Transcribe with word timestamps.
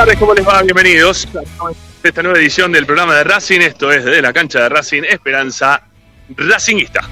tardes, 0.00 0.18
¿cómo 0.18 0.32
les 0.32 0.48
va? 0.48 0.62
Bienvenidos 0.62 1.28
a 1.34 2.08
esta 2.08 2.22
nueva 2.22 2.38
edición 2.38 2.72
del 2.72 2.86
programa 2.86 3.14
de 3.16 3.22
Racing. 3.22 3.60
Esto 3.60 3.92
es 3.92 4.02
desde 4.02 4.22
la 4.22 4.32
cancha 4.32 4.62
de 4.62 4.70
Racing 4.70 5.02
Esperanza 5.02 5.82
Racingista. 6.38 7.02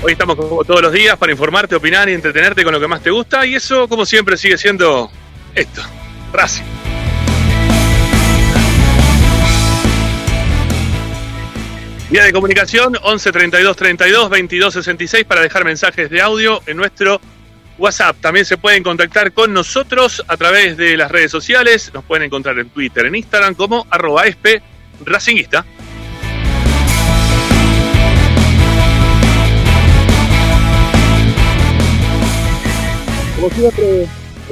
Hoy 0.00 0.12
estamos 0.12 0.36
como 0.36 0.62
todos 0.62 0.80
los 0.80 0.92
días 0.92 1.16
para 1.16 1.32
informarte, 1.32 1.74
opinar 1.74 2.08
y 2.08 2.12
entretenerte 2.12 2.62
con 2.62 2.72
lo 2.72 2.78
que 2.78 2.86
más 2.86 3.02
te 3.02 3.10
gusta 3.10 3.44
y 3.44 3.56
eso 3.56 3.88
como 3.88 4.06
siempre 4.06 4.36
sigue 4.36 4.56
siendo 4.56 5.10
esto, 5.56 5.82
Racing. 6.32 6.87
Vía 12.10 12.24
de 12.24 12.32
comunicación 12.32 12.96
11 13.02 13.32
32 13.32 13.76
32 13.76 14.30
22 14.30 14.72
66 14.72 15.24
para 15.26 15.42
dejar 15.42 15.66
mensajes 15.66 16.08
de 16.08 16.22
audio 16.22 16.62
en 16.66 16.78
nuestro 16.78 17.20
WhatsApp. 17.76 18.16
También 18.22 18.46
se 18.46 18.56
pueden 18.56 18.82
contactar 18.82 19.32
con 19.32 19.52
nosotros 19.52 20.24
a 20.26 20.38
través 20.38 20.78
de 20.78 20.96
las 20.96 21.10
redes 21.10 21.30
sociales. 21.30 21.90
Nos 21.92 22.04
pueden 22.04 22.24
encontrar 22.24 22.58
en 22.58 22.70
Twitter, 22.70 23.04
en 23.04 23.14
Instagram 23.14 23.54
como 23.54 23.86
arroba 23.90 24.24
espe 24.24 24.62
racinguista. 25.04 25.66
Como 33.36 33.50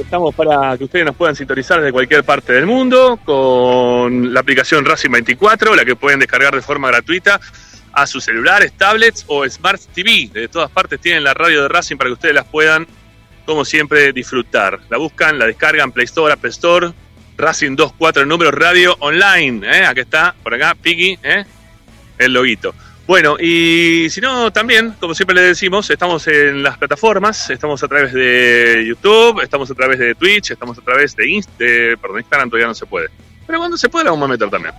estamos 0.01 0.35
para 0.35 0.77
que 0.77 0.83
ustedes 0.83 1.05
nos 1.05 1.15
puedan 1.15 1.35
sintonizar 1.35 1.79
desde 1.79 1.91
cualquier 1.91 2.23
parte 2.23 2.53
del 2.53 2.65
mundo 2.65 3.19
con 3.23 4.33
la 4.33 4.39
aplicación 4.39 4.85
Racing 4.85 5.11
24, 5.11 5.75
la 5.75 5.85
que 5.85 5.95
pueden 5.95 6.19
descargar 6.19 6.55
de 6.55 6.61
forma 6.61 6.87
gratuita 6.89 7.39
a 7.93 8.05
sus 8.05 8.23
celulares, 8.23 8.73
tablets 8.73 9.25
o 9.27 9.47
Smart 9.49 9.81
TV. 9.93 10.29
De 10.31 10.47
todas 10.47 10.69
partes 10.69 10.99
tienen 10.99 11.23
la 11.23 11.33
radio 11.33 11.63
de 11.63 11.67
Racing 11.67 11.97
para 11.97 12.09
que 12.09 12.13
ustedes 12.13 12.35
las 12.35 12.45
puedan, 12.45 12.87
como 13.45 13.65
siempre, 13.65 14.13
disfrutar. 14.13 14.79
La 14.89 14.97
buscan, 14.97 15.39
la 15.39 15.45
descargan, 15.47 15.91
Play 15.91 16.05
Store, 16.05 16.33
App 16.33 16.45
Store, 16.45 16.91
Racing 17.37 17.75
24, 17.75 18.23
el 18.23 18.29
número 18.29 18.51
radio 18.51 18.95
online. 18.99 19.67
¿eh? 19.67 19.85
Aquí 19.85 20.01
está, 20.01 20.35
por 20.43 20.53
acá, 20.53 20.75
Piki, 20.75 21.17
¿eh? 21.23 21.45
el 22.17 22.33
loguito. 22.33 22.73
Bueno, 23.07 23.37
y 23.39 24.09
si 24.09 24.19
no, 24.19 24.51
también, 24.51 24.93
como 24.99 25.15
siempre 25.15 25.33
le 25.33 25.41
decimos, 25.41 25.89
estamos 25.89 26.27
en 26.27 26.61
las 26.61 26.77
plataformas, 26.77 27.49
estamos 27.49 27.81
a 27.81 27.87
través 27.87 28.11
de 28.11 28.83
YouTube, 28.85 29.41
estamos 29.41 29.71
a 29.71 29.73
través 29.73 29.97
de 29.97 30.13
Twitch, 30.13 30.51
estamos 30.51 30.77
a 30.77 30.81
través 30.81 31.15
de, 31.15 31.29
Inst 31.29 31.49
perdón, 31.57 32.17
Instagram 32.17 32.49
todavía 32.49 32.67
no 32.67 32.73
se 32.73 32.85
puede. 32.85 33.07
Pero 33.45 33.59
cuando 33.59 33.77
se 33.77 33.87
puede 33.87 34.03
la 34.03 34.11
vamos 34.11 34.27
a 34.27 34.31
meter 34.33 34.49
también. 34.49 34.75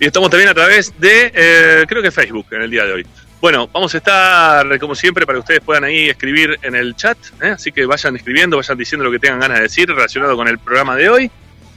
Y 0.00 0.06
estamos 0.06 0.28
también 0.28 0.48
a 0.50 0.54
través 0.54 0.92
de, 0.98 1.30
eh, 1.32 1.84
creo 1.86 2.02
que 2.02 2.10
Facebook 2.10 2.46
en 2.50 2.62
el 2.62 2.70
día 2.70 2.84
de 2.84 2.94
hoy. 2.94 3.06
Bueno, 3.40 3.68
vamos 3.72 3.94
a 3.94 3.98
estar, 3.98 4.78
como 4.80 4.96
siempre, 4.96 5.24
para 5.24 5.36
que 5.36 5.40
ustedes 5.40 5.60
puedan 5.60 5.84
ahí 5.84 6.08
escribir 6.08 6.58
en 6.62 6.74
el 6.74 6.96
chat, 6.96 7.16
¿eh? 7.40 7.50
así 7.50 7.70
que 7.70 7.86
vayan 7.86 8.16
escribiendo, 8.16 8.56
vayan 8.56 8.76
diciendo 8.76 9.04
lo 9.04 9.12
que 9.12 9.20
tengan 9.20 9.38
ganas 9.38 9.58
de 9.58 9.62
decir 9.62 9.88
relacionado 9.88 10.36
con 10.36 10.48
el 10.48 10.58
programa 10.58 10.96
de 10.96 11.08
hoy. 11.08 11.30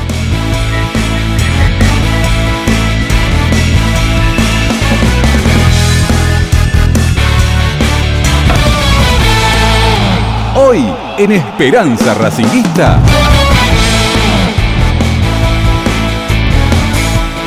en 11.18 11.32
Esperanza 11.32 12.14
Racinguista. 12.14 13.02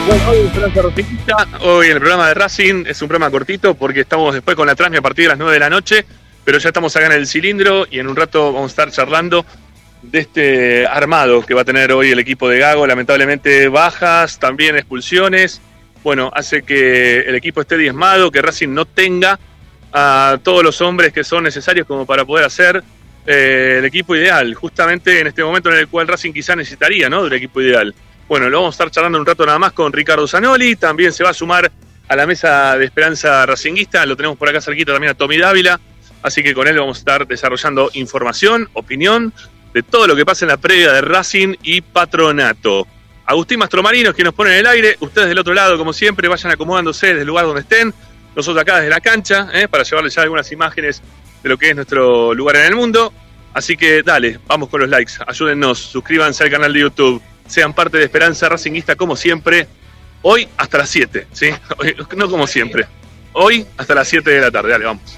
Bueno, 0.05 0.29
hoy 0.29 0.37
Esperanza 0.39 0.81
Racinguista, 0.81 1.47
hoy 1.61 1.85
en 1.87 1.93
el 1.93 1.99
programa 1.99 2.27
de 2.27 2.33
Racing 2.33 2.83
es 2.85 3.01
un 3.01 3.07
programa 3.07 3.31
cortito 3.31 3.75
porque 3.75 4.01
estamos 4.01 4.33
después 4.33 4.57
con 4.57 4.67
la 4.67 4.75
transmisión 4.75 4.99
a 4.99 5.07
partir 5.07 5.25
de 5.25 5.29
las 5.29 5.37
9 5.37 5.53
de 5.53 5.59
la 5.59 5.69
noche, 5.69 6.05
pero 6.43 6.57
ya 6.57 6.67
estamos 6.67 6.93
acá 6.97 7.05
en 7.05 7.13
el 7.13 7.27
cilindro 7.27 7.87
y 7.89 7.99
en 7.99 8.09
un 8.09 8.15
rato 8.17 8.51
vamos 8.51 8.71
a 8.71 8.73
estar 8.73 8.91
charlando 8.91 9.45
de 10.01 10.19
este 10.19 10.85
armado 10.85 11.45
que 11.45 11.53
va 11.53 11.61
a 11.61 11.65
tener 11.65 11.93
hoy 11.93 12.11
el 12.11 12.19
equipo 12.19 12.49
de 12.49 12.59
Gago. 12.59 12.85
Lamentablemente 12.85 13.69
bajas, 13.69 14.37
también 14.37 14.75
expulsiones. 14.75 15.61
Bueno, 16.03 16.29
hace 16.33 16.63
que 16.63 17.19
el 17.19 17.35
equipo 17.35 17.61
esté 17.61 17.77
diezmado, 17.77 18.31
que 18.31 18.41
Racing 18.41 18.73
no 18.73 18.83
tenga 18.83 19.39
a 19.93 20.39
todos 20.43 20.61
los 20.61 20.81
hombres 20.81 21.13
que 21.13 21.23
son 21.23 21.45
necesarios 21.45 21.87
como 21.87 22.05
para 22.05 22.25
poder 22.25 22.45
hacer 22.45 22.83
eh, 23.25 23.75
el 23.79 23.85
equipo 23.85 24.15
ideal, 24.15 24.53
justamente 24.53 25.19
en 25.19 25.27
este 25.27 25.43
momento 25.43 25.69
en 25.71 25.77
el 25.77 25.87
cual 25.87 26.07
Racing 26.07 26.33
quizá 26.33 26.55
necesitaría, 26.55 27.09
¿no? 27.09 27.23
Del 27.23 27.33
equipo 27.33 27.61
ideal. 27.61 27.93
Bueno, 28.27 28.49
lo 28.49 28.59
vamos 28.59 28.73
a 28.73 28.75
estar 28.75 28.91
charlando 28.91 29.19
un 29.19 29.25
rato 29.25 29.45
nada 29.45 29.59
más 29.59 29.73
con 29.73 29.91
Ricardo 29.91 30.27
Zanoli, 30.27 30.75
también 30.75 31.11
se 31.11 31.23
va 31.23 31.31
a 31.31 31.33
sumar 31.33 31.71
a 32.07 32.15
la 32.15 32.25
mesa 32.25 32.77
de 32.77 32.85
Esperanza 32.85 33.45
Racinguista, 33.45 34.05
lo 34.05 34.15
tenemos 34.15 34.37
por 34.37 34.49
acá 34.49 34.61
cerquita 34.61 34.93
también 34.93 35.11
a 35.11 35.13
Tommy 35.15 35.37
Dávila, 35.37 35.79
así 36.23 36.41
que 36.41 36.53
con 36.53 36.67
él 36.67 36.77
vamos 36.79 36.97
a 36.97 36.99
estar 36.99 37.27
desarrollando 37.27 37.89
información, 37.93 38.69
opinión 38.73 39.33
de 39.73 39.83
todo 39.83 40.07
lo 40.07 40.15
que 40.15 40.25
pasa 40.25 40.45
en 40.45 40.49
la 40.49 40.57
previa 40.57 40.91
de 40.91 41.01
Racing 41.01 41.55
y 41.63 41.81
Patronato. 41.81 42.87
Agustín 43.25 43.59
Mastromarino 43.59 44.09
es 44.09 44.15
quien 44.15 44.25
nos 44.25 44.33
pone 44.33 44.51
en 44.51 44.59
el 44.59 44.67
aire, 44.67 44.97
ustedes 44.99 45.29
del 45.29 45.39
otro 45.39 45.53
lado, 45.53 45.77
como 45.77 45.93
siempre, 45.93 46.27
vayan 46.27 46.51
acomodándose 46.51 47.07
desde 47.07 47.21
el 47.21 47.27
lugar 47.27 47.45
donde 47.45 47.61
estén, 47.61 47.93
nosotros 48.35 48.61
acá 48.61 48.77
desde 48.77 48.89
la 48.89 48.99
cancha, 48.99 49.49
¿eh? 49.53 49.67
para 49.67 49.83
llevarles 49.83 50.15
ya 50.15 50.21
algunas 50.23 50.51
imágenes 50.51 51.01
de 51.43 51.49
lo 51.49 51.57
que 51.57 51.69
es 51.69 51.75
nuestro 51.75 52.33
lugar 52.33 52.57
en 52.57 52.65
el 52.65 52.75
mundo. 52.75 53.13
Así 53.53 53.75
que 53.75 54.01
dale, 54.01 54.39
vamos 54.47 54.69
con 54.69 54.81
los 54.81 54.89
likes, 54.89 55.13
ayúdennos, 55.27 55.77
suscríbanse 55.77 56.43
al 56.43 56.49
canal 56.49 56.71
de 56.71 56.79
YouTube, 56.79 57.21
sean 57.47 57.73
parte 57.73 57.97
de 57.97 58.05
Esperanza 58.05 58.47
Racingista 58.47 58.95
como 58.95 59.15
siempre. 59.15 59.67
Hoy 60.21 60.47
hasta 60.57 60.77
las 60.77 60.89
7, 60.89 61.27
¿sí? 61.31 61.49
No 62.15 62.29
como 62.29 62.47
siempre. 62.47 62.85
Hoy 63.33 63.65
hasta 63.77 63.95
las 63.95 64.07
7 64.07 64.29
de 64.29 64.41
la 64.41 64.51
tarde, 64.51 64.69
dale, 64.69 64.85
vamos. 64.85 65.17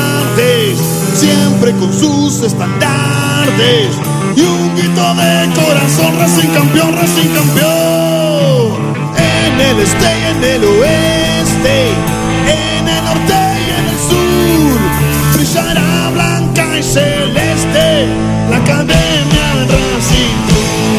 siempre 1.21 1.71
con 1.73 1.93
sus 1.93 2.41
estandartes 2.41 3.95
y 4.35 4.41
un 4.41 4.75
grito 4.75 5.13
de 5.13 5.49
corazón, 5.53 6.17
Racing 6.17 6.49
campeón, 6.49 6.93
Racing 6.95 7.29
campeón. 7.35 8.71
En 9.17 9.53
el 9.61 9.79
este 9.79 10.09
y 10.19 10.23
en 10.31 10.43
el 10.43 10.63
oeste, 10.63 11.77
en 12.47 12.87
el 12.87 13.03
norte 13.05 13.39
y 13.61 13.69
en 13.79 13.85
el 13.93 13.99
sur, 14.09 14.79
brillará 15.35 16.09
blanca 16.11 16.65
y 16.79 16.83
celeste 16.83 18.07
la 18.49 18.57
academia 18.57 19.47
Racing. 19.73 20.39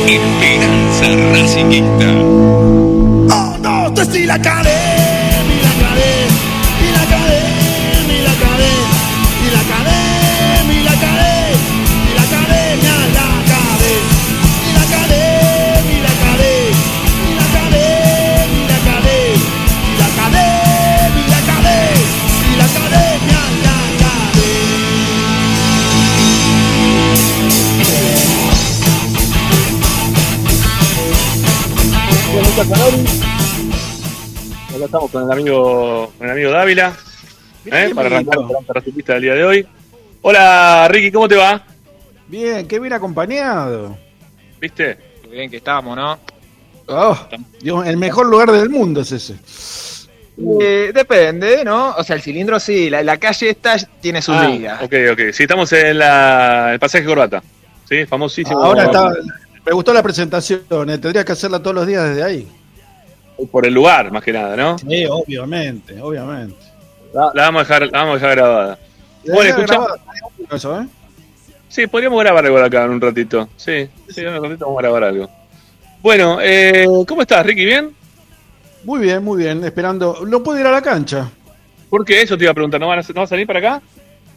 Esperanza 0.07 1.07
Racinguista. 1.33 2.09
Oh 3.35 3.57
no, 3.61 3.93
te 3.93 4.03
estoy 4.03 4.25
la 4.27 4.35
academia, 4.35 4.92
Acá 32.53 32.65
estamos 34.85 35.11
con 35.11 35.23
el 35.25 35.33
amigo, 35.33 36.13
con 36.19 36.27
el 36.27 36.33
amigo 36.33 36.51
Dávila, 36.51 36.93
¿eh? 37.65 37.93
para 37.95 38.09
arrancar 38.09 38.39
la 38.41 38.59
ratipista 38.75 39.15
del 39.15 39.23
día 39.23 39.35
de 39.35 39.45
hoy. 39.45 39.67
Hola 40.21 40.87
Ricky, 40.91 41.11
¿cómo 41.11 41.29
te 41.29 41.37
va? 41.37 41.65
Bien, 42.29 42.67
qué 42.69 42.79
bien 42.79 42.93
acompañado. 42.93 43.97
¿Viste? 44.61 44.99
Qué 45.23 45.29
bien 45.29 45.51
que 45.51 45.57
estamos, 45.59 45.97
¿no? 45.97 46.19
Oh, 46.89 47.17
Dios, 47.61 47.87
el 47.87 47.97
mejor 47.97 48.27
lugar 48.27 48.51
del 48.53 48.69
mundo 48.69 49.01
es 49.01 49.13
ese. 49.13 49.37
Eh, 50.61 50.93
depende, 50.95 51.65
¿no? 51.65 51.91
O 51.97 52.05
sea, 52.05 52.17
el 52.17 52.23
cilindro 52.23 52.61
sí, 52.61 52.91
la, 52.91 53.03
la 53.03 53.17
calle 53.19 53.51
esta 53.51 53.77
tiene 54.01 54.21
sus 54.21 54.35
Ah, 54.37 54.47
días. 54.47 54.83
ok, 54.83 54.93
ok. 55.13 55.21
Sí, 55.33 55.45
estamos 55.45 55.73
en 55.73 55.99
la, 55.99 56.73
el 56.75 56.79
pasaje 56.79 57.05
Corbata. 57.05 57.43
Sí, 57.89 58.05
famosísimo. 58.07 58.63
Ahora 58.63 58.85
está. 58.85 59.11
Me 59.65 59.73
gustó 59.73 59.93
la 59.93 60.03
presentación, 60.03 60.91
eh, 60.91 60.99
tendrías 60.99 61.25
que 61.25 61.33
hacerla 61.33 61.61
todos 61.61 61.75
los 61.75 61.87
días 61.87 62.09
desde 62.09 62.23
ahí. 62.23 62.49
Por 63.51 63.67
el 63.67 63.75
lugar, 63.75 64.11
más 64.13 64.23
que 64.23 64.33
nada, 64.33 64.57
¿no? 64.57 64.79
Sí, 64.79 65.05
obviamente, 65.07 66.01
obviamente. 66.01 66.57
La, 67.13 67.31
la 67.35 67.43
vamos 67.43 67.61
a 67.61 67.65
dejar, 67.65 67.83
la 67.93 67.99
vamos 67.99 68.11
a 68.11 68.15
dejar 68.15 68.37
grabada. 68.37 68.79
Bueno, 69.27 69.87
eso, 70.51 70.81
¿eh? 70.81 70.87
Sí, 71.69 71.87
podríamos 71.87 72.21
grabar 72.23 72.45
algo 72.45 72.59
acá 72.59 72.85
en 72.85 72.91
un 72.91 73.01
ratito. 73.01 73.49
Sí, 73.57 73.89
sí, 74.09 74.21
en 74.21 74.35
un 74.35 74.43
ratito 74.43 74.67
vamos 74.67 74.79
a 74.79 74.83
grabar 74.83 75.05
algo. 75.05 75.31
Bueno, 76.03 76.39
eh, 76.43 76.87
¿cómo 77.07 77.23
estás, 77.23 77.47
Ricky? 77.47 77.65
¿Bien? 77.65 77.95
Muy 78.85 79.01
bien, 79.01 79.25
muy 79.25 79.43
bien. 79.43 79.65
Esperando. 79.65 80.19
No 80.27 80.43
puedo 80.43 80.61
ir 80.61 80.67
a 80.67 80.73
la 80.73 80.83
cancha. 80.83 81.31
¿Por 81.89 82.05
qué? 82.05 82.23
Eso 82.23 82.37
te 82.37 82.45
iba 82.45 82.51
a 82.51 82.55
preguntar. 82.55 82.81
¿No 82.81 82.89
van 82.89 82.99
a, 82.99 83.03
no 83.03 83.15
va 83.15 83.23
a 83.23 83.27
salir 83.27 83.47
para 83.47 83.61
acá? 83.61 83.83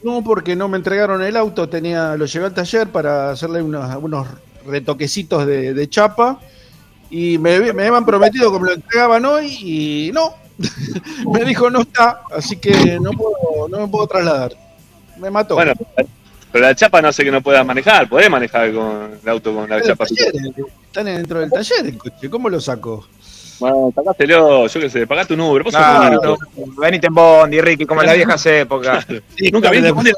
No, 0.04 0.24
porque 0.24 0.56
no 0.56 0.68
me 0.68 0.78
entregaron 0.78 1.22
el 1.24 1.36
auto. 1.36 1.68
Tenía, 1.68 2.16
lo 2.16 2.26
llevé 2.26 2.46
al 2.46 2.54
taller 2.54 2.88
para 2.88 3.32
hacerle 3.32 3.62
unos, 3.62 3.96
unos 4.02 4.28
retoquecitos 4.66 5.46
de, 5.46 5.74
de 5.74 5.90
chapa. 5.90 6.40
Y 7.10 7.38
me, 7.38 7.72
me 7.74 7.88
habían 7.88 8.06
prometido 8.06 8.52
que 8.52 8.60
me 8.60 8.68
lo 8.68 8.74
entregaban 8.74 9.24
hoy 9.26 9.48
y 9.62 10.12
no. 10.14 10.34
me 11.34 11.44
dijo 11.44 11.70
no 11.70 11.82
está, 11.82 12.22
así 12.36 12.56
que 12.58 12.98
no 13.00 13.12
puedo, 13.12 13.68
no 13.70 13.80
me 13.80 13.88
puedo 13.88 14.08
trasladar. 14.08 14.54
Me 15.18 15.30
mató. 15.30 15.56
Bueno, 15.56 15.74
pero 16.52 16.66
la 16.66 16.76
chapa 16.76 17.02
no 17.02 17.12
sé 17.14 17.24
que 17.24 17.32
no 17.32 17.42
puedas 17.42 17.66
manejar. 17.66 18.08
Podés 18.10 18.30
manejar 18.30 18.74
con 18.74 19.20
el 19.22 19.30
auto 19.30 19.54
con 19.54 19.70
la 19.70 19.78
Está 19.78 19.92
en 19.92 19.98
chapa. 19.98 20.06
taller, 20.06 20.34
están 20.86 21.06
dentro 21.06 21.40
del 21.42 21.50
taller 21.52 21.86
el 21.86 21.98
coche. 21.98 22.30
¿Cómo 22.30 22.50
lo 22.50 22.60
saco? 22.60 23.06
Bueno, 23.60 23.92
pagátelo, 23.96 24.68
yo 24.68 24.80
qué 24.82 24.90
sé, 24.90 25.08
pagate 25.08 25.34
un 25.34 25.42
Uber. 25.42 25.64
Vos 25.64 25.74
sos 25.74 25.82
Claro, 25.82 26.38
venite 26.78 27.08
en 27.08 27.14
Bondi, 27.14 27.62
Ricky, 27.62 27.86
como 27.86 28.02
en 28.02 28.08
las 28.08 28.16
viejas 28.18 28.46
épocas. 28.48 29.06
Nunca 29.52 29.70
viniste 29.72 29.94
me- 29.94 30.12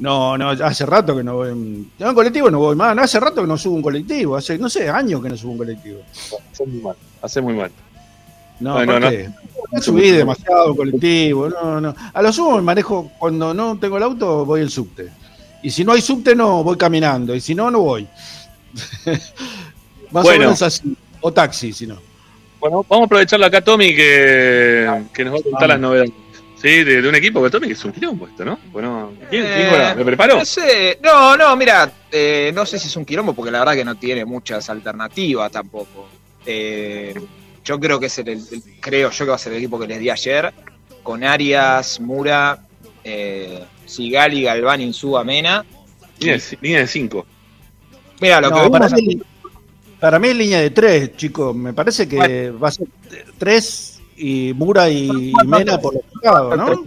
No, 0.00 0.36
no, 0.38 0.50
hace 0.50 0.86
rato 0.86 1.16
que 1.16 1.22
no 1.22 1.34
voy. 1.36 1.50
en- 1.50 1.90
En 1.98 2.14
colectivo 2.14 2.50
no 2.50 2.58
voy 2.58 2.74
más. 2.74 2.96
No, 2.96 3.02
hace 3.02 3.20
rato 3.20 3.42
que 3.42 3.46
no 3.46 3.56
subo 3.58 3.74
un 3.76 3.82
colectivo. 3.82 4.36
Hace, 4.36 4.58
no 4.58 4.68
sé, 4.68 4.88
años 4.88 5.22
que 5.22 5.28
no 5.28 5.36
subo 5.36 5.52
un 5.52 5.58
colectivo. 5.58 6.00
Hace 6.52 6.66
muy 6.66 6.80
mal. 6.82 6.96
Hace 7.22 7.40
muy 7.40 7.54
mal. 7.54 7.70
No, 8.60 8.74
Bueno, 8.74 8.92
¿por 8.94 9.00
no. 9.02 9.10
qué? 9.10 9.30
No 9.72 9.80
subí 9.82 10.10
demasiado 10.10 10.74
colectivo, 10.76 11.48
no, 11.48 11.80
no. 11.80 11.94
A 12.12 12.20
lo 12.22 12.32
sumo 12.32 12.56
me 12.56 12.62
manejo, 12.62 13.10
cuando 13.18 13.54
no 13.54 13.78
tengo 13.78 13.96
el 13.98 14.02
auto, 14.02 14.44
voy 14.44 14.60
el 14.62 14.70
subte. 14.70 15.08
Y 15.62 15.70
si 15.70 15.84
no 15.84 15.92
hay 15.92 16.00
subte, 16.00 16.34
no, 16.34 16.64
voy 16.64 16.76
caminando. 16.76 17.34
Y 17.34 17.40
si 17.40 17.54
no, 17.54 17.70
no 17.70 17.80
voy. 17.80 18.06
Más 20.10 20.24
Bueno. 20.24 20.28
o 20.30 20.38
menos 20.38 20.62
así. 20.62 20.96
O 21.20 21.32
taxi, 21.32 21.72
si 21.72 21.86
no. 21.86 21.96
Bueno, 22.58 22.84
vamos 22.88 23.04
a 23.04 23.06
aprovecharlo 23.06 23.46
acá, 23.46 23.60
Tommy, 23.62 23.94
que, 23.94 25.04
que 25.14 25.24
nos 25.24 25.34
va 25.34 25.38
a 25.38 25.42
contar 25.42 25.68
las 25.68 25.80
novedades. 25.80 26.12
Sí, 26.60 26.84
de, 26.84 27.00
de 27.00 27.08
un 27.08 27.14
equipo 27.14 27.42
que 27.42 27.48
Tommy 27.48 27.68
que 27.68 27.72
es 27.72 27.84
un 27.86 27.92
quilombo 27.92 28.26
esto, 28.28 28.44
¿no? 28.44 28.58
Bueno, 28.70 29.14
¿quién, 29.30 29.44
quién 29.44 29.68
Eh? 29.68 29.94
¿Me 29.96 30.04
preparó? 30.04 30.36
No 30.36 30.44
sé, 30.44 30.98
no, 31.02 31.34
no, 31.36 31.56
mira, 31.56 31.90
eh, 32.12 32.52
no 32.54 32.66
sé 32.66 32.78
si 32.78 32.88
es 32.88 32.96
un 32.96 33.04
quilombo, 33.06 33.32
porque 33.32 33.50
la 33.50 33.60
verdad 33.60 33.74
que 33.74 33.84
no 33.84 33.94
tiene 33.94 34.26
muchas 34.26 34.68
alternativas 34.68 35.50
tampoco. 35.50 36.08
Eh, 36.44 37.14
yo 37.64 37.80
creo 37.80 37.98
que 37.98 38.06
es 38.06 38.18
el, 38.18 38.28
el- 38.28 38.62
creo 38.78 39.10
yo 39.10 39.24
que 39.24 39.30
va 39.30 39.36
a 39.36 39.38
ser 39.38 39.52
el 39.52 39.58
equipo 39.58 39.78
que 39.78 39.86
les 39.86 40.00
di 40.00 40.10
ayer, 40.10 40.52
con 41.02 41.24
Arias, 41.24 41.98
Mura, 42.00 42.58
eh, 43.04 43.64
Sigali, 43.86 44.42
Galván, 44.42 44.82
Insúa, 44.82 45.24
Mena. 45.24 45.64
Línea 46.18 46.36
de, 46.36 46.58
línea 46.60 46.78
de 46.80 46.86
cinco. 46.86 47.26
Mira, 48.20 48.38
lo 48.40 48.50
que 48.50 48.60
No, 48.60 48.70
para, 48.70 48.88
mí, 48.90 49.18
para 49.98 50.18
mí 50.18 50.28
es 50.28 50.36
línea 50.36 50.60
de 50.60 50.70
tres, 50.70 51.16
chicos. 51.16 51.56
Me 51.56 51.72
parece 51.72 52.06
que 52.06 52.50
va 52.50 52.68
a 52.68 52.72
ser 52.72 52.86
tres 53.38 53.99
y 54.20 54.52
Mura 54.54 54.88
y 54.90 55.32
Mena 55.46 55.78
por 55.80 55.94
los 55.94 56.02
costados, 56.12 56.56
¿no? 56.56 56.84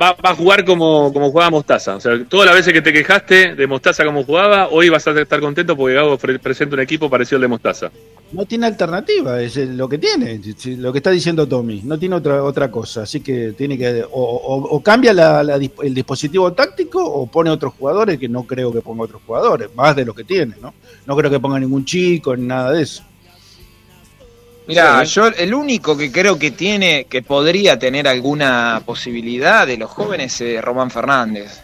Va, 0.00 0.16
a 0.22 0.34
jugar 0.34 0.64
como, 0.64 1.12
como 1.12 1.30
jugaba 1.30 1.50
Mostaza. 1.50 1.96
O 1.96 2.00
sea, 2.00 2.12
todas 2.30 2.46
las 2.46 2.54
veces 2.54 2.72
que 2.72 2.80
te 2.80 2.94
quejaste 2.94 3.54
de 3.54 3.66
Mostaza 3.66 4.06
como 4.06 4.24
jugaba, 4.24 4.68
hoy 4.68 4.88
vas 4.88 5.06
a 5.06 5.10
estar 5.20 5.38
contento 5.38 5.76
porque 5.76 5.94
Gago 5.94 6.16
pre- 6.16 6.38
presenta 6.38 6.76
un 6.76 6.80
equipo 6.80 7.10
parecido 7.10 7.36
al 7.36 7.42
de 7.42 7.48
Mostaza. 7.48 7.90
No 8.32 8.46
tiene 8.46 8.66
alternativa, 8.66 9.38
es 9.40 9.54
lo 9.56 9.86
que 9.86 9.98
tiene, 9.98 10.40
lo 10.78 10.92
que 10.92 10.98
está 10.98 11.10
diciendo 11.10 11.46
Tommy. 11.46 11.82
No 11.84 11.98
tiene 11.98 12.14
otra 12.16 12.42
otra 12.42 12.70
cosa, 12.70 13.02
así 13.02 13.20
que 13.20 13.52
tiene 13.52 13.76
que 13.76 14.02
o, 14.02 14.08
o- 14.22 14.62
o 14.76 14.82
cambia 14.82 15.12
la- 15.12 15.42
la 15.42 15.58
dis- 15.58 15.70
el 15.82 15.92
dispositivo 15.94 16.52
táctico 16.54 17.04
o 17.04 17.26
pone 17.26 17.50
otros 17.50 17.74
jugadores, 17.78 18.18
que 18.18 18.30
no 18.30 18.44
creo 18.44 18.72
que 18.72 18.80
ponga 18.80 19.04
otros 19.04 19.20
jugadores, 19.26 19.68
más 19.76 19.94
de 19.94 20.06
lo 20.06 20.14
que 20.14 20.24
tiene, 20.24 20.54
¿no? 20.60 20.72
No 21.04 21.14
creo 21.16 21.30
que 21.30 21.38
ponga 21.38 21.60
ningún 21.60 21.84
chico 21.84 22.34
ni 22.34 22.46
nada 22.46 22.72
de 22.72 22.82
eso. 22.82 23.02
Mira, 24.68 25.04
yo 25.04 25.26
el 25.28 25.54
único 25.54 25.96
que 25.96 26.10
creo 26.10 26.38
que 26.38 26.50
tiene, 26.50 27.04
que 27.08 27.22
podría 27.22 27.78
tener 27.78 28.08
alguna 28.08 28.82
posibilidad 28.84 29.66
de 29.66 29.76
los 29.76 29.90
jóvenes 29.90 30.40
es 30.40 30.60
Román 30.62 30.90
Fernández, 30.90 31.60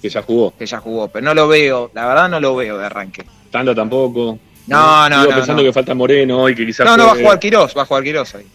Que 0.00 0.08
ya 0.08 0.22
jugó. 0.22 0.54
que 0.56 0.66
ya 0.66 0.78
jugó, 0.78 1.08
pero 1.08 1.24
no 1.24 1.34
lo 1.34 1.48
veo, 1.48 1.90
la 1.94 2.06
verdad 2.06 2.28
no 2.28 2.38
lo 2.38 2.54
veo 2.54 2.78
de 2.78 2.86
arranque. 2.86 3.24
Tanda 3.50 3.74
tampoco. 3.74 4.38
No, 4.68 5.08
no, 5.08 5.20
Sigo 5.20 5.30
no, 5.30 5.36
pensando 5.36 5.62
no. 5.62 5.68
que 5.68 5.72
falta 5.72 5.94
Moreno 5.94 6.48
y 6.48 6.54
que 6.54 6.66
quizás. 6.66 6.86
No, 6.86 6.96
no 6.96 7.06
va 7.06 7.12
a 7.12 7.16
jugar 7.16 7.38
Quirós, 7.40 7.76
va 7.76 7.82
a 7.82 7.86
jugar 7.86 8.02
Quirós 8.04 8.34
ahí. 8.34 8.46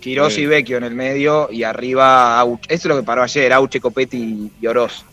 Quirós 0.00 0.38
y 0.38 0.46
Vecchio 0.46 0.76
en 0.76 0.84
el 0.84 0.94
medio 0.94 1.48
y 1.50 1.64
arriba 1.64 2.38
Auch. 2.40 2.60
Esto 2.68 2.74
es 2.74 2.84
lo 2.86 2.96
que 2.96 3.02
paró 3.02 3.22
ayer, 3.22 3.52
Auche, 3.52 3.80
Copetti 3.80 4.50
y 4.60 4.66
Oroz. 4.66 5.04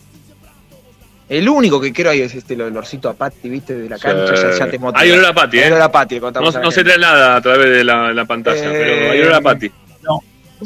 El 1.28 1.48
único 1.48 1.80
que 1.80 1.92
creo 1.92 2.10
ahí 2.10 2.20
es 2.20 2.34
este 2.34 2.54
el 2.54 2.60
olorcito 2.62 3.08
a 3.08 3.14
Patti, 3.14 3.48
viste, 3.48 3.74
de 3.74 3.88
la 3.88 3.98
cancha, 3.98 4.34
ya, 4.34 4.58
ya 4.58 4.70
te 4.70 4.78
motiva. 4.78 5.00
Hay 5.00 5.10
olor 5.10 5.26
a 5.26 5.32
Patti, 5.34 5.58
¿eh? 5.58 5.64
Hay 5.64 5.70
olor 5.72 5.82
a 5.82 5.90
Patti, 5.92 6.20
No, 6.20 6.30
no 6.30 6.70
se 6.70 6.84
trae 6.84 6.98
nada 6.98 7.36
a 7.36 7.40
través 7.40 7.70
de 7.70 7.82
la, 7.84 8.12
la 8.12 8.24
pantalla, 8.26 8.60
Eh, 8.62 8.70
pero 8.72 9.12
hay 9.12 9.20
olor 9.20 9.34
a 9.34 9.40
Pati. 9.40 9.70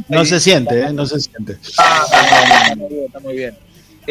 No 0.08 0.24
se 0.24 0.38
siente, 0.40 0.80
¿eh? 0.80 0.92
No 0.92 1.06
se 1.06 1.18
siente. 1.20 1.56
Ah, 1.78 2.04
está 2.04 2.76
muy 2.76 2.88
bien, 2.88 3.04
está 3.06 3.20
muy 3.20 3.36
bien. 3.36 3.54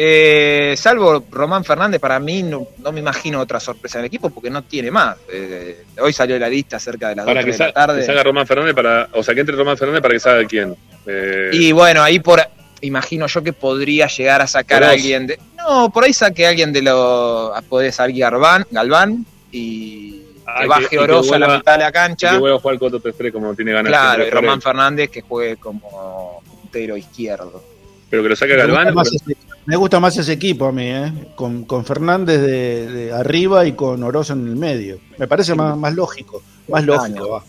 Eh, 0.00 0.74
salvo 0.76 1.24
Román 1.30 1.64
Fernández, 1.64 2.00
para 2.00 2.20
mí 2.20 2.42
no, 2.44 2.68
no 2.78 2.92
me 2.92 3.00
imagino 3.00 3.40
otra 3.40 3.58
sorpresa 3.58 3.98
en 3.98 4.04
el 4.04 4.06
equipo 4.06 4.30
porque 4.30 4.48
no 4.48 4.62
tiene 4.62 4.90
más. 4.90 5.16
Eh, 5.32 5.84
hoy 6.00 6.12
salió 6.12 6.38
la 6.38 6.48
lista 6.48 6.78
cerca 6.78 7.08
de 7.08 7.16
las 7.16 7.26
Para 7.26 7.40
2 7.42 7.44
que, 7.46 7.52
de 7.52 7.58
la 7.58 7.72
tarde. 7.72 8.00
que 8.00 8.06
salga 8.06 8.22
Román 8.22 8.46
Fernández 8.46 8.74
para. 8.74 9.08
O 9.12 9.22
sea, 9.22 9.34
que 9.34 9.40
entre 9.40 9.56
Román 9.56 9.76
Fernández 9.76 10.00
para 10.02 10.14
que 10.14 10.20
salga 10.20 10.46
quién. 10.48 10.76
Eh, 11.06 11.50
Y 11.52 11.72
bueno, 11.72 12.02
ahí 12.02 12.20
por 12.20 12.40
imagino 12.80 13.26
yo 13.26 13.42
que 13.42 13.52
podría 13.52 14.06
llegar 14.06 14.40
a 14.40 14.46
sacar 14.46 14.84
a 14.84 14.90
alguien 14.90 15.26
de. 15.26 15.38
No, 15.68 15.90
por 15.90 16.04
ahí 16.04 16.12
saque 16.14 16.46
a 16.46 16.50
alguien 16.50 16.72
de 16.72 16.82
los. 16.82 17.52
Puede 17.64 17.92
salir 17.92 18.20
Galván, 18.20 18.66
Galván 18.70 19.26
y 19.52 20.22
Ah, 20.46 20.60
que 20.60 20.64
y 20.64 20.68
baje 20.68 20.80
que- 20.80 20.86
y 20.86 20.98
que 20.98 21.04
Oroz 21.04 21.30
a 21.32 21.38
la 21.38 21.56
mitad 21.58 21.72
de 21.74 21.84
la 21.84 21.90
y 21.90 21.92
cancha. 21.92 22.30
que 22.30 22.38
vuelva 22.38 22.56
a 22.56 22.60
jugar 22.60 22.78
4-3-3 22.78 23.32
como 23.32 23.54
tiene 23.54 23.72
ganas 23.72 23.90
Claro, 23.90 24.06
siempre 24.06 24.22
y 24.22 24.24
de 24.24 24.30
jugar 24.30 24.44
Román. 24.44 24.62
Fernández 24.62 25.10
que 25.10 25.20
juegue 25.20 25.56
como 25.58 26.42
puntero 26.62 26.96
izquierdo. 26.96 27.62
Pero 28.08 28.22
que 28.22 28.28
lo 28.30 28.36
saque 28.36 28.52
Me 28.54 28.58
Galván. 28.60 28.84
gusta, 28.86 28.94
más 28.94 29.12
ese, 29.12 29.36
me 29.66 29.76
gusta 29.76 30.00
más 30.00 30.16
ese 30.16 30.32
equipo 30.32 30.64
a 30.64 30.72
mí, 30.72 30.86
¿eh? 30.86 31.12
Con, 31.36 31.64
con 31.66 31.84
Fernández 31.84 32.40
de, 32.40 32.86
de 32.90 33.12
arriba 33.12 33.66
y 33.66 33.72
con 33.72 34.02
Oroz 34.02 34.30
en 34.30 34.46
el 34.48 34.56
medio. 34.56 34.98
Me 35.18 35.26
parece 35.28 35.54
más, 35.54 35.76
más 35.76 35.94
lógico, 35.94 36.42
más 36.68 36.82
lógico. 36.82 37.28
va. 37.28 37.44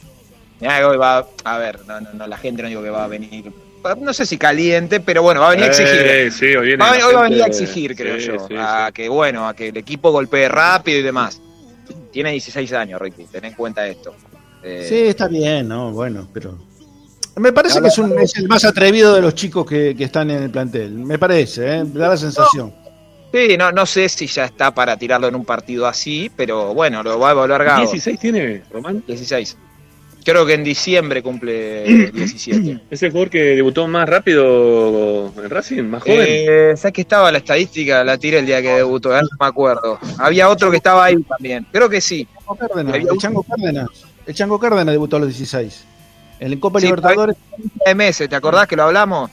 Mirá 0.60 0.80
que 0.80 0.84
hoy 0.84 0.98
va, 0.98 1.26
a 1.46 1.58
ver, 1.58 1.80
no, 1.88 2.02
no, 2.02 2.10
no, 2.12 2.28
la 2.28 2.38
gente 2.38 2.62
no 2.64 2.68
digo 2.68 2.84
que 2.84 2.90
va 2.90 3.06
a 3.06 3.08
venir, 3.08 3.50
no 4.02 4.14
sé 4.14 4.26
si 4.26 4.38
caliente, 4.38 5.00
pero 5.00 5.22
bueno, 5.22 5.42
va 5.42 5.48
a 5.48 5.50
venir 5.52 5.66
a 5.66 5.68
exigir. 5.68 5.92
Eh, 5.94 6.32
sí, 6.32 6.46
hoy, 6.56 6.68
viene 6.68 6.84
Va 6.84 6.90
a 6.90 6.92
venir- 6.94 7.06
hoy 7.06 7.14
va 7.14 7.20
a 7.20 7.24
gente- 7.24 7.30
venir 7.36 7.44
a 7.44 7.48
exigir, 7.48 7.96
creo 7.96 8.20
sí, 8.20 8.28
yo. 8.28 8.48
sí, 8.48 8.56
a 8.58 8.88
sí. 8.88 8.94
que, 8.94 9.10
bueno, 9.10 9.48
a 9.48 9.56
que 9.56 9.70
el 9.70 9.78
equipo 9.78 10.12
golpee 10.12 10.48
rápido 10.50 11.00
y 11.00 11.02
demás. 11.04 11.42
Tiene 12.12 12.32
16 12.32 12.72
años, 12.74 13.00
Ricky, 13.02 13.26
ten 13.32 13.46
en 13.46 13.54
cuenta 13.54 13.88
esto. 13.88 14.16
Eh, 14.64 14.86
Sí, 14.90 14.96
está 15.08 15.28
bien, 15.28 15.68
¿no? 15.68 15.92
Bueno, 15.92 16.28
pero. 16.34 16.58
Me 17.38 17.54
parece 17.54 17.82
que 17.82 17.88
es, 17.88 17.98
un- 17.98 18.18
es 18.20 18.36
el 18.38 18.48
más 18.50 18.66
atrevido 18.66 19.16
de 19.16 19.22
los 19.22 19.34
chicos 19.36 19.66
que, 19.66 19.96
que 19.96 20.04
están 20.04 20.30
en 20.32 20.44
el 20.44 20.50
plantel. 20.50 20.92
Me 20.92 21.18
parece, 21.18 21.78
¿eh? 21.78 21.84
Da 21.86 22.10
la 22.10 22.18
sensación. 22.18 22.74
Sí, 23.32 23.56
no, 23.58 23.72
no 23.72 23.86
sé 23.86 24.10
si 24.10 24.26
ya 24.28 24.46
está 24.46 24.74
para 24.74 24.98
tirarlo 24.98 25.28
en 25.28 25.36
un 25.36 25.46
partido 25.46 25.86
así, 25.88 26.30
pero 26.36 26.74
bueno, 26.74 27.04
lo 27.04 27.18
va 27.20 27.30
a 27.30 27.32
evaluar 27.32 27.64
Gago. 27.64 27.82
16 27.82 28.20
tiene 28.20 28.64
Román. 28.72 29.04
16. 29.08 29.56
Creo 30.30 30.46
que 30.46 30.54
en 30.54 30.64
diciembre 30.64 31.24
cumple 31.24 32.12
17. 32.14 32.82
Es 32.92 33.02
el 33.02 33.10
jugador 33.10 33.32
que 33.32 33.40
debutó 33.56 33.88
más 33.88 34.08
rápido 34.08 35.34
en 35.44 35.50
Racing, 35.50 35.84
más 35.86 36.04
joven. 36.04 36.20
Eh, 36.22 36.74
¿Sabes 36.78 36.94
que 36.94 37.02
estaba 37.02 37.32
la 37.32 37.40
estadística? 37.40 38.04
La 38.04 38.16
tiré 38.16 38.38
el 38.38 38.46
día 38.46 38.62
que 38.62 38.70
debutó, 38.76 39.10
no 39.10 39.28
me 39.40 39.48
acuerdo. 39.48 39.98
Había 40.20 40.48
otro 40.50 40.70
que 40.70 40.78
estaba 40.78 41.06
ahí 41.06 41.18
también. 41.24 41.66
Creo 41.72 41.90
que 41.90 42.00
sí. 42.00 42.28
Chango 42.46 42.56
Cárdenas, 42.56 42.96
el 42.96 43.18
Chango 43.18 43.44
Cárdenas. 43.44 43.88
El 44.28 44.36
Chango 44.36 44.60
Cárdenas 44.60 44.92
debutó 44.94 45.16
a 45.16 45.20
los 45.20 45.30
16. 45.30 45.86
En 46.42 46.52
el 46.52 46.60
Copa 46.60 46.80
Sí, 46.80 46.86
Libertadores. 46.86 47.36
De 47.84 47.96
meses, 47.96 48.30
¿te 48.30 48.36
acordás 48.36 48.68
que 48.68 48.76
lo 48.76 48.84
hablamos? 48.84 49.32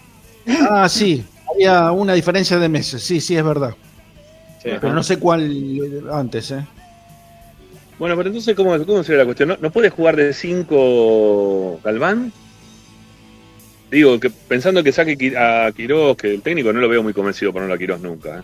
Ah, 0.70 0.88
sí. 0.88 1.22
Había 1.52 1.92
una 1.92 2.14
diferencia 2.14 2.58
de 2.58 2.70
meses. 2.70 3.02
Sí, 3.02 3.20
sí, 3.20 3.36
es 3.36 3.44
verdad. 3.44 3.74
Sí. 4.62 4.70
Pero 4.80 4.94
no 4.94 5.02
sé 5.02 5.18
cuál 5.18 6.02
antes, 6.10 6.52
¿eh? 6.52 6.64
Bueno, 7.98 8.16
pero 8.16 8.28
entonces, 8.28 8.54
¿cómo, 8.54 8.78
cómo 8.84 9.02
sería 9.02 9.20
la 9.20 9.24
cuestión? 9.24 9.48
¿No, 9.50 9.58
¿No 9.60 9.70
puede 9.70 9.90
jugar 9.90 10.16
de 10.16 10.32
5 10.32 11.80
Galván? 11.82 12.32
Digo, 13.90 14.18
que 14.20 14.30
pensando 14.30 14.82
que 14.82 14.92
saque 14.92 15.34
a 15.36 15.70
Quirós, 15.74 16.16
que 16.16 16.34
el 16.34 16.42
técnico 16.42 16.72
no 16.72 16.80
lo 16.80 16.88
veo 16.88 17.02
muy 17.02 17.12
convencido 17.12 17.52
por 17.52 17.62
no 17.62 17.72
a 17.72 17.78
Quirós 17.78 18.00
nunca. 18.00 18.38
¿eh? 18.38 18.42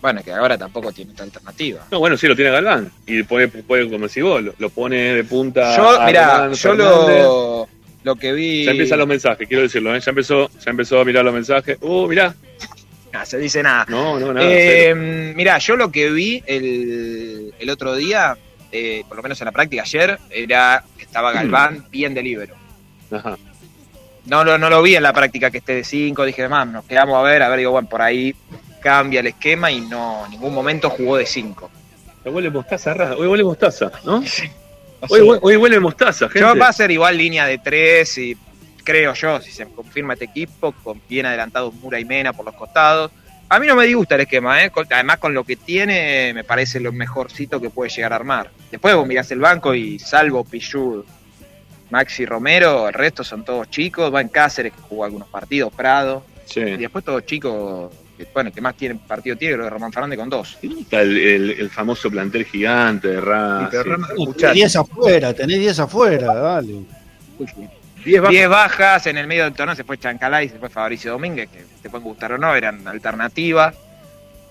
Bueno, 0.00 0.22
que 0.22 0.32
ahora 0.32 0.56
tampoco 0.56 0.92
tiene 0.92 1.12
otra 1.12 1.24
alternativa. 1.24 1.86
No, 1.90 1.98
bueno, 1.98 2.16
sí 2.16 2.28
lo 2.28 2.36
tiene 2.36 2.50
Galván. 2.50 2.90
Y 3.06 3.22
pone, 3.24 3.48
puede, 3.48 3.90
como 3.90 4.06
decís 4.06 4.22
vos, 4.22 4.42
lo, 4.42 4.54
lo 4.56 4.70
pone 4.70 5.14
de 5.14 5.24
punta. 5.24 5.76
Yo, 5.76 6.00
a 6.00 6.06
mira, 6.06 6.34
Román 6.34 6.52
yo 6.54 6.74
lo, 6.74 7.68
lo 8.04 8.14
que 8.14 8.32
vi. 8.32 8.64
Ya 8.64 8.70
empiezan 8.70 8.98
los 9.00 9.08
mensajes, 9.08 9.48
quiero 9.48 9.64
decirlo, 9.64 9.94
¿eh? 9.94 10.00
ya 10.00 10.10
empezó, 10.10 10.48
ya 10.64 10.70
empezó 10.70 11.00
a 11.00 11.04
mirar 11.04 11.24
los 11.24 11.34
mensajes. 11.34 11.78
Uh, 11.80 12.06
mirá. 12.06 12.34
Ah, 13.12 13.26
se 13.26 13.38
dice 13.38 13.62
nada. 13.62 13.86
No, 13.88 14.20
no, 14.20 14.32
nada. 14.32 14.46
Eh, 14.48 15.32
mira, 15.34 15.58
yo 15.58 15.74
lo 15.76 15.90
que 15.90 16.10
vi 16.10 16.42
el, 16.46 17.52
el 17.58 17.70
otro 17.70 17.96
día, 17.96 18.36
eh, 18.72 19.04
por 19.08 19.16
lo 19.16 19.22
menos 19.22 19.40
en 19.40 19.44
la 19.46 19.52
práctica 19.52 19.82
ayer, 19.82 20.18
era 20.30 20.82
que 20.96 21.04
estaba 21.04 21.32
Galván 21.32 21.86
bien 21.90 22.14
de 22.14 22.22
libero. 22.22 22.54
Ajá. 23.10 23.36
No, 24.26 24.42
lo- 24.44 24.58
no 24.58 24.68
lo 24.70 24.82
vi 24.82 24.96
en 24.96 25.02
la 25.02 25.12
práctica 25.12 25.50
que 25.50 25.58
esté 25.58 25.74
de 25.74 25.84
5, 25.84 26.24
dije, 26.24 26.48
más, 26.48 26.66
nos 26.66 26.84
quedamos 26.84 27.16
a 27.16 27.22
ver, 27.22 27.42
a 27.42 27.48
ver, 27.48 27.58
digo, 27.60 27.70
bueno, 27.70 27.88
por 27.88 28.02
ahí 28.02 28.34
cambia 28.80 29.20
el 29.20 29.28
esquema 29.28 29.70
y 29.70 29.80
no, 29.80 30.24
en 30.24 30.32
ningún 30.32 30.52
momento 30.54 30.90
jugó 30.90 31.16
de 31.16 31.26
5. 31.26 31.70
Hoy 32.24 32.32
huele 32.32 32.50
mostaza, 32.50 32.92
Ra- 32.94 33.14
hoy 33.16 33.26
huele 33.28 33.44
mostaza, 33.44 33.92
¿no? 34.04 34.22
Hoy, 35.08 35.20
hoy 35.42 35.56
huele 35.56 35.78
mostaza, 35.78 36.24
gente. 36.26 36.40
Yo 36.40 36.56
va 36.58 36.68
a 36.68 36.72
ser 36.72 36.90
igual 36.90 37.16
línea 37.18 37.44
de 37.46 37.58
3 37.58 38.18
y 38.18 38.36
creo 38.82 39.12
yo, 39.12 39.40
si 39.42 39.52
se 39.52 39.66
confirma 39.66 40.14
este 40.14 40.24
equipo, 40.24 40.72
con 40.82 41.00
bien 41.08 41.26
adelantados 41.26 41.74
Mura 41.74 42.00
y 42.00 42.04
Mena 42.06 42.32
por 42.32 42.46
los 42.46 42.54
costados. 42.54 43.12
A 43.48 43.60
mí 43.60 43.66
no 43.66 43.76
me 43.76 43.86
disgusta 43.86 44.16
el 44.16 44.22
esquema, 44.22 44.64
¿eh? 44.64 44.70
Con- 44.70 44.86
además 44.90 45.18
con 45.18 45.32
lo 45.32 45.44
que 45.44 45.54
tiene 45.56 46.32
me 46.34 46.42
parece 46.44 46.80
lo 46.80 46.92
mejorcito 46.92 47.60
que 47.60 47.70
puede 47.70 47.90
llegar 47.90 48.12
a 48.12 48.16
armar. 48.16 48.50
Después 48.70 48.94
vos 48.96 49.06
mirás 49.06 49.30
el 49.30 49.38
banco 49.38 49.72
y 49.74 49.98
salvo 50.00 50.44
Pichud, 50.44 51.04
Maxi 51.90 52.26
Romero, 52.26 52.88
el 52.88 52.94
resto 52.94 53.22
son 53.22 53.44
todos 53.44 53.70
chicos, 53.70 54.12
va 54.12 54.20
en 54.20 54.28
Cáceres 54.28 54.72
que 54.72 54.80
jugó 54.80 55.04
algunos 55.04 55.28
partidos, 55.28 55.72
Prado, 55.72 56.24
Sí. 56.46 56.58
y 56.60 56.76
después 56.76 57.04
todos 57.04 57.24
chicos, 57.24 57.92
que, 58.18 58.26
bueno, 58.34 58.48
el 58.48 58.54
que 58.54 58.60
más 58.60 58.74
tiene 58.76 58.96
partido 58.96 59.36
tiene, 59.36 59.54
creo 59.54 59.66
que 59.66 59.70
Román 59.70 59.92
Fernández 59.92 60.18
con 60.18 60.28
dos. 60.28 60.58
¿Y 60.62 60.66
dónde 60.68 60.82
está 60.82 61.00
el, 61.02 61.16
el- 61.16 61.50
el 61.52 61.70
famoso 61.70 62.10
plantel 62.10 62.44
gigante 62.46 63.06
de 63.08 63.20
Racing? 63.20 63.78
Rama- 63.84 64.08
Tenés 64.08 64.20
escuchá, 64.20 64.50
10 64.52 64.76
afuera, 64.76 65.32
tenés 65.34 65.58
10 65.60 65.78
afuera, 65.78 66.34
dale. 66.34 66.80
10 68.06 68.20
bajas. 68.22 68.32
10 68.32 68.48
bajas 68.48 69.06
en 69.08 69.18
el 69.18 69.26
medio 69.26 69.44
del 69.44 69.52
torneo, 69.52 69.74
se 69.76 69.84
fue 69.84 69.98
Chancalay, 69.98 70.48
se 70.48 70.58
fue 70.58 70.70
Fabricio 70.70 71.12
Domínguez, 71.12 71.48
que 71.50 71.64
te 71.82 71.90
pueden 71.90 72.04
gustar 72.04 72.32
o 72.32 72.38
no, 72.38 72.54
eran 72.54 72.86
alternativas. 72.88 73.74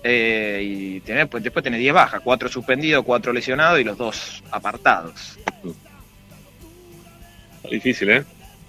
Eh, 0.04 0.60
y 0.62 1.00
tenés, 1.00 1.26
pues, 1.26 1.42
después 1.42 1.64
tenés 1.64 1.80
10 1.80 1.92
bajas, 1.94 2.20
4 2.22 2.48
suspendidos, 2.48 3.04
4 3.04 3.32
lesionados 3.32 3.80
y 3.80 3.84
los 3.84 3.98
dos 3.98 4.42
apartados. 4.52 5.36
Difícil, 7.70 8.10
¿eh? 8.10 8.24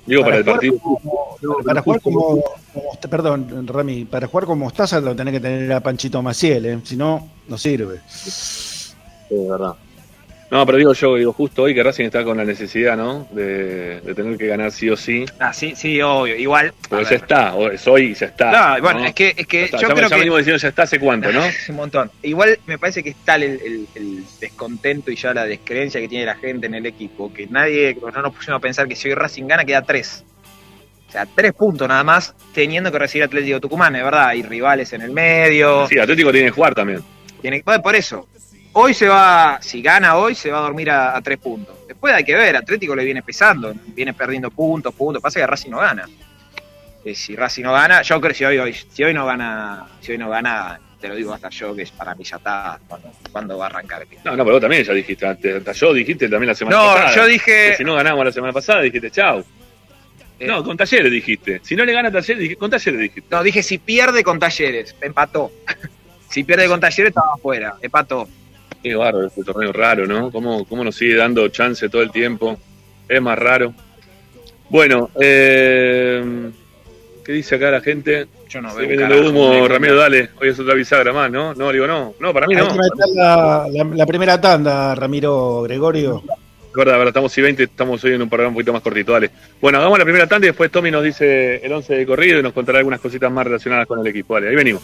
Digo, 0.05 0.23
para, 0.23 0.37
el 0.37 0.45
partido. 0.45 0.79
como- 0.79 1.37
para 1.65 1.81
jugar 1.81 2.01
como, 2.01 2.21
como- 2.73 2.99
Perdón, 3.09 3.67
Rami, 3.67 4.05
para 4.05 4.25
jugar 4.27 4.45
como 4.45 4.65
Mostaza 4.65 4.99
lo 5.01 5.15
tenés 5.15 5.33
que 5.33 5.39
tener 5.41 5.71
a 5.73 5.81
Panchito 5.81 6.21
Maciel, 6.21 6.65
¿eh? 6.65 6.79
si 6.83 6.95
no, 6.95 7.29
no 7.47 7.57
sirve. 7.57 7.99
Sí, 8.07 8.93
de 9.29 9.49
verdad. 9.49 9.73
No, 10.49 10.65
pero 10.65 10.77
digo 10.77 10.93
yo, 10.93 11.15
digo 11.17 11.33
justo 11.33 11.63
hoy 11.63 11.75
que 11.75 11.83
Racing 11.83 12.05
está 12.05 12.23
con 12.23 12.37
la 12.37 12.45
necesidad, 12.45 12.95
¿no? 12.95 13.27
De, 13.31 13.99
de 13.99 14.15
tener 14.15 14.37
que 14.37 14.47
ganar 14.47 14.71
sí 14.71 14.89
o 14.89 14.95
sí. 14.95 15.25
Ah, 15.39 15.51
sí, 15.51 15.73
sí, 15.75 16.01
obvio, 16.01 16.37
igual. 16.37 16.73
Pero 16.89 17.01
ya 17.01 17.09
ver. 17.09 17.19
está, 17.19 17.53
es 17.73 17.85
hoy 17.85 18.11
y 18.11 18.13
ya 18.13 18.27
está. 18.27 18.75
No, 18.77 18.81
bueno, 18.81 19.03
es 19.05 19.13
que, 19.13 19.33
es 19.35 19.45
que 19.45 19.67
yo 19.67 19.77
ya, 19.77 19.87
creo 19.89 20.07
ya 20.07 20.15
que. 20.15 20.19
venimos 20.19 20.37
diciendo 20.37 20.57
ya 20.61 20.69
está 20.69 20.83
hace 20.83 20.99
cuánto, 20.99 21.33
¿no? 21.33 21.41
un 21.69 21.75
montón. 21.75 22.09
Igual 22.23 22.57
me 22.65 22.77
parece 22.77 23.03
que 23.03 23.09
está 23.09 23.35
el, 23.35 23.43
el- 23.43 23.87
el 23.95 24.23
descontento 24.39 25.11
y 25.11 25.17
ya 25.17 25.33
la 25.33 25.43
descreencia 25.45 25.99
que 25.99 26.07
tiene 26.07 26.25
la 26.25 26.35
gente 26.35 26.67
en 26.67 26.75
el 26.75 26.85
equipo. 26.85 27.33
Que 27.33 27.47
nadie, 27.47 27.97
no 28.01 28.21
nos 28.21 28.33
pusimos 28.33 28.59
a 28.59 28.61
pensar 28.61 28.87
que 28.87 28.95
si 28.95 29.09
hoy 29.09 29.15
Racing 29.15 29.47
gana, 29.47 29.65
queda 29.65 29.81
tres. 29.81 30.23
O 31.09 31.11
sea, 31.11 31.25
tres 31.25 31.51
puntos 31.53 31.89
nada 31.89 32.05
más, 32.05 32.33
teniendo 32.53 32.89
que 32.89 32.99
recibir 32.99 33.25
Atlético 33.25 33.59
Tucumán, 33.59 33.95
es 33.97 34.03
verdad. 34.03 34.27
Hay 34.29 34.43
rivales 34.43 34.93
en 34.93 35.01
el 35.01 35.11
medio. 35.11 35.87
Sí, 35.87 35.99
Atlético 35.99 36.31
tiene 36.31 36.47
que 36.47 36.51
jugar 36.51 36.73
también. 36.73 37.01
Tiene, 37.41 37.61
bueno, 37.65 37.81
por 37.83 37.95
eso. 37.95 38.27
Hoy 38.79 38.93
se 38.93 39.07
va, 39.07 39.57
si 39.61 39.81
gana 39.81 40.17
hoy, 40.17 40.35
se 40.35 40.51
va 40.51 40.59
a 40.59 40.61
dormir 40.61 40.89
a, 40.91 41.17
a 41.17 41.21
tres 41.21 41.39
puntos. 41.39 41.75
Después 41.87 42.13
hay 42.13 42.23
que 42.23 42.35
ver, 42.35 42.55
Atlético 42.55 42.95
le 42.95 43.03
viene 43.03 43.23
pesando, 43.23 43.73
viene 43.87 44.13
perdiendo 44.13 44.51
puntos, 44.51 44.93
puntos. 44.93 45.21
Pasa 45.21 45.39
que 45.39 45.47
Racing 45.47 45.71
no 45.71 45.79
gana. 45.79 46.05
Eh, 47.03 47.15
si 47.15 47.35
Racing 47.35 47.63
no 47.63 47.73
gana, 47.73 48.03
yo 48.03 48.19
creo 48.21 48.31
que 48.31 48.37
si 48.37 48.45
hoy, 48.45 48.57
hoy, 48.59 48.73
si 48.73 49.03
hoy 49.03 49.13
no 49.15 49.25
gana, 49.25 49.83
si 49.99 50.11
hoy 50.11 50.19
no 50.19 50.29
gana, 50.29 50.79
te 51.01 51.07
lo 51.07 51.15
digo 51.15 51.33
hasta 51.33 51.49
yo, 51.49 51.75
que 51.75 51.81
es 51.83 51.91
para 51.91 52.13
mí 52.13 52.23
ya 52.23 52.35
está 52.37 52.79
cuando, 52.87 53.11
cuando 53.31 53.57
va 53.57 53.65
a 53.65 53.69
arrancar 53.69 54.03
el 54.03 54.09
No, 54.23 54.35
no, 54.35 54.43
pero 54.43 54.51
vos 54.53 54.61
también 54.61 54.83
ya 54.83 54.93
dijiste, 54.93 55.25
antes, 55.25 55.55
hasta 55.55 55.71
yo 55.71 55.93
dijiste 55.93 56.29
también 56.29 56.49
la 56.49 56.55
semana 56.55 56.77
No, 56.77 56.83
pasada. 56.93 57.15
yo 57.15 57.21
Que 57.23 57.27
dije. 57.29 57.75
si 57.77 57.83
no 57.83 57.95
ganamos 57.95 58.25
la 58.25 58.31
semana 58.31 58.53
pasada, 58.53 58.81
dijiste 58.81 59.09
chau. 59.09 59.43
eh, 60.39 60.45
No, 60.45 60.63
con 60.63 60.77
Talleres 60.77 61.11
dijiste. 61.11 61.61
Si 61.63 61.75
no 61.75 61.83
le 61.83 61.93
gana 61.93 62.11
Talleres, 62.11 62.55
con 62.57 62.69
Talleres 62.69 62.99
dijiste. 62.99 63.27
no, 63.35 63.41
dije 63.41 63.63
si 63.63 63.79
pierde 63.79 64.23
con 64.23 64.37
Talleres, 64.37 64.95
empató. 65.01 65.51
si 66.29 66.43
pierde 66.43 66.67
con 66.67 66.79
Talleres, 66.79 67.09
estaba 67.09 67.33
afuera, 67.33 67.75
empató. 67.81 68.27
Qué 68.89 68.95
bárbaro 68.95 69.27
este 69.27 69.43
torneo 69.43 69.71
raro, 69.73 70.05
¿no? 70.07 70.31
¿Cómo, 70.31 70.65
cómo 70.65 70.83
nos 70.83 70.95
sigue 70.95 71.15
dando 71.15 71.47
chance 71.49 71.89
todo 71.89 72.01
el 72.01 72.11
tiempo? 72.11 72.57
Es 73.07 73.21
más 73.21 73.37
raro. 73.39 73.73
Bueno, 74.69 75.09
eh, 75.19 76.49
¿qué 77.23 77.31
dice 77.31 77.55
acá 77.55 77.71
la 77.71 77.81
gente? 77.81 78.27
Yo 78.49 78.61
no 78.61 78.71
Se 78.71 78.79
veo. 78.79 78.87
viene 78.87 79.03
un 79.05 79.11
el 79.11 79.17
carajo, 79.17 79.29
humo, 79.29 79.67
Ramiro, 79.67 79.95
dale. 79.97 80.29
Hoy 80.41 80.49
es 80.49 80.59
otra 80.59 80.73
bisagra 80.73 81.11
más, 81.13 81.29
¿no? 81.31 81.53
No, 81.53 81.71
digo, 81.71 81.87
no. 81.87 82.13
No, 82.19 82.33
para 82.33 82.47
mí 82.47 82.55
no. 82.55 82.67
la, 83.15 83.67
la- 83.71 83.83
la 83.95 84.05
primera 84.05 84.39
tanda, 84.39 84.93
Ramiro 84.95 85.61
Gregorio. 85.63 86.23
Es 86.69 86.73
verdad, 86.73 86.93
verdad, 86.93 87.07
estamos 87.07 87.35
y 87.37 87.41
20, 87.41 87.63
estamos 87.63 88.03
hoy 88.03 88.13
en 88.13 88.21
un 88.21 88.29
programa 88.29 88.49
un 88.49 88.53
poquito 88.55 88.71
más 88.71 88.81
cortito, 88.83 89.11
dale. 89.11 89.31
Bueno, 89.59 89.79
hagamos 89.79 89.97
la 89.97 90.03
primera 90.05 90.27
tanda 90.27 90.45
y 90.45 90.49
después 90.49 90.69
Tommy 90.69 90.91
nos 90.91 91.03
dice 91.03 91.55
el 91.65 91.71
11 91.73 91.95
de 91.95 92.05
corrido 92.05 92.39
y 92.39 92.43
nos 92.43 92.53
contará 92.53 92.77
algunas 92.79 92.99
cositas 92.99 93.31
más 93.31 93.45
relacionadas 93.47 93.87
con 93.87 93.99
el 93.99 94.07
equipo. 94.07 94.35
Dale, 94.35 94.49
ahí 94.49 94.55
venimos. 94.55 94.83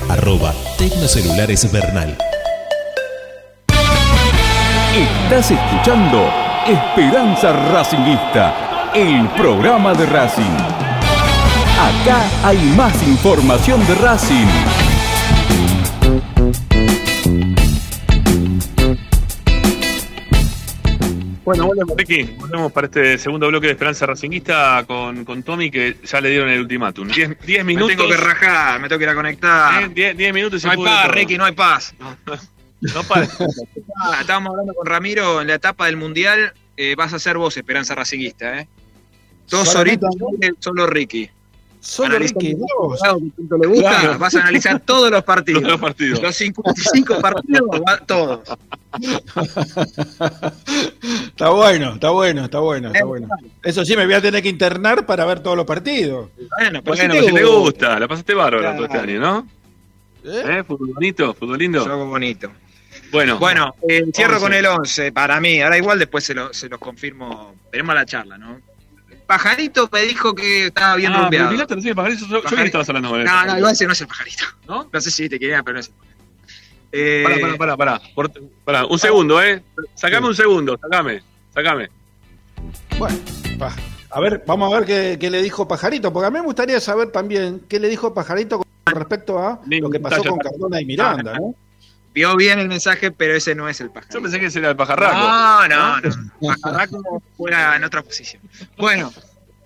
Arroba 0.11 0.53
Tecnocelulares 0.77 1.71
Bernal. 1.71 2.17
Estás 4.93 5.51
escuchando 5.51 6.29
Esperanza 6.67 7.53
Racingista, 7.71 8.91
el 8.93 9.29
programa 9.29 9.93
de 9.93 10.05
Racing. 10.05 10.57
Acá 11.79 12.25
hay 12.43 12.57
más 12.75 13.01
información 13.07 13.85
de 13.87 13.95
Racing. 13.95 14.80
Bueno, 21.43 21.65
volvemos, 21.65 21.97
Ricky. 21.97 22.23
Volvemos 22.37 22.71
para 22.71 22.85
este 22.85 23.17
segundo 23.17 23.47
bloque 23.47 23.65
de 23.67 23.73
Esperanza 23.73 24.05
Racinguista 24.05 24.83
con, 24.85 25.25
con 25.25 25.41
Tommy, 25.41 25.71
que 25.71 25.97
ya 26.03 26.21
le 26.21 26.29
dieron 26.29 26.49
el 26.49 26.61
ultimátum. 26.61 27.07
10 27.07 27.65
minutos. 27.65 27.89
Me 27.89 27.95
tengo 27.95 28.09
que 28.09 28.17
rajar, 28.17 28.79
me 28.79 28.87
tengo 28.87 28.99
que 28.99 29.05
ir 29.05 29.09
a 29.09 29.15
conectar. 29.15 29.93
10 29.93 30.33
minutos 30.33 30.63
y 30.63 30.67
no 30.67 30.73
se 30.73 30.79
hay 30.79 30.85
paz, 30.85 31.03
todo. 31.05 31.13
Ricky, 31.13 31.37
no 31.37 31.45
hay 31.45 31.53
paz. 31.53 31.95
No 31.99 33.03
para. 33.03 33.27
Ah, 34.03 34.17
estábamos 34.21 34.51
hablando 34.51 34.73
con 34.73 34.87
Ramiro 34.87 35.41
en 35.41 35.47
la 35.47 35.55
etapa 35.55 35.85
del 35.85 35.95
Mundial. 35.97 36.53
eh, 36.77 36.95
vas 36.95 37.13
a 37.13 37.19
ser 37.19 37.37
vos, 37.37 37.55
Esperanza 37.55 37.93
Racinguista, 37.93 38.59
¿eh? 38.59 38.67
Dos 39.47 39.75
horitas, 39.75 40.09
solo 40.59 40.87
Ricky. 40.87 41.29
Solo 41.83 42.19
los 42.19 42.31
que 42.33 42.49
le 42.49 43.67
gusta, 43.67 43.89
Claro. 44.01 44.19
vas 44.19 44.35
a 44.35 44.41
analizar 44.41 44.79
todos 44.81 45.09
los 45.09 45.23
partidos. 45.23 45.61
Todos 45.63 45.71
los 45.73 45.81
partidos. 45.81 46.21
Los 46.21 46.35
55 46.35 47.19
partidos, 47.19 47.61
va- 47.69 47.97
todos. 48.05 48.41
Está 51.27 51.49
bueno, 51.49 51.93
está 51.95 52.09
bueno, 52.11 52.45
está 52.45 52.59
bueno, 52.59 52.87
está 52.89 53.03
bueno. 53.05 53.27
Eso 53.63 53.83
sí, 53.83 53.95
me 53.95 54.05
voy 54.05 54.13
a 54.13 54.21
tener 54.21 54.41
que 54.43 54.49
internar 54.49 55.05
para 55.05 55.25
ver 55.25 55.39
todos 55.39 55.57
los 55.57 55.65
partidos. 55.65 56.29
Bueno, 56.59 56.81
pero 56.83 56.95
Bueno, 56.95 57.13
si 57.27 57.33
te 57.33 57.43
gusta, 57.45 57.99
la 57.99 58.07
pasaste 58.07 58.33
bárbaro 58.33 58.59
Claro. 58.61 58.75
todo 58.75 58.85
este 58.85 58.97
año, 58.99 59.19
¿no? 59.19 59.47
¿Eh? 60.23 60.43
¿Eh? 60.59 60.63
Fútbol 60.63 60.89
bonito, 60.93 61.33
fútbol 61.33 61.57
lindo. 61.57 61.83
Juego 61.83 62.05
bonito. 62.05 62.51
Bueno, 63.11 63.39
Bueno, 63.39 63.73
eh, 63.89 64.03
cierro 64.13 64.33
Once. 64.35 64.43
con 64.45 64.53
el 64.53 64.65
11 64.65 65.11
para 65.11 65.39
mí. 65.41 65.61
Ahora 65.61 65.77
igual 65.77 65.97
después 65.99 66.23
se, 66.23 66.33
lo, 66.33 66.53
se 66.53 66.69
los 66.69 66.79
confirmo. 66.79 67.55
Veremos 67.71 67.95
la 67.95 68.05
charla, 68.05 68.37
¿no? 68.37 68.59
Pajarito 69.31 69.87
me 69.93 70.01
dijo 70.01 70.35
que 70.35 70.65
estaba 70.67 70.97
bien 70.97 71.13
ah, 71.13 71.21
rumbeado. 71.21 71.45
pero 71.47 71.49
Pilato, 71.51 71.75
recién, 71.75 71.95
pajarito, 71.95 72.25
yo, 72.25 72.35
yo 72.35 72.41
Pajarito. 72.43 72.65
estabas 72.65 72.89
hablando 72.89 73.09
con 73.11 73.19
él. 73.21 73.25
No, 73.25 73.45
no, 73.45 73.57
igual 73.59 73.71
ese 73.71 73.85
no 73.85 73.93
es 73.93 74.01
el 74.01 74.07
pajarito. 74.07 74.43
¿No? 74.67 74.89
No 74.91 74.99
sé 75.01 75.09
si 75.09 75.29
te 75.29 75.39
quería, 75.39 75.63
pero 75.63 75.75
no 75.75 75.79
es 75.79 75.87
el 75.87 75.93
pajarito. 75.93 76.23
Eh, 76.91 77.23
Pará, 77.23 77.37
pará, 77.39 77.57
pará, 77.57 77.77
pará. 77.77 78.01
Por- 78.13 78.31
pará, 78.65 78.85
un 78.87 78.99
segundo, 78.99 79.41
¿eh? 79.41 79.63
Sacame 79.95 80.27
un 80.27 80.35
segundo, 80.35 80.77
sacame, 80.81 81.23
sacame. 81.53 81.89
Bueno, 82.99 83.17
va. 83.61 83.73
a 84.09 84.19
ver, 84.19 84.43
vamos 84.45 84.73
a 84.73 84.79
ver 84.79 84.85
qué, 84.85 85.17
qué 85.17 85.29
le 85.29 85.41
dijo 85.41 85.65
Pajarito, 85.65 86.11
porque 86.11 86.27
a 86.27 86.29
mí 86.29 86.39
me 86.39 86.45
gustaría 86.45 86.81
saber 86.81 87.09
también 87.11 87.61
qué 87.69 87.79
le 87.79 87.87
dijo 87.87 88.13
Pajarito 88.13 88.57
con 88.83 88.95
respecto 88.95 89.39
a 89.39 89.61
lo 89.65 89.89
que 89.89 89.99
pasó 90.01 90.25
con 90.25 90.39
Cardona 90.39 90.81
y 90.81 90.85
Miranda, 90.85 91.39
¿no? 91.39 91.55
Vio 92.13 92.35
bien 92.35 92.59
el 92.59 92.67
mensaje, 92.67 93.11
pero 93.11 93.35
ese 93.35 93.55
no 93.55 93.69
es 93.69 93.79
el 93.79 93.89
pajarito. 93.89 94.17
Yo 94.17 94.21
pensé 94.21 94.39
que 94.39 94.47
ese 94.47 94.59
era 94.59 94.69
el 94.69 94.75
pajarraco. 94.75 95.17
No, 95.17 95.67
no, 95.67 96.01
no. 96.01 96.55
Pajarraco 96.61 97.23
fuera 97.37 97.75
en 97.75 97.83
otra 97.83 98.01
posición. 98.01 98.41
Bueno, 98.77 99.13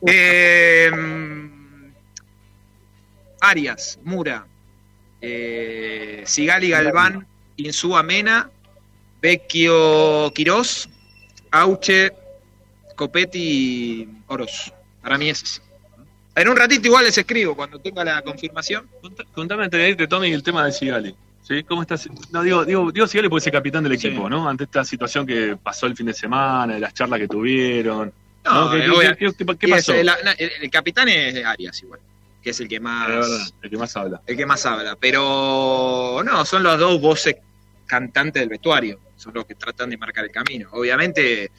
eh, 0.06 0.92
Arias, 3.42 4.00
Mura, 4.04 4.46
eh, 5.22 6.24
Sigali 6.26 6.70
Galván, 6.70 7.26
Insúa 7.58 8.04
Mena, 8.04 8.50
Vecchio 9.22 10.32
Quirós, 10.36 10.88
Auche, 11.50 12.12
Copetti 12.96 13.40
y 13.40 14.10
Oroz. 14.28 14.72
Para 15.02 15.18
mí 15.18 15.30
es 15.30 15.42
ese. 15.42 15.62
En 16.36 16.50
un 16.50 16.58
ratito 16.58 16.88
igual 16.88 17.06
les 17.06 17.18
escribo 17.18 17.56
cuando 17.56 17.80
tenga 17.80 18.04
la 18.04 18.22
confirmación. 18.22 18.88
Contame 19.34 19.64
antes 19.64 19.80
de 19.80 19.90
irte, 19.90 20.08
Tommy, 20.08 20.32
el 20.32 20.44
tema 20.44 20.66
de 20.66 20.72
Sigali. 20.72 21.16
¿Sí? 21.48 21.64
¿Cómo 21.64 21.84
estás? 21.84 22.10
No, 22.32 22.42
digo, 22.42 22.66
digo, 22.66 22.92
digo 22.92 23.06
Sigali 23.08 23.30
porque 23.30 23.42
es 23.44 23.48
el 23.48 23.54
capitán 23.54 23.84
del 23.84 24.00
Sí. 24.00 24.08
equipo, 24.08 24.28
¿no? 24.30 24.50
Ante 24.50 24.64
esta 24.64 24.84
situación 24.84 25.28
que 25.28 25.56
pasó 25.62 25.86
el 25.86 25.96
fin 25.96 26.08
de 26.08 26.14
semana, 26.14 26.74
de 26.74 26.80
las 26.80 26.94
charlas 26.94 27.20
que 27.20 27.28
tuvieron. 27.28 28.12
No, 28.44 28.72
¿Qué, 28.72 28.78
eh, 28.80 29.16
qué- 29.20 29.56
qué- 29.60 29.68
pasó? 29.68 29.94
es, 29.94 30.00
el, 30.40 30.52
el 30.62 30.70
capitán 30.72 31.08
es 31.10 31.46
Arias 31.46 31.82
igual, 31.84 32.00
que 32.42 32.50
es 32.50 32.60
el 32.60 32.68
que 32.68 32.80
más... 32.80 33.08
Verdad, 33.08 33.40
el 33.62 33.70
que 33.70 33.78
más 33.78 33.96
habla. 33.96 34.22
el 34.26 34.38
que 34.38 34.46
más 34.46 34.66
habla. 34.66 34.96
Pero 35.00 36.22
no, 36.26 36.46
son 36.46 36.64
los 36.64 36.80
dos 36.80 37.00
voces 37.00 37.36
cantantes 37.86 38.42
del 38.42 38.50
vestuario, 38.50 39.00
son 39.16 39.34
los 39.36 39.46
que 39.46 39.54
tratan 39.54 39.90
de 39.92 39.98
marcar 39.98 40.26
el 40.26 40.32
camino. 40.32 40.70
Obviamente, 40.72 41.52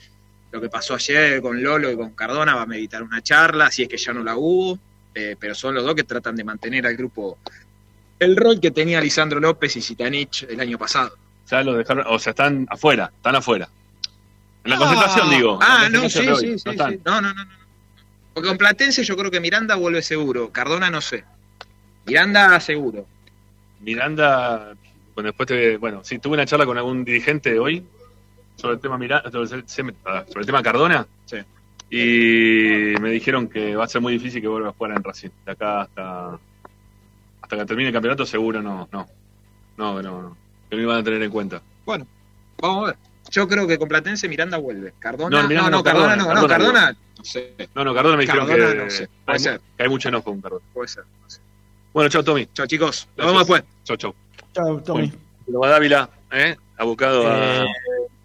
lo 0.51 0.61
que 0.61 0.68
pasó 0.68 0.94
ayer 0.94 1.40
con 1.40 1.62
Lolo 1.62 1.90
y 1.92 1.96
con 1.96 2.11
Cardona 2.11 2.57
va 2.57 2.62
a 2.62 2.66
meditar 2.66 3.03
una 3.05 3.22
charla, 3.22 3.70
si 3.70 3.85
es 3.85 3.88
que 3.88 3.96
ya 3.96 4.12
no 4.12 4.25
la 4.25 4.37
hubo, 4.37 4.79
eh, 5.14 5.37
pero 5.38 5.55
son 5.55 5.75
los 5.77 5.85
dos 5.85 5.94
que 5.94 6.03
tratan 6.05 6.35
de 6.35 6.42
mantener 6.44 6.87
al 6.87 6.96
grupo 6.96 7.38
el 8.19 8.37
rol 8.37 8.61
que 8.61 8.71
tenía 8.71 9.01
Lisandro 9.01 9.41
López 9.41 9.77
y 9.77 9.83
Zitanich 9.83 10.45
el 10.45 10.61
año 10.61 10.79
pasado. 10.79 11.17
Ya 11.51 11.63
lo 11.63 11.75
dejaron, 11.75 12.05
o 12.09 12.19
sea, 12.19 12.31
están 12.31 12.67
afuera, 12.71 13.13
están 13.17 13.37
afuera. 13.37 13.69
En 14.65 14.71
la 14.71 14.77
concentración, 14.77 15.31
digo. 15.31 15.55
en 15.55 15.61
la 15.61 15.67
Ah, 15.85 15.89
no, 15.89 16.09
sí, 16.09 16.21
sí, 16.21 16.27
no 16.27 16.37
sí. 16.37 17.01
No, 17.05 17.21
no, 17.21 17.33
no, 17.33 17.45
no. 17.45 17.51
Porque 18.35 18.49
con 18.49 18.59
Platense 18.59 19.05
yo 19.05 19.17
creo 19.17 19.31
que 19.31 19.41
Miranda 19.41 19.77
vuelve 19.77 20.03
seguro. 20.03 20.51
Cardona 20.51 20.91
no 20.91 21.01
sé. 21.01 21.25
Miranda 22.05 22.59
seguro. 22.61 23.07
Miranda, 23.81 24.75
bueno, 25.15 25.29
después 25.29 25.47
te, 25.47 25.77
bueno, 25.77 26.01
sí, 26.03 26.19
tuve 26.19 26.35
una 26.35 26.47
charla 26.47 26.67
con 26.67 26.77
algún 26.77 27.05
dirigente 27.05 27.59
hoy 27.59 27.85
sobre 28.57 28.75
el 28.75 28.81
tema 28.81 28.99
Miranda, 28.99 29.31
sobre 29.31 29.57
el, 29.57 29.69
sobre 29.69 30.41
el 30.41 30.47
tema 30.47 30.63
Cardona. 30.63 31.07
Sí. 31.27 31.39
Y 31.89 33.01
me 33.01 33.11
dijeron 33.11 33.49
que 33.49 33.77
va 33.77 33.85
a 33.85 33.89
ser 33.89 34.01
muy 34.01 34.15
difícil 34.15 34.43
que 34.43 34.49
vuelva 34.49 34.71
a 34.71 34.73
jugar 34.73 34.97
en 34.97 35.05
Racing. 35.05 35.31
De 35.45 35.53
acá 35.53 35.83
hasta 35.83 36.39
hasta 37.47 37.57
que 37.59 37.65
termine 37.65 37.91
el 37.91 37.93
campeonato 37.93 38.27
seguro 38.27 38.61
no, 38.61 38.89
no. 38.91 39.07
No, 39.77 40.03
no, 40.03 40.23
no. 40.23 40.37
Que 40.69 40.75
no 40.75 40.83
iban 40.83 40.97
a 40.99 41.05
tener 41.05 41.23
en 41.23 41.31
cuenta. 41.31 41.63
Bueno, 41.85 42.05
vamos 42.61 42.83
a 42.83 42.87
ver. 42.89 42.97
Yo 43.31 43.47
creo 43.47 43.69
que 43.69 43.79
con 43.79 43.87
Platense 43.89 44.29
Miranda 44.29 44.57
vuelve. 44.57 44.95
Cardona, 44.99 45.37
No, 45.37 45.43
no, 45.43 45.49
Miranda 45.49 45.71
no, 45.71 45.77
no, 45.77 45.85
Cardona, 45.85 46.09
Cardona, 46.17 46.35
no, 46.35 46.43
no, 46.43 46.49
Cardona 46.49 46.81
Cardona, 46.81 46.97
no 47.19 47.25
sé, 47.25 47.55
No, 47.73 47.85
no, 47.85 47.95
Cardona 47.95 48.17
me 48.17 48.23
dijeron 48.25 48.47
Cardona 48.49 48.73
que, 48.73 48.79
no 48.85 48.91
sé, 48.91 49.09
puede 49.25 49.37
hay, 49.37 49.39
ser. 49.39 49.61
que 49.77 49.83
hay 49.85 49.89
mucho 49.89 50.09
enojo 50.09 50.25
con 50.25 50.41
Cardona. 50.41 50.65
puede 50.75 50.89
ser. 50.89 51.05
no 51.23 51.31
sé. 51.31 51.41
Bueno, 51.93 52.11
chao 52.11 52.25
Tommy. 52.25 52.49
Chao 52.53 52.67
chicos, 52.67 53.09
nos 53.17 53.27
vemos 53.27 53.43
después. 53.43 53.63
Chao, 53.85 53.97
chao. 53.97 54.15
Chao, 54.53 54.81
Tommy. 54.83 55.13
Bueno, 55.47 55.73
Dávila, 55.73 56.11
¿eh? 56.33 56.57
Abocado 56.79 57.29
a. 57.31 57.39
Eh, 57.39 57.61
a 57.61 57.65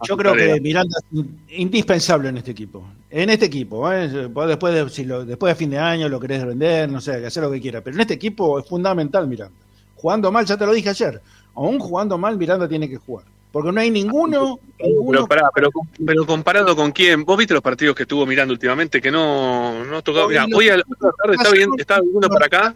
Yo 0.07 0.17
creo 0.17 0.33
que 0.33 0.59
Miranda 0.61 0.97
es 0.99 1.17
in- 1.17 1.39
indispensable 1.49 2.29
en 2.29 2.37
este 2.37 2.51
equipo. 2.51 2.83
En 3.09 3.29
este 3.29 3.45
equipo, 3.45 3.91
¿eh? 3.91 4.07
Después 4.07 4.73
de, 4.73 4.89
si 4.89 5.05
lo- 5.05 5.25
después 5.25 5.51
de 5.51 5.55
fin 5.55 5.69
de 5.69 5.77
año 5.79 6.07
lo 6.09 6.19
querés 6.19 6.45
vender, 6.45 6.89
no 6.89 7.01
sé, 7.01 7.19
que 7.19 7.27
hacer 7.27 7.43
lo 7.43 7.51
que 7.51 7.61
quiera. 7.61 7.81
Pero 7.81 7.95
en 7.95 8.01
este 8.01 8.13
equipo 8.13 8.59
es 8.59 8.65
fundamental 8.67 9.27
Miranda. 9.27 9.55
Jugando 9.95 10.31
mal, 10.31 10.45
ya 10.45 10.57
te 10.57 10.65
lo 10.65 10.73
dije 10.73 10.89
ayer. 10.89 11.21
Aún 11.55 11.79
jugando 11.79 12.17
mal, 12.17 12.37
Miranda 12.37 12.67
tiene 12.67 12.89
que 12.89 12.97
jugar. 12.97 13.25
Porque 13.51 13.71
no 13.71 13.81
hay 13.81 13.91
ninguno, 13.91 14.59
ninguno 14.79 15.11
Pero, 15.11 15.27
pará, 15.27 15.49
pero, 15.53 15.69
pero 16.05 16.25
comparado 16.25 16.73
con 16.73 16.91
quién, 16.93 17.25
vos 17.25 17.37
viste 17.37 17.53
los 17.53 17.61
partidos 17.61 17.95
que 17.95 18.03
estuvo 18.03 18.25
mirando 18.25 18.53
últimamente 18.53 19.01
que 19.01 19.11
no, 19.11 19.83
no 19.83 20.01
tocaba. 20.01 20.27
Mira, 20.29 20.45
hoy 20.55 20.69
a 20.69 20.77
la 20.77 20.83
tarde 20.83 21.35
estaba 21.35 21.51
viendo, 21.53 21.75
estaba 21.77 22.01
viendo 22.01 22.29
para 22.29 22.45
acá. 22.45 22.75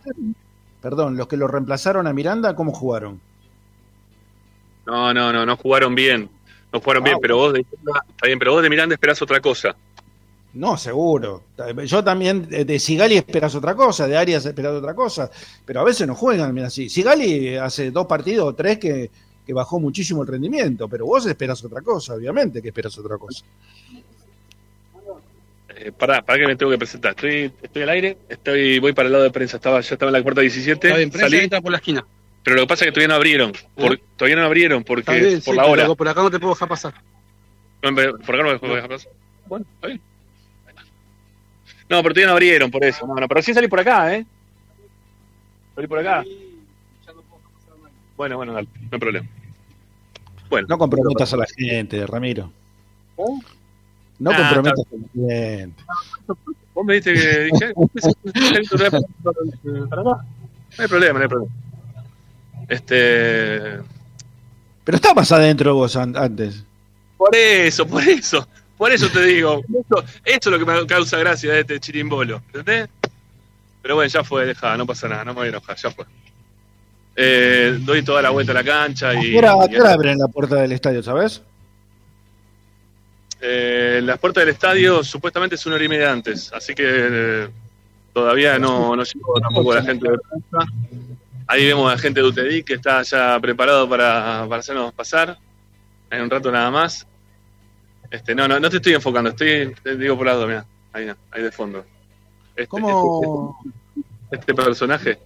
Perdón, 0.81 1.15
los 1.15 1.27
que 1.27 1.38
lo 1.38 1.47
reemplazaron 1.47 2.05
a 2.07 2.13
Miranda, 2.13 2.55
¿cómo 2.55 2.73
jugaron? 2.73 3.21
No, 4.85 5.13
no, 5.13 5.31
no, 5.33 5.45
no 5.45 5.57
jugaron 5.57 5.95
bien. 5.95 6.29
No 6.75 6.81
jugaron 6.81 7.03
Ah, 7.03 7.05
bien, 7.05 7.19
pero 7.21 7.38
vos 7.38 7.53
de 7.53 7.61
está 7.61 8.27
bien, 8.27 8.38
pero 8.38 8.51
vos 8.51 8.61
de 8.61 8.69
Miranda 8.69 8.95
esperás 8.95 9.21
otra 9.21 9.39
cosa. 9.39 9.73
No, 10.55 10.75
seguro. 10.75 11.43
Yo 11.85 12.03
también 12.03 12.49
eh, 12.51 12.65
de 12.65 12.79
Sigali 12.79 13.15
esperas 13.15 13.55
otra 13.55 13.75
cosa, 13.75 14.09
de 14.09 14.17
Arias 14.17 14.45
esperas 14.45 14.73
otra 14.73 14.93
cosa, 14.93 15.31
pero 15.65 15.79
a 15.79 15.83
veces 15.85 16.05
no 16.05 16.15
juegan 16.15 16.53
mira, 16.53 16.67
así. 16.67 16.89
Sigali 16.89 17.55
hace 17.55 17.91
dos 17.91 18.05
partidos 18.07 18.47
o 18.49 18.53
tres 18.53 18.77
que, 18.77 19.09
que 19.47 19.53
bajó 19.53 19.79
muchísimo 19.79 20.23
el 20.23 20.27
rendimiento, 20.27 20.89
pero 20.89 21.05
vos 21.05 21.25
esperas 21.25 21.63
otra 21.63 21.81
cosa, 21.81 22.15
obviamente 22.15 22.61
que 22.61 22.67
esperas 22.67 22.97
otra 22.97 23.17
cosa. 23.17 23.45
Eh, 25.77 25.93
pará, 25.93 26.21
pará 26.21 26.39
que 26.39 26.47
me 26.47 26.57
tengo 26.57 26.73
que 26.73 26.77
presentar. 26.77 27.11
Estoy, 27.11 27.53
estoy 27.61 27.83
al 27.83 27.89
aire, 27.89 28.17
estoy, 28.27 28.79
voy 28.79 28.91
para 28.91 29.07
el 29.07 29.13
lado 29.13 29.23
de 29.23 29.31
prensa, 29.31 29.55
estaba, 29.55 29.79
ya 29.79 29.93
estaba 29.95 30.09
en 30.09 30.13
la 30.17 30.23
puerta 30.23 30.41
17, 30.41 30.88
Está 30.88 30.97
bien, 30.97 31.09
prensa 31.09 31.29
salí, 31.29 31.43
entra 31.43 31.61
por 31.61 31.71
la 31.71 31.77
esquina. 31.77 32.05
Pero 32.45 32.55
lo 32.55 32.62
que 32.62 32.67
pasa 32.67 32.86
es 32.86 32.89
que 32.89 32.93
todavía 32.93 33.10
no 33.10 33.15
abrieron. 33.15 33.51
Por- 33.75 33.99
todavía 34.15 34.38
no 34.38 34.45
abrieron 34.45 34.84
porque 34.86 35.12
bien, 35.19 35.41
por 35.41 35.53
sí, 35.55 35.60
la 35.60 35.65
hora. 35.65 35.93
Por 35.93 36.08
acá 36.08 36.21
no 36.21 36.31
te 36.31 36.39
puedo 36.39 36.53
dejar 36.53 36.69
pasar. 36.69 36.93
No, 37.81 37.93
por 37.93 38.36
acá 38.36 38.43
no 38.43 38.51
me 38.53 38.60
puedo 38.60 38.75
dejar 38.75 38.89
pasar. 38.89 39.12
Bueno, 39.47 39.65
está 39.75 39.88
bien. 39.88 40.01
No, 41.89 42.01
pero 42.01 42.13
todavía 42.13 42.27
no 42.27 42.31
abrieron 42.34 42.71
por 42.71 42.84
eso. 42.86 43.05
No, 43.05 43.15
no, 43.15 43.27
pero 43.27 43.41
sí 43.41 43.53
salí 43.53 43.67
por 43.67 43.81
acá, 43.81 44.15
¿eh? 44.15 44.25
Salí 45.75 45.88
por 45.88 45.99
acá. 45.99 46.23
Bueno, 48.15 48.38
bueno, 48.38 48.53
dale, 48.53 48.69
no 48.79 48.89
hay 48.93 48.99
problema. 48.99 49.27
Bueno, 50.49 50.67
No 50.69 50.77
comprometas 50.77 51.34
a 51.34 51.38
la 51.38 51.45
gente, 51.58 52.08
Ramiro. 52.08 52.49
No 53.17 54.31
Ah, 54.31 54.38
comprometas 54.38 54.79
a 54.79 54.95
la 54.95 55.08
gente. 55.34 55.84
vos 56.73 56.86
me 56.86 56.93
diste 56.93 57.13
que 57.13 57.39
dije, 57.43 57.73
para 59.89 60.01
acá. 60.01 60.25
No 60.77 60.84
hay 60.84 60.88
problema, 60.88 61.19
no 61.19 61.23
hay 61.23 61.27
problema. 61.29 61.53
Este, 62.67 63.80
Pero 64.84 64.95
estabas 64.95 65.32
adentro 65.32 65.75
vos 65.75 65.95
an- 65.95 66.15
antes. 66.17 66.63
por 67.17 67.36
eso, 67.36 67.86
por 67.88 68.04
eso, 68.04 68.47
por 68.78 68.91
eso 68.91 69.08
te 69.10 69.23
digo, 69.25 69.62
esto, 69.80 70.04
esto 70.23 70.49
es 70.49 70.60
lo 70.60 70.60
que 70.60 70.65
me 70.71 70.86
causa 70.88 71.17
gracia 71.17 71.54
de 71.54 71.60
este 71.62 71.80
chirimbolo, 71.80 72.41
¿entendés? 72.54 72.89
Pero 73.82 73.95
bueno, 73.95 74.10
ya 74.10 74.23
fue, 74.23 74.45
deja, 74.47 74.75
no 74.78 74.86
pasa 74.86 75.08
nada, 75.08 75.23
no 75.25 75.34
me 75.34 75.39
voy 75.41 75.45
a 75.47 75.49
enojar, 75.49 75.78
ya 75.78 75.91
fue. 75.91 76.06
Eh, 77.15 77.78
doy 77.82 78.04
toda 78.04 78.21
la 78.21 78.32
vuelta 78.32 78.51
a 78.51 78.56
la 78.56 78.63
cancha 78.63 79.10
¿A 79.10 79.15
y, 79.23 79.32
qué 79.32 79.38
hora, 79.38 79.54
a 79.54 79.65
y- 79.65 79.69
qué 79.69 79.80
hora 79.80 79.93
abren 79.93 80.17
la 80.17 80.28
puerta 80.28 80.56
del 80.56 80.71
estadio, 80.73 81.01
sabes? 81.04 81.41
eh, 83.41 84.01
las 84.04 84.17
puertas 84.17 84.41
del 84.41 84.54
estadio 84.54 85.04
supuestamente 85.04 85.56
es 85.56 85.65
una 85.65 85.75
hora 85.75 85.86
y 85.86 85.89
media 85.89 86.12
antes, 86.12 86.51
así 86.54 86.73
que 86.73 86.84
eh, 86.88 87.47
todavía 88.13 88.58
no, 88.58 88.95
no 88.95 89.04
llegó 89.04 89.39
tampoco 89.39 89.75
la 89.75 89.84
gente 89.84 90.10
de 90.10 90.17
prensa. 90.17 90.71
Ahí 91.47 91.65
vemos 91.65 91.89
a 91.89 91.95
la 91.95 92.01
gente 92.01 92.21
de 92.21 92.27
UTEDI 92.27 92.63
que 92.63 92.73
está 92.75 93.01
ya 93.03 93.39
preparado 93.39 93.88
para, 93.88 94.45
para 94.49 94.60
hacernos 94.60 94.93
pasar 94.93 95.38
en 96.10 96.21
un 96.21 96.29
rato 96.29 96.51
nada 96.51 96.71
más. 96.71 97.05
Este, 98.10 98.34
no, 98.34 98.47
no, 98.47 98.60
no 98.60 98.69
te 98.69 98.77
estoy 98.77 98.93
enfocando, 98.93 99.29
estoy, 99.31 99.73
te 99.84 99.95
digo 99.95 100.17
por 100.17 100.25
lado, 100.27 100.47
mira, 100.47 100.65
ahí, 100.93 101.12
ahí 101.31 101.43
de 101.43 101.51
fondo. 101.51 101.86
Este, 102.55 102.67
¿Cómo, 102.67 103.58
este, 104.31 104.38
este 104.38 104.53
personaje 104.53 105.19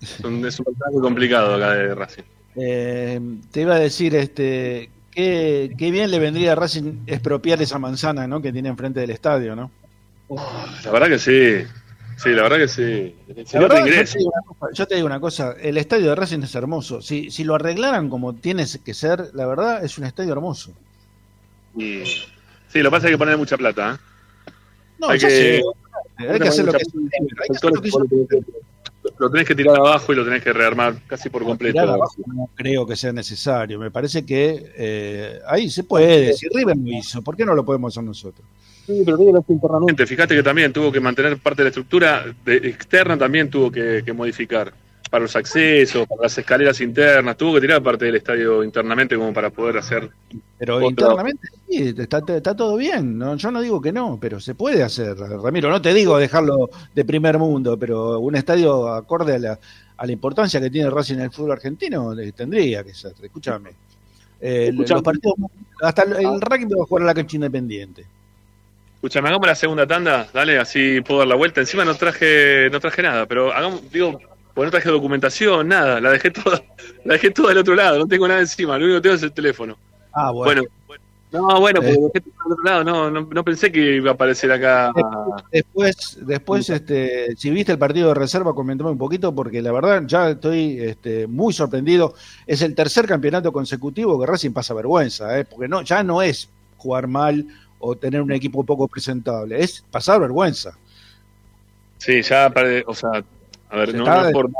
es 0.00 0.20
un, 0.20 0.44
es 0.46 0.58
un 0.58 0.64
personaje 0.64 1.00
complicado 1.00 1.54
acá 1.54 1.74
de 1.74 1.94
Racing. 1.94 2.22
Eh, 2.56 3.20
te 3.50 3.60
iba 3.62 3.74
a 3.74 3.78
decir, 3.78 4.14
este, 4.14 4.90
qué, 5.10 5.72
qué 5.76 5.90
bien 5.90 6.10
le 6.10 6.18
vendría 6.18 6.52
a 6.52 6.54
Racing 6.54 7.02
expropiar 7.06 7.60
esa 7.62 7.78
manzana, 7.78 8.26
¿no? 8.26 8.40
Que 8.40 8.52
tiene 8.52 8.68
enfrente 8.68 9.00
del 9.00 9.10
estadio, 9.10 9.54
¿no? 9.54 9.70
La 10.84 10.90
verdad 10.90 11.08
que 11.08 11.18
sí, 11.18 11.66
sí, 12.22 12.30
la 12.30 12.42
verdad 12.42 12.56
que 12.58 12.68
sí. 12.68 13.14
La 13.52 13.60
verdad, 13.60 13.84
yo, 13.86 13.96
te 14.06 14.18
digo 14.18 14.30
una 14.30 14.40
cosa, 14.46 14.68
yo 14.72 14.86
te 14.88 14.94
digo 14.94 15.06
una 15.06 15.20
cosa, 15.20 15.54
el 15.60 15.76
estadio 15.78 16.08
de 16.10 16.14
Racing 16.14 16.40
es 16.42 16.54
hermoso. 16.54 17.00
Si, 17.02 17.30
si 17.30 17.44
lo 17.44 17.54
arreglaran 17.54 18.08
como 18.08 18.34
tiene 18.34 18.64
que 18.84 18.94
ser, 18.94 19.30
la 19.34 19.46
verdad 19.46 19.84
es 19.84 19.98
un 19.98 20.04
estadio 20.04 20.32
hermoso. 20.32 20.72
Sí, 21.76 22.02
lo 22.74 22.84
que 22.84 22.90
pasa 22.90 23.06
es 23.06 23.12
que 23.12 23.18
poner 23.18 23.36
mucha 23.36 23.56
plata. 23.56 23.94
¿eh? 23.94 24.50
No, 24.98 25.08
Hay 25.08 25.18
ya 25.18 25.28
que- 25.28 25.34
sé, 25.34 25.62
hay 26.28 26.38
que 26.38 26.48
hacer 26.48 26.64
lo 26.64 26.72
que 26.72 28.42
lo 29.18 29.30
tenés 29.30 29.48
que 29.48 29.54
tirar 29.54 29.76
abajo 29.76 30.12
y 30.12 30.16
lo 30.16 30.24
tenés 30.24 30.42
que 30.42 30.52
rearmar 30.52 30.94
casi 31.06 31.28
por 31.28 31.42
completo. 31.44 31.80
abajo 31.80 32.14
no 32.26 32.48
creo 32.54 32.86
que 32.86 32.94
sea 32.96 33.12
necesario. 33.12 33.78
Me 33.78 33.90
parece 33.90 34.24
que 34.24 34.72
eh, 34.76 35.40
ahí 35.48 35.70
se 35.70 35.84
puede. 35.84 36.32
Si 36.34 36.48
River 36.48 36.76
lo 36.76 36.88
hizo, 36.98 37.20
¿por 37.22 37.36
qué 37.36 37.44
no 37.44 37.54
lo 37.54 37.64
podemos 37.64 37.92
hacer 37.92 38.04
nosotros? 38.04 38.46
Sí, 38.86 39.02
pero 39.04 39.16
digo 39.16 39.44
internamente. 39.48 40.06
Fíjate 40.06 40.34
que 40.34 40.42
también 40.42 40.72
tuvo 40.72 40.90
que 40.90 41.00
mantener 41.00 41.38
parte 41.38 41.62
de 41.62 41.64
la 41.64 41.68
estructura 41.68 42.24
de- 42.44 42.56
externa, 42.56 43.16
también 43.16 43.48
tuvo 43.50 43.70
que, 43.70 44.02
que 44.04 44.12
modificar. 44.12 44.72
Para 45.10 45.22
los 45.24 45.36
accesos, 45.36 46.08
para 46.08 46.22
las 46.22 46.38
escaleras 46.38 46.80
internas, 46.80 47.36
tuvo 47.36 47.54
que 47.56 47.60
tirar 47.60 47.82
parte 47.82 48.06
del 48.06 48.16
estadio 48.16 48.64
internamente 48.64 49.14
como 49.14 49.30
para 49.34 49.50
poder 49.50 49.76
hacer. 49.76 50.08
Pero 50.58 50.76
Otro- 50.76 50.88
internamente 50.88 51.48
sí, 51.68 51.94
está, 51.98 52.22
está 52.28 52.56
todo 52.56 52.78
bien. 52.78 53.18
¿no? 53.18 53.36
Yo 53.36 53.50
no 53.50 53.60
digo 53.60 53.78
que 53.82 53.92
no, 53.92 54.18
pero 54.18 54.40
se 54.40 54.54
puede 54.54 54.82
hacer. 54.82 55.18
Ramiro, 55.18 55.68
no 55.68 55.82
te 55.82 55.92
digo 55.92 56.16
dejarlo 56.16 56.70
de 56.94 57.04
primer 57.04 57.36
mundo, 57.38 57.76
pero 57.78 58.20
un 58.20 58.36
estadio 58.36 58.88
acorde 58.88 59.34
a 59.34 59.38
la, 59.38 59.58
a 59.98 60.06
la 60.06 60.12
importancia 60.12 60.58
que 60.62 60.70
tiene 60.70 60.88
Racing 60.88 61.16
en 61.16 61.20
el 61.20 61.30
fútbol 61.30 61.52
argentino 61.52 62.18
eh, 62.18 62.32
tendría 62.32 62.82
que 62.82 62.94
ser. 62.94 63.12
Escúchame. 63.22 63.70
Eh, 64.40 64.72
los 64.74 65.02
partidos, 65.02 65.34
hasta 65.82 66.04
el, 66.04 66.12
el 66.24 66.40
rugby 66.40 66.64
va 66.74 66.82
a 66.84 66.86
jugar 66.86 67.02
a 67.02 67.06
la 67.06 67.14
cancha 67.14 67.36
independiente. 67.36 68.06
Escuchame, 69.02 69.30
hagamos 69.30 69.48
la 69.48 69.56
segunda 69.56 69.84
tanda, 69.84 70.28
dale, 70.32 70.60
así 70.60 71.00
puedo 71.00 71.18
dar 71.18 71.26
la 71.28 71.34
vuelta. 71.34 71.60
Encima 71.60 71.84
no 71.84 71.96
traje, 71.96 72.68
no 72.70 72.78
traje 72.78 73.02
nada, 73.02 73.26
pero 73.26 73.52
hagamos, 73.52 73.90
digo, 73.90 74.16
pues 74.54 74.64
no 74.64 74.70
traje 74.70 74.90
documentación, 74.90 75.66
nada, 75.66 76.00
la 76.00 76.10
dejé 76.12 76.30
toda, 76.30 76.62
la 77.04 77.14
dejé 77.14 77.32
toda 77.32 77.48
del 77.48 77.58
otro 77.58 77.74
lado, 77.74 77.98
no 77.98 78.06
tengo 78.06 78.28
nada 78.28 78.38
encima, 78.38 78.78
lo 78.78 78.84
único 78.84 78.98
que 78.98 79.02
tengo 79.02 79.16
es 79.16 79.22
el 79.24 79.32
teléfono. 79.32 79.76
Ah, 80.12 80.30
bueno. 80.30 80.62
Bueno, 80.86 81.02
no, 81.32 81.60
bueno, 81.60 81.80
Eh. 81.82 81.96
porque 82.00 82.20
dejé 82.20 82.30
todo 82.30 82.44
del 82.44 82.52
otro 82.52 82.64
lado, 82.64 82.84
no, 82.84 83.10
no, 83.10 83.28
no 83.28 83.44
pensé 83.44 83.72
que 83.72 83.96
iba 83.96 84.12
a 84.12 84.14
aparecer 84.14 84.52
acá. 84.52 84.92
Después, 85.50 86.18
después 86.20 86.70
este, 86.70 87.34
si 87.34 87.50
viste 87.50 87.72
el 87.72 87.78
partido 87.78 88.06
de 88.06 88.14
reserva, 88.14 88.54
comentame 88.54 88.90
un 88.90 88.98
poquito, 88.98 89.34
porque 89.34 89.60
la 89.62 89.72
verdad 89.72 90.04
ya 90.06 90.30
estoy 90.30 90.78
este, 90.80 91.26
muy 91.26 91.52
sorprendido. 91.52 92.14
Es 92.46 92.62
el 92.62 92.76
tercer 92.76 93.08
campeonato 93.08 93.50
consecutivo 93.52 94.20
que 94.20 94.26
Racing 94.26 94.52
pasa 94.52 94.74
vergüenza, 94.74 95.36
¿eh? 95.40 95.44
porque 95.44 95.66
no, 95.66 95.82
ya 95.82 96.04
no 96.04 96.22
es 96.22 96.48
jugar 96.76 97.08
mal 97.08 97.44
o 97.82 97.96
tener 97.96 98.22
un 98.22 98.32
equipo 98.32 98.64
poco 98.64 98.86
presentable, 98.88 99.60
es 99.60 99.84
pasar 99.90 100.20
vergüenza. 100.20 100.78
Sí, 101.98 102.22
ya, 102.22 102.52
o 102.86 102.94
sea, 102.94 103.22
a 103.70 103.76
ver, 103.76 103.90
Se 103.90 103.96
no, 103.96 104.04
no 104.04 104.26
es 104.26 104.32
por 104.32 104.50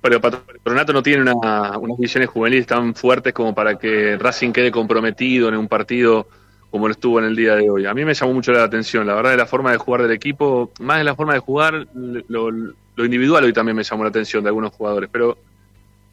pero 0.00 0.20
Patronato 0.20 0.92
no 0.92 1.02
tiene 1.02 1.22
una, 1.22 1.78
unas 1.78 1.96
divisiones 1.96 2.28
juveniles 2.28 2.66
tan 2.66 2.92
fuertes 2.92 3.32
como 3.32 3.54
para 3.54 3.78
que 3.78 4.18
Racing 4.18 4.50
quede 4.50 4.72
comprometido 4.72 5.48
en 5.48 5.56
un 5.56 5.68
partido 5.68 6.26
como 6.72 6.88
lo 6.88 6.92
estuvo 6.92 7.20
en 7.20 7.26
el 7.26 7.36
día 7.36 7.54
de 7.54 7.70
hoy. 7.70 7.86
A 7.86 7.94
mí 7.94 8.04
me 8.04 8.14
llamó 8.14 8.32
mucho 8.32 8.50
la 8.50 8.64
atención, 8.64 9.06
la 9.06 9.14
verdad, 9.14 9.30
de 9.30 9.36
la 9.36 9.46
forma 9.46 9.70
de 9.70 9.76
jugar 9.76 10.02
del 10.02 10.10
equipo, 10.10 10.72
más 10.80 10.98
de 10.98 11.04
la 11.04 11.14
forma 11.14 11.34
de 11.34 11.38
jugar, 11.38 11.86
lo, 11.94 12.50
lo 12.50 13.04
individual 13.04 13.44
hoy 13.44 13.52
también 13.52 13.76
me 13.76 13.84
llamó 13.84 14.02
la 14.02 14.10
atención 14.10 14.42
de 14.42 14.48
algunos 14.48 14.72
jugadores, 14.72 15.08
pero 15.12 15.38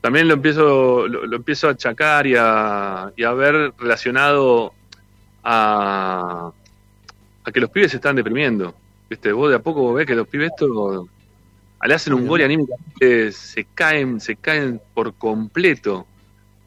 también 0.02 0.28
lo 0.28 0.36
empiezo, 0.36 1.08
lo, 1.08 1.26
lo 1.26 1.36
empiezo 1.38 1.68
a 1.68 1.72
achacar 1.72 2.28
y 2.28 2.36
a, 2.38 3.12
y 3.16 3.24
a 3.24 3.34
ver 3.34 3.74
relacionado 3.78 4.74
a, 5.44 6.52
a 7.43 7.52
que 7.52 7.60
los 7.60 7.69
pibes 7.69 7.91
se 7.91 7.97
están 7.97 8.15
deprimiendo. 8.15 8.73
Viste, 9.10 9.32
vos 9.32 9.49
de 9.49 9.56
a 9.56 9.60
poco 9.60 9.93
ves 9.93 10.06
que 10.06 10.15
los 10.15 10.28
pibes 10.28 10.52
estos 10.52 11.08
le 11.88 11.93
hacen 11.93 12.13
un 12.13 12.28
gol 12.28 12.41
y 12.41 12.43
anímicamente 12.43 13.32
se 13.32 13.65
caen, 13.73 14.19
se 14.19 14.36
caen 14.36 14.82
por 14.93 15.13
completo. 15.15 16.06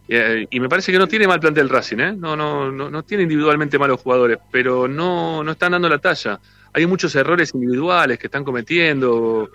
Eh, 0.09 0.47
y 0.51 0.61
me 0.61 0.69
parece 0.69 0.91
que 0.91 0.99
no 0.99 1.07
tiene 1.07 1.27
mal 1.27 1.41
plantel 1.41 1.69
Racing, 1.69 1.99
¿eh? 1.99 2.13
No, 2.13 2.35
no, 2.37 2.73
no, 2.73 2.91
no 2.91 3.03
tiene 3.03 3.23
individualmente 3.23 3.79
malos 3.79 4.01
jugadores, 4.01 4.39
pero 4.51 4.89
no, 4.89 5.45
no 5.45 5.53
están 5.53 5.73
dando 5.73 5.89
la 5.89 5.99
talla. 5.99 6.41
Hay 6.73 6.87
muchos 6.87 7.15
errores 7.15 7.55
individuales 7.55 8.19
que 8.19 8.27
están 8.27 8.45
cometiendo. 8.45 9.51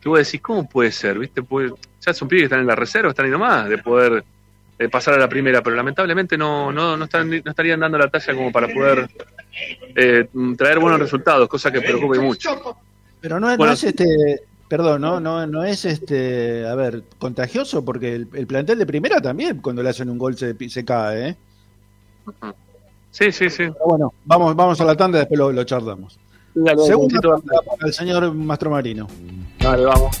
Que 0.00 0.08
vos 0.08 0.18
decís, 0.18 0.40
¿cómo 0.40 0.68
puede 0.68 0.90
ser? 0.90 1.18
¿Viste? 1.18 1.42
Pues, 1.42 1.72
ya 2.00 2.12
son 2.12 2.26
pibes 2.28 2.42
que 2.42 2.46
están 2.46 2.60
en 2.60 2.66
la 2.66 2.74
reserva, 2.74 3.10
están 3.10 3.26
ahí 3.26 3.30
nomás 3.30 3.68
de 3.68 3.78
poder 3.78 4.24
eh, 4.78 4.88
pasar 4.88 5.14
a 5.14 5.18
la 5.18 5.28
primera, 5.28 5.62
pero 5.62 5.76
lamentablemente 5.76 6.36
no, 6.36 6.72
no, 6.72 6.96
no, 6.96 7.04
están, 7.04 7.30
no 7.30 7.50
estarían 7.50 7.80
dando 7.80 7.98
la 7.98 8.08
talla 8.08 8.34
como 8.34 8.50
para 8.50 8.68
poder 8.68 9.08
eh, 9.94 10.28
traer 10.56 10.78
buenos 10.78 11.00
resultados, 11.00 11.48
cosa 11.48 11.70
que 11.70 11.80
preocupe 11.80 12.18
mucho. 12.18 12.76
Pero 13.20 13.38
no, 13.38 13.56
no 13.56 13.72
es 13.72 13.84
este, 13.84 14.42
perdón, 14.68 15.02
no, 15.02 15.20
no, 15.20 15.46
no 15.46 15.64
es 15.64 15.84
este, 15.84 16.66
a 16.66 16.74
ver, 16.74 17.04
contagioso 17.18 17.84
porque 17.84 18.14
el, 18.14 18.46
plantel 18.46 18.78
de 18.78 18.86
primera 18.86 19.20
también 19.20 19.58
cuando 19.58 19.82
le 19.82 19.90
hacen 19.90 20.10
un 20.10 20.18
gol 20.18 20.36
se, 20.36 20.56
se 20.68 20.84
cae, 20.84 21.28
¿eh? 21.28 21.36
Sí, 23.10 23.30
sí, 23.30 23.50
sí. 23.50 23.64
bueno, 23.86 24.12
vamos, 24.24 24.56
vamos 24.56 24.80
a 24.80 24.84
la 24.84 24.96
tanda 24.96 25.18
y 25.18 25.20
después 25.20 25.38
lo, 25.38 25.52
lo 25.52 25.64
charlamos. 25.64 26.18
Segundo 26.86 27.20
para 27.20 27.86
el 27.86 27.92
señor 27.92 28.34
Mastromarino. 28.34 29.06
Dale, 29.58 29.84
vamos. 29.84 30.20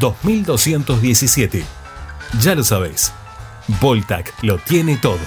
2217. 0.00 1.64
Ya 2.40 2.54
lo 2.54 2.64
sabéis, 2.64 3.12
Voltac 3.80 4.32
lo 4.42 4.58
tiene 4.58 4.96
todo. 4.96 5.18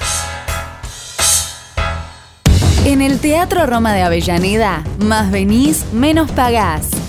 En 2.86 3.02
el 3.02 3.20
Teatro 3.20 3.68
Roma 3.68 3.94
de 3.94 4.02
Avellaneda, 4.02 4.84
más 5.00 5.30
venís, 5.30 5.86
menos 5.94 6.32
pagás. 6.32 7.01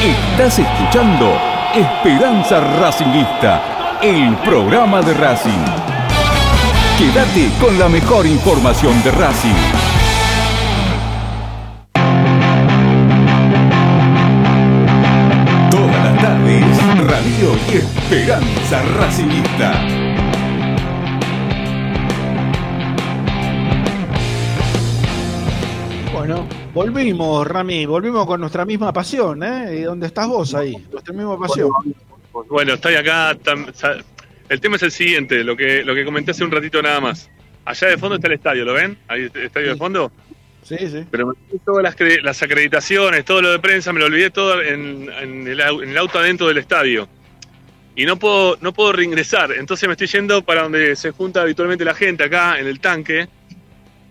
Estás 0.00 0.60
escuchando 0.60 1.36
Esperanza 1.74 2.60
Racingista, 2.78 3.98
el 4.00 4.36
programa 4.38 5.02
de 5.02 5.12
Racing. 5.12 5.64
Quédate 6.96 7.50
con 7.60 7.76
la 7.78 7.88
mejor 7.88 8.26
información 8.26 9.02
de 9.02 9.10
Racing. 9.10 9.54
Todas 15.70 16.04
las 16.04 16.22
tardes, 16.22 16.64
Radio 17.04 17.56
y 17.72 17.76
Esperanza 17.76 18.82
Racingista. 18.96 19.97
Volvimos, 26.86 27.46
Rami, 27.46 27.86
volvimos 27.86 28.26
con 28.26 28.40
nuestra 28.40 28.64
misma 28.64 28.92
pasión, 28.92 29.42
¿eh? 29.42 29.78
¿Y 29.78 29.82
dónde 29.82 30.06
estás 30.06 30.26
vos 30.28 30.54
ahí? 30.54 30.74
Nuestra 30.92 31.12
misma 31.14 31.38
pasión. 31.38 31.70
Bueno, 32.48 32.74
estoy 32.74 32.94
acá. 32.94 33.34
tam- 33.38 33.72
El 34.48 34.60
tema 34.60 34.76
es 34.76 34.82
el 34.82 34.90
siguiente, 34.92 35.42
lo 35.44 35.56
que, 35.56 35.84
lo 35.84 35.94
que 35.94 36.04
comenté 36.04 36.30
hace 36.30 36.44
un 36.44 36.50
ratito 36.50 36.80
nada 36.80 37.00
más. 37.00 37.28
Allá 37.64 37.88
de 37.88 37.98
fondo 37.98 38.14
está 38.16 38.28
el 38.28 38.34
estadio, 38.34 38.64
¿lo 38.64 38.72
ven? 38.74 38.96
Ahí 39.08 39.28
el 39.34 39.42
estadio 39.42 39.70
de 39.70 39.76
fondo. 39.76 40.10
Sí, 40.62 40.76
sí. 40.78 41.04
Pero 41.10 41.26
me 41.26 41.32
olvidé 41.32 41.60
todas 41.64 41.82
las, 41.82 42.22
las 42.22 42.42
acreditaciones, 42.42 43.24
todo 43.24 43.42
lo 43.42 43.50
de 43.50 43.58
prensa, 43.58 43.92
me 43.92 44.00
lo 44.00 44.06
olvidé 44.06 44.30
todo 44.30 44.60
en, 44.62 45.10
en 45.20 45.46
el, 45.46 45.60
en 45.60 45.88
el 45.90 45.98
auto 45.98 46.18
adentro 46.18 46.46
del 46.48 46.58
estadio. 46.58 47.08
Y 47.96 48.06
no 48.06 48.16
puedo, 48.16 48.56
no 48.60 48.72
puedo 48.72 48.92
reingresar, 48.92 49.50
entonces 49.52 49.88
me 49.88 49.94
estoy 49.94 50.06
yendo 50.06 50.42
para 50.42 50.62
donde 50.62 50.94
se 50.94 51.10
junta 51.10 51.42
habitualmente 51.42 51.84
la 51.84 51.94
gente, 51.94 52.22
acá 52.24 52.58
en 52.60 52.66
el 52.68 52.78
tanque. 52.80 53.28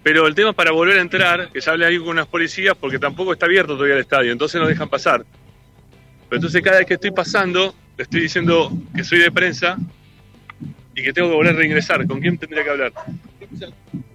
Pero 0.08 0.26
el 0.26 0.34
tema 0.34 0.52
es 0.52 0.56
para 0.56 0.72
volver 0.72 1.00
a 1.00 1.02
entrar, 1.02 1.50
que 1.52 1.60
ya 1.60 1.72
hablé 1.74 1.86
ahí 1.86 1.98
con 2.00 2.08
unas 2.08 2.28
policías, 2.28 2.78
porque 2.80 2.98
tampoco 2.98 3.34
está 3.34 3.46
abierto 3.46 3.74
todavía 3.74 3.96
el 3.96 4.00
estadio, 4.00 4.32
entonces 4.32 4.62
no 4.62 4.66
dejan 4.66 4.88
pasar. 4.88 5.26
Pero 6.30 6.38
entonces 6.38 6.62
cada 6.62 6.78
vez 6.78 6.88
que 6.88 6.94
estoy 6.94 7.12
pasando, 7.12 7.76
le 7.98 8.04
estoy 8.06 8.22
diciendo 8.22 8.72
que 8.96 9.04
soy 9.04 9.20
de 9.20 9.30
prensa 9.34 9.78
y 10.96 11.04
que 11.04 11.12
tengo 11.12 11.28
que 11.28 11.36
volver 11.36 11.54
a 11.54 11.58
reingresar. 11.58 12.08
¿Con 12.08 12.22
quién 12.22 12.38
tendría 12.38 12.64
que 12.64 12.70
hablar? 12.70 12.94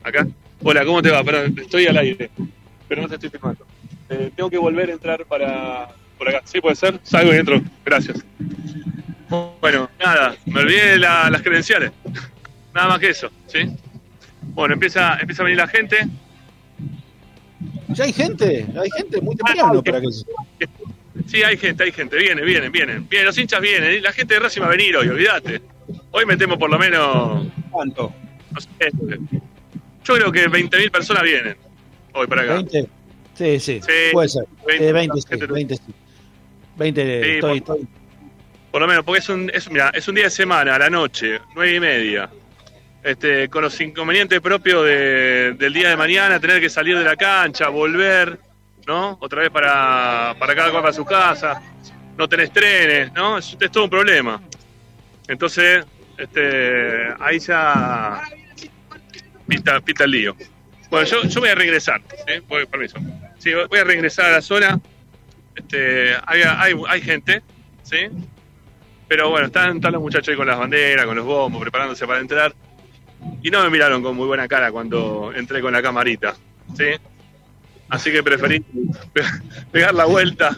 ¿Acá? 0.03 0.27
Hola, 0.63 0.83
¿cómo 0.87 1.03
te 1.03 1.11
va? 1.11 1.21
Estoy 1.61 1.87
al 1.87 1.99
aire, 1.99 2.31
pero 2.89 3.03
no 3.03 3.09
te 3.09 3.17
estoy 3.17 3.29
filmando. 3.29 3.67
Eh, 4.09 4.31
tengo 4.35 4.49
que 4.49 4.57
volver 4.57 4.89
a 4.89 4.93
entrar 4.95 5.27
para 5.27 5.89
por 6.17 6.27
acá. 6.27 6.41
¿Sí 6.47 6.59
puede 6.63 6.75
ser? 6.75 7.01
Salgo 7.03 7.35
y 7.35 7.37
entro. 7.37 7.61
Gracias. 7.85 8.25
Bueno, 9.61 9.91
nada, 10.03 10.37
me 10.47 10.61
olvidé 10.61 10.97
la- 10.97 11.29
las 11.29 11.43
credenciales. 11.43 11.93
Nada 12.75 12.89
más 12.89 12.99
que 12.99 13.11
eso, 13.11 13.31
¿sí? 13.47 13.59
Bueno, 14.55 14.75
empieza, 14.75 15.19
empieza 15.21 15.43
a 15.43 15.45
venir 15.45 15.59
la 15.59 15.69
gente. 15.69 15.97
Ya 17.89 18.05
hay 18.05 18.13
gente, 18.13 18.67
hay 18.81 18.91
gente 18.97 19.21
muy 19.21 19.37
temprano 19.37 19.83
para 19.83 20.01
que 20.01 20.09
Sí, 21.27 21.43
hay 21.43 21.57
gente, 21.59 21.85
hay 21.85 21.93
gente. 21.93 22.17
Viene, 22.17 22.43
vienen, 22.43 22.73
vienen. 22.73 23.07
Vienen, 23.09 23.27
los 23.27 23.37
hinchas 23.39 23.61
vienen. 23.61 24.03
La 24.03 24.13
gente 24.13 24.35
de 24.35 24.41
Racing 24.41 24.63
va 24.63 24.67
a 24.67 24.71
venir 24.71 24.97
hoy, 24.97 25.09
olvídate. 25.09 25.61
Hoy 26.11 26.25
metemos 26.27 26.57
por 26.59 26.71
lo 26.71 26.79
menos. 26.79 27.47
¿Cuánto? 27.71 28.13
No 28.51 28.61
sé. 28.61 28.69
Yo 30.05 30.15
creo 30.15 30.33
que 30.33 30.49
20.000 30.49 30.91
personas 30.91 31.23
vienen 31.23 31.57
hoy 32.15 32.27
para 32.27 32.43
acá. 32.43 32.55
20. 32.55 32.89
Sí, 33.35 33.61
sí, 33.61 33.81
Sí, 33.83 33.93
puede 34.13 34.29
ser. 34.29 34.45
20, 34.67 34.89
Eh, 34.89 34.93
20, 34.93 35.21
sí, 35.21 35.29
gente- 35.29 35.47
20, 35.47 35.77
sí. 35.77 35.83
20, 36.77 37.03
Sí, 37.25 37.31
estoy, 37.31 37.61
por- 37.61 37.77
estoy- 37.77 37.89
Por 38.71 38.81
lo 38.81 38.89
menos, 38.89 39.05
porque 39.05 39.19
es 39.21 39.29
un, 39.29 39.51
es, 39.53 39.71
mirá, 39.71 39.91
es 39.95 40.09
un 40.09 40.15
día 40.15 40.25
de 40.25 40.31
semana, 40.31 40.75
a 40.75 40.79
la 40.79 40.89
noche, 40.91 41.39
nueve 41.55 41.75
y 41.77 41.81
media. 41.81 42.31
Este, 43.03 43.49
con 43.49 43.63
los 43.63 43.81
inconvenientes 43.81 44.41
propios 44.41 44.85
de- 44.85 45.55
del 45.59 45.73
día 45.73 45.89
de 45.91 45.97
mañana, 45.97 46.39
tener 46.39 46.61
que 46.61 46.71
salir 46.71 46.97
de 46.97 47.05
la 47.05 47.17
cancha, 47.17 47.69
volver, 47.69 48.39
¿no? 48.87 49.19
Otra 49.21 49.41
vez 49.41 49.51
para, 49.51 50.37
para 50.39 50.55
cada 50.55 50.71
cual 50.71 50.83
para 50.83 50.93
su 50.95 51.05
casa, 51.05 51.61
no 52.17 52.29
tenés 52.29 52.53
trenes, 52.53 53.13
¿no? 53.13 53.39
Es, 53.39 53.57
todo 53.73 53.85
un 53.85 53.91
problema. 53.91 54.41
Entonces, 55.27 55.85
este, 56.17 57.09
ahí 57.19 57.41
ya 57.41 58.23
pita, 59.49 59.81
pita 59.81 60.05
el 60.05 60.11
lío. 60.13 60.37
Bueno, 60.89 61.07
yo, 61.07 61.23
yo 61.25 61.41
voy 61.41 61.49
a 61.49 61.55
regresar, 61.57 62.01
¿sí? 62.27 62.35
Voy- 62.49 62.67
permiso. 62.67 62.99
Sí, 63.39 63.51
voy 63.69 63.79
a 63.81 63.85
regresar 63.85 64.27
a 64.27 64.31
la 64.33 64.43
zona. 64.43 64.79
Este, 65.57 66.15
hay, 66.25 66.43
hay, 66.43 66.75
hay 66.89 67.01
gente, 67.01 67.43
¿sí? 67.83 67.97
Pero 69.09 69.29
bueno, 69.31 69.47
están, 69.49 69.77
están 69.77 69.93
los 69.93 70.01
muchachos 70.03 70.29
ahí 70.29 70.37
con 70.37 70.47
las 70.47 70.59
banderas, 70.59 71.05
con 71.05 71.17
los 71.17 71.25
bombos, 71.25 71.61
preparándose 71.61 72.07
para 72.07 72.21
entrar. 72.21 72.55
Y 73.43 73.51
no 73.51 73.63
me 73.63 73.71
miraron 73.71 74.03
con 74.03 74.17
muy 74.17 74.27
buena 74.27 74.47
cara 74.49 74.71
cuando 74.73 75.33
entré 75.35 75.61
con 75.61 75.73
la 75.73 75.83
camarita, 75.83 76.35
¿sí? 76.77 76.85
Así 77.89 78.11
que 78.13 78.23
preferí 78.23 78.61
pe- 78.61 79.23
pegar 79.73 79.95
la 79.95 80.05
vuelta 80.07 80.57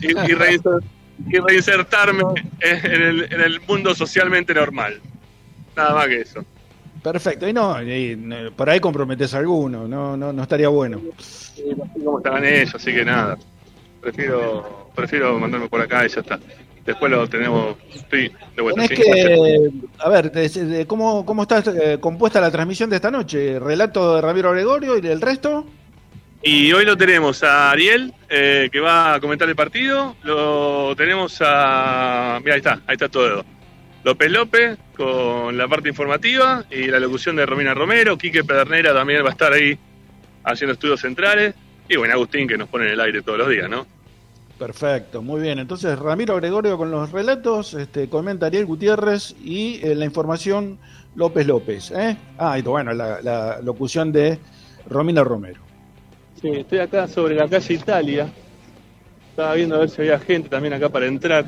y, 0.00 0.08
y 0.08 0.34
reinser- 0.34 0.82
y 1.28 1.38
reinsertarme 1.38 2.22
en 2.60 3.02
el, 3.02 3.32
en 3.32 3.40
el 3.40 3.60
mundo 3.62 3.94
socialmente 3.94 4.52
normal. 4.52 5.00
Nada 5.76 5.94
más 5.94 6.06
que 6.08 6.20
eso. 6.20 6.44
Perfecto. 7.02 7.46
Y 7.48 7.52
no, 7.52 7.80
y, 7.82 8.16
no, 8.16 8.50
por 8.52 8.68
ahí 8.70 8.80
comprometes 8.80 9.34
a 9.34 9.38
alguno, 9.38 9.86
no, 9.86 10.16
no, 10.16 10.32
no 10.32 10.42
estaría 10.42 10.68
bueno. 10.68 11.00
cómo 12.02 12.18
estaban 12.18 12.44
ellos, 12.44 12.74
así 12.74 12.92
que 12.94 13.04
nada. 13.04 13.36
Prefiero, 14.00 14.90
prefiero 14.94 15.38
mandarme 15.38 15.68
por 15.68 15.80
acá 15.80 16.04
y 16.04 16.08
ya 16.08 16.20
está. 16.20 16.38
Después 16.84 17.10
lo 17.10 17.26
tenemos. 17.28 17.76
Estoy 17.94 18.32
de 18.54 18.62
vuelta. 18.62 18.86
¿sí? 18.86 18.94
que, 18.94 19.70
a 19.98 20.08
ver, 20.08 20.86
¿cómo, 20.86 21.24
cómo 21.24 21.42
está 21.42 21.62
eh, 21.66 21.98
compuesta 21.98 22.40
la 22.40 22.50
transmisión 22.50 22.90
de 22.90 22.96
esta 22.96 23.10
noche? 23.10 23.58
¿Relato 23.58 24.16
de 24.16 24.20
Ramiro 24.20 24.52
Gregorio 24.52 24.98
y 24.98 25.06
el 25.06 25.20
resto? 25.20 25.66
Y 26.42 26.70
hoy 26.74 26.84
lo 26.84 26.94
tenemos 26.94 27.42
a 27.42 27.70
Ariel, 27.70 28.12
eh, 28.28 28.68
que 28.70 28.80
va 28.80 29.14
a 29.14 29.20
comentar 29.20 29.48
el 29.48 29.56
partido. 29.56 30.14
Lo 30.22 30.94
tenemos 30.94 31.38
a. 31.40 32.38
Mira, 32.40 32.54
ahí 32.54 32.58
está, 32.58 32.80
ahí 32.86 32.94
está 32.94 33.08
todo. 33.08 33.44
López 34.04 34.30
López 34.30 34.78
con 34.94 35.56
la 35.56 35.66
parte 35.66 35.88
informativa 35.88 36.66
y 36.70 36.88
la 36.88 37.00
locución 37.00 37.36
de 37.36 37.46
Romina 37.46 37.72
Romero. 37.72 38.18
Quique 38.18 38.44
Pedernera 38.44 38.92
también 38.92 39.24
va 39.24 39.30
a 39.30 39.32
estar 39.32 39.54
ahí 39.54 39.78
haciendo 40.44 40.74
estudios 40.74 41.00
centrales. 41.00 41.54
Y 41.88 41.96
bueno, 41.96 42.12
Agustín 42.12 42.46
que 42.46 42.58
nos 42.58 42.68
pone 42.68 42.84
en 42.86 42.92
el 42.92 43.00
aire 43.00 43.22
todos 43.22 43.38
los 43.38 43.48
días, 43.48 43.70
¿no? 43.70 43.86
Perfecto, 44.58 45.20
muy 45.20 45.40
bien. 45.40 45.58
Entonces, 45.58 45.98
Ramiro 45.98 46.36
Gregorio 46.36 46.78
con 46.78 46.90
los 46.90 47.10
relatos, 47.10 47.74
este, 47.74 48.08
comenta 48.08 48.46
Ariel 48.46 48.66
Gutiérrez 48.66 49.34
y 49.42 49.80
eh, 49.82 49.94
la 49.94 50.04
información 50.04 50.78
López 51.16 51.46
López. 51.46 51.90
¿eh? 51.90 52.16
Ah, 52.38 52.58
y 52.58 52.62
bueno, 52.62 52.92
la, 52.92 53.20
la 53.20 53.60
locución 53.62 54.12
de 54.12 54.38
Romina 54.88 55.24
Romero. 55.24 55.60
Sí, 56.40 56.50
estoy 56.50 56.78
acá 56.78 57.08
sobre 57.08 57.34
la 57.34 57.48
calle 57.48 57.74
Italia. 57.74 58.28
Estaba 59.30 59.54
viendo 59.54 59.76
a 59.76 59.78
ver 59.78 59.90
si 59.90 60.02
había 60.02 60.18
gente 60.20 60.48
también 60.48 60.74
acá 60.74 60.88
para 60.88 61.06
entrar. 61.06 61.46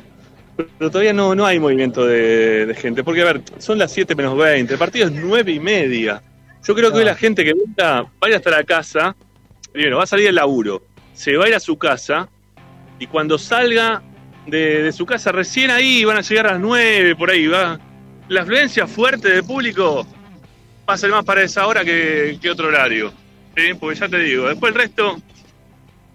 Pero 0.57 0.89
todavía 0.89 1.13
no, 1.13 1.35
no 1.35 1.45
hay 1.45 1.59
movimiento 1.59 2.05
de, 2.05 2.65
de 2.65 2.75
gente. 2.75 3.03
Porque, 3.03 3.21
a 3.21 3.25
ver, 3.25 3.41
son 3.59 3.77
las 3.77 3.91
7 3.91 4.15
menos 4.15 4.35
20. 4.37 4.73
El 4.73 4.79
partido 4.79 5.05
es 5.05 5.13
9 5.13 5.51
y 5.51 5.59
media. 5.59 6.21
Yo 6.63 6.75
creo 6.75 6.91
que 6.91 6.97
hoy 6.97 7.05
la 7.05 7.15
gente 7.15 7.45
que 7.45 7.53
venga 7.53 8.01
va 8.01 8.09
a 8.21 8.29
ir 8.29 8.35
hasta 8.35 8.49
la 8.49 8.63
casa. 8.63 9.15
Primero, 9.71 9.97
va 9.97 10.03
a 10.03 10.07
salir 10.07 10.25
del 10.25 10.35
laburo. 10.35 10.81
Se 11.13 11.37
va 11.37 11.45
a 11.45 11.47
ir 11.47 11.55
a 11.55 11.59
su 11.59 11.77
casa. 11.77 12.27
Y 12.99 13.07
cuando 13.07 13.37
salga 13.37 14.01
de, 14.45 14.91
su 14.91 15.05
casa, 15.05 15.31
recién 15.31 15.71
ahí 15.71 16.03
van 16.03 16.17
a 16.17 16.21
llegar 16.21 16.47
a 16.47 16.51
las 16.53 16.61
9, 16.61 17.15
por 17.15 17.29
ahí. 17.29 17.47
va 17.47 17.79
La 18.27 18.41
afluencia 18.41 18.87
fuerte 18.87 19.29
de 19.29 19.43
público 19.43 20.07
va 20.89 20.93
a 20.93 20.97
ser 20.97 21.11
más 21.11 21.25
para 21.25 21.43
esa 21.43 21.67
hora 21.67 21.83
que, 21.83 22.37
que 22.41 22.49
otro 22.49 22.67
horario. 22.67 23.13
Sí, 23.55 23.73
porque 23.79 23.99
ya 23.99 24.07
te 24.07 24.19
digo, 24.19 24.47
después 24.47 24.73
el 24.73 24.79
resto. 24.79 25.17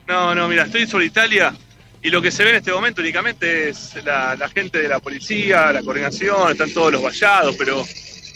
No, 0.07 0.35
no, 0.35 0.49
mira, 0.49 0.65
estoy 0.65 0.87
sobre 0.87 1.07
Italia 1.07 1.55
y 2.03 2.11
lo 2.11 2.21
que 2.21 2.33
se 2.33 2.43
ve 2.43 2.51
en 2.51 2.57
este 2.57 2.73
momento 2.73 3.01
únicamente 3.01 3.69
es 3.69 3.95
la, 4.05 4.35
la 4.35 4.49
gente 4.49 4.83
de 4.83 4.89
la 4.89 4.99
policía, 4.99 5.73
la 5.73 5.83
coordinación, 5.83 6.51
están 6.51 6.73
todos 6.73 6.93
los 6.93 7.03
vallados, 7.03 7.55
pero, 7.57 7.85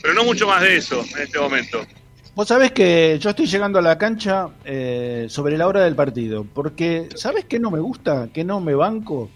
pero 0.01 0.15
no 0.15 0.23
mucho 0.23 0.47
más 0.47 0.63
de 0.63 0.77
eso 0.77 1.05
en 1.17 1.23
este 1.23 1.39
momento. 1.41 1.85
Vos 2.37 2.49
sabés 2.49 2.71
que 2.73 3.19
yo 3.19 3.31
estoy 3.31 3.47
llegando 3.47 3.79
a 3.79 3.83
la 3.83 3.97
cancha 3.97 4.51
eh, 4.65 5.27
sobre 5.29 5.57
la 5.57 5.67
hora 5.67 5.81
del 5.83 5.97
partido, 5.97 6.45
porque 6.53 7.09
¿sabés 7.17 7.47
qué 7.47 7.59
no 7.59 7.71
me 7.71 7.81
gusta? 7.81 8.29
Que 8.33 8.45
no 8.45 8.61
me 8.61 8.75
banco. 8.75 9.31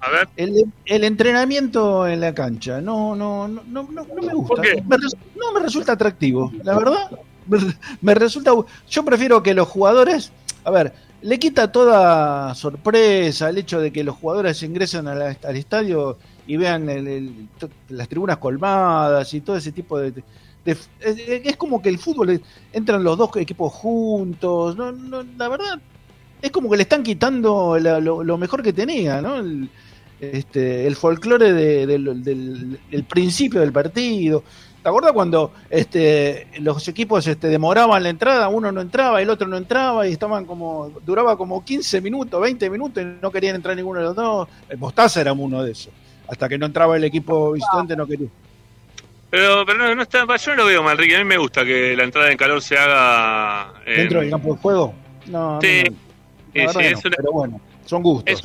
A 0.00 0.10
ver. 0.10 0.28
El, 0.36 0.66
el 0.84 1.04
entrenamiento 1.04 2.06
en 2.06 2.20
la 2.20 2.34
cancha, 2.34 2.80
no, 2.82 3.16
no, 3.16 3.48
no, 3.48 3.62
no, 3.64 3.82
no 3.90 4.22
me 4.22 4.34
gusta. 4.34 4.54
¿Por 4.56 4.60
qué? 4.60 4.82
Me 4.86 4.96
res- 4.98 5.16
no 5.34 5.52
me 5.52 5.60
resulta 5.60 5.92
atractivo, 5.92 6.52
la 6.62 6.76
verdad. 6.76 7.10
Me, 7.46 7.58
me 8.02 8.14
resulta. 8.14 8.52
Yo 8.90 9.04
prefiero 9.04 9.42
que 9.42 9.54
los 9.54 9.66
jugadores. 9.68 10.30
A 10.64 10.70
ver, 10.70 10.92
le 11.22 11.38
quita 11.38 11.72
toda 11.72 12.54
sorpresa 12.54 13.48
el 13.48 13.58
hecho 13.58 13.80
de 13.80 13.90
que 13.92 14.04
los 14.04 14.16
jugadores 14.16 14.62
ingresen 14.62 15.06
la- 15.06 15.36
al 15.42 15.56
estadio 15.56 16.18
y 16.46 16.56
vean 16.58 16.90
el- 16.90 17.06
el- 17.08 17.48
las 17.88 18.08
tribunas 18.08 18.36
colmadas 18.36 19.32
y 19.32 19.40
todo 19.40 19.56
ese 19.56 19.72
tipo 19.72 19.98
de. 19.98 20.22
Es, 20.64 21.56
como 21.56 21.82
que 21.82 21.88
el 21.88 21.98
fútbol 21.98 22.40
entran 22.72 23.02
los 23.02 23.18
dos 23.18 23.30
equipos 23.36 23.72
juntos. 23.72 24.76
No, 24.76 24.92
no, 24.92 25.24
la 25.36 25.48
verdad, 25.48 25.80
es 26.40 26.50
como 26.50 26.70
que 26.70 26.76
le 26.76 26.82
están 26.84 27.02
quitando 27.02 27.78
la- 27.78 28.00
lo, 28.00 28.38
mejor 28.38 28.62
que 28.62 28.72
tenía, 28.72 29.20
¿no? 29.20 29.36
El, 29.36 29.68
este, 30.20 30.86
el 30.86 30.94
folclore 30.96 31.52
de- 31.52 31.86
del, 31.86 33.04
principio 33.08 33.60
del 33.60 33.72
partido. 33.72 34.42
¿Te 34.82 34.88
acuerdas 34.88 35.12
cuando 35.12 35.52
este, 35.70 36.48
los 36.60 36.86
equipos 36.88 37.24
este, 37.26 37.46
demoraban 37.48 38.02
la 38.02 38.08
entrada? 38.08 38.48
Uno 38.48 38.72
no 38.72 38.80
entraba, 38.80 39.22
el 39.22 39.30
otro 39.30 39.46
no 39.46 39.56
entraba 39.56 40.08
y 40.08 40.12
estaban 40.12 40.44
como. 40.44 40.90
duraba 41.06 41.36
como 41.36 41.64
15 41.64 42.00
minutos, 42.00 42.40
20 42.40 42.68
minutos 42.70 43.02
y 43.02 43.06
no 43.22 43.30
querían 43.30 43.56
entrar 43.56 43.76
ninguno 43.76 44.00
de 44.00 44.06
los 44.06 44.16
dos. 44.16 44.48
El 44.68 44.78
Mostaza 44.78 45.20
era 45.20 45.32
uno 45.32 45.62
de 45.62 45.72
esos. 45.72 45.92
Hasta 46.26 46.48
que 46.48 46.58
no 46.58 46.66
entraba 46.66 46.96
el 46.96 47.04
equipo 47.04 47.52
visitante, 47.52 47.94
no 47.96 48.06
quería. 48.06 48.28
Pero, 49.32 49.64
pero 49.64 49.78
no, 49.78 49.94
no 49.94 50.02
está, 50.02 50.26
yo 50.36 50.50
no 50.50 50.56
lo 50.58 50.66
veo 50.66 50.82
mal, 50.82 50.98
Ricky. 50.98 51.14
A 51.14 51.18
mí 51.20 51.24
me 51.24 51.38
gusta 51.38 51.64
que 51.64 51.96
la 51.96 52.04
entrada 52.04 52.30
en 52.30 52.36
calor 52.36 52.60
se 52.60 52.76
haga. 52.76 53.72
eh, 53.86 54.00
¿Dentro 54.00 54.20
del 54.20 54.28
campo 54.28 54.52
de 54.54 54.60
juego? 54.60 54.94
No, 55.26 55.58
Sí, 55.62 55.84
no. 55.88 55.92
sí, 56.52 56.78
es 56.80 57.02
una- 57.06 57.16
pero 57.16 57.32
bueno, 57.32 57.58
son 57.86 58.02
gustos. 58.02 58.30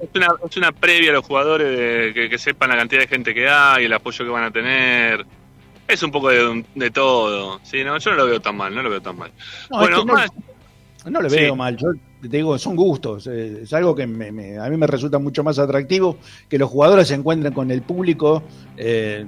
es 0.00 0.08
una, 0.14 0.28
es 0.48 0.56
una 0.56 0.72
previa 0.72 1.10
a 1.10 1.14
los 1.16 1.26
jugadores 1.26 1.68
de 1.68 2.14
que, 2.14 2.30
que 2.30 2.38
sepan 2.38 2.70
la 2.70 2.76
cantidad 2.78 3.02
de 3.02 3.08
gente 3.08 3.34
que 3.34 3.46
hay, 3.46 3.84
el 3.84 3.92
apoyo 3.92 4.24
que 4.24 4.30
van 4.30 4.44
a 4.44 4.50
tener. 4.50 5.26
Es 5.86 6.02
un 6.02 6.10
poco 6.10 6.30
de, 6.30 6.64
de 6.74 6.90
todo. 6.90 7.60
Sí, 7.62 7.84
no, 7.84 7.98
yo 7.98 8.10
no 8.12 8.16
lo 8.16 8.24
veo 8.26 8.40
tan 8.40 8.56
mal, 8.56 8.74
no 8.74 8.82
lo 8.82 8.88
veo 8.88 9.02
tan 9.02 9.18
mal. 9.18 9.30
No, 9.70 9.80
bueno, 9.80 9.96
es 9.96 10.00
que 10.00 10.06
no- 10.06 10.14
más- 10.14 10.30
No 11.10 11.20
le 11.20 11.28
Sí. 11.30 11.36
veo 11.36 11.54
mal, 11.56 11.76
yo 11.76 11.88
te 12.22 12.28
digo, 12.38 12.58
son 12.58 12.74
gustos, 12.74 13.28
eh, 13.28 13.60
es 13.64 13.72
algo 13.74 13.94
que 13.94 14.06
me- 14.08 14.32
me- 14.32 14.58
a 14.58 14.68
mí 14.70 14.76
me 14.78 14.86
resulta 14.88 15.18
mucho 15.20 15.44
más 15.44 15.56
atractivo 15.60 16.18
que 16.48 16.58
los 16.58 16.68
jugadores 16.70 17.06
se 17.06 17.14
encuentren 17.14 17.52
con 17.52 17.70
el 17.70 17.82
público 17.82 18.42
eh, 18.76 19.24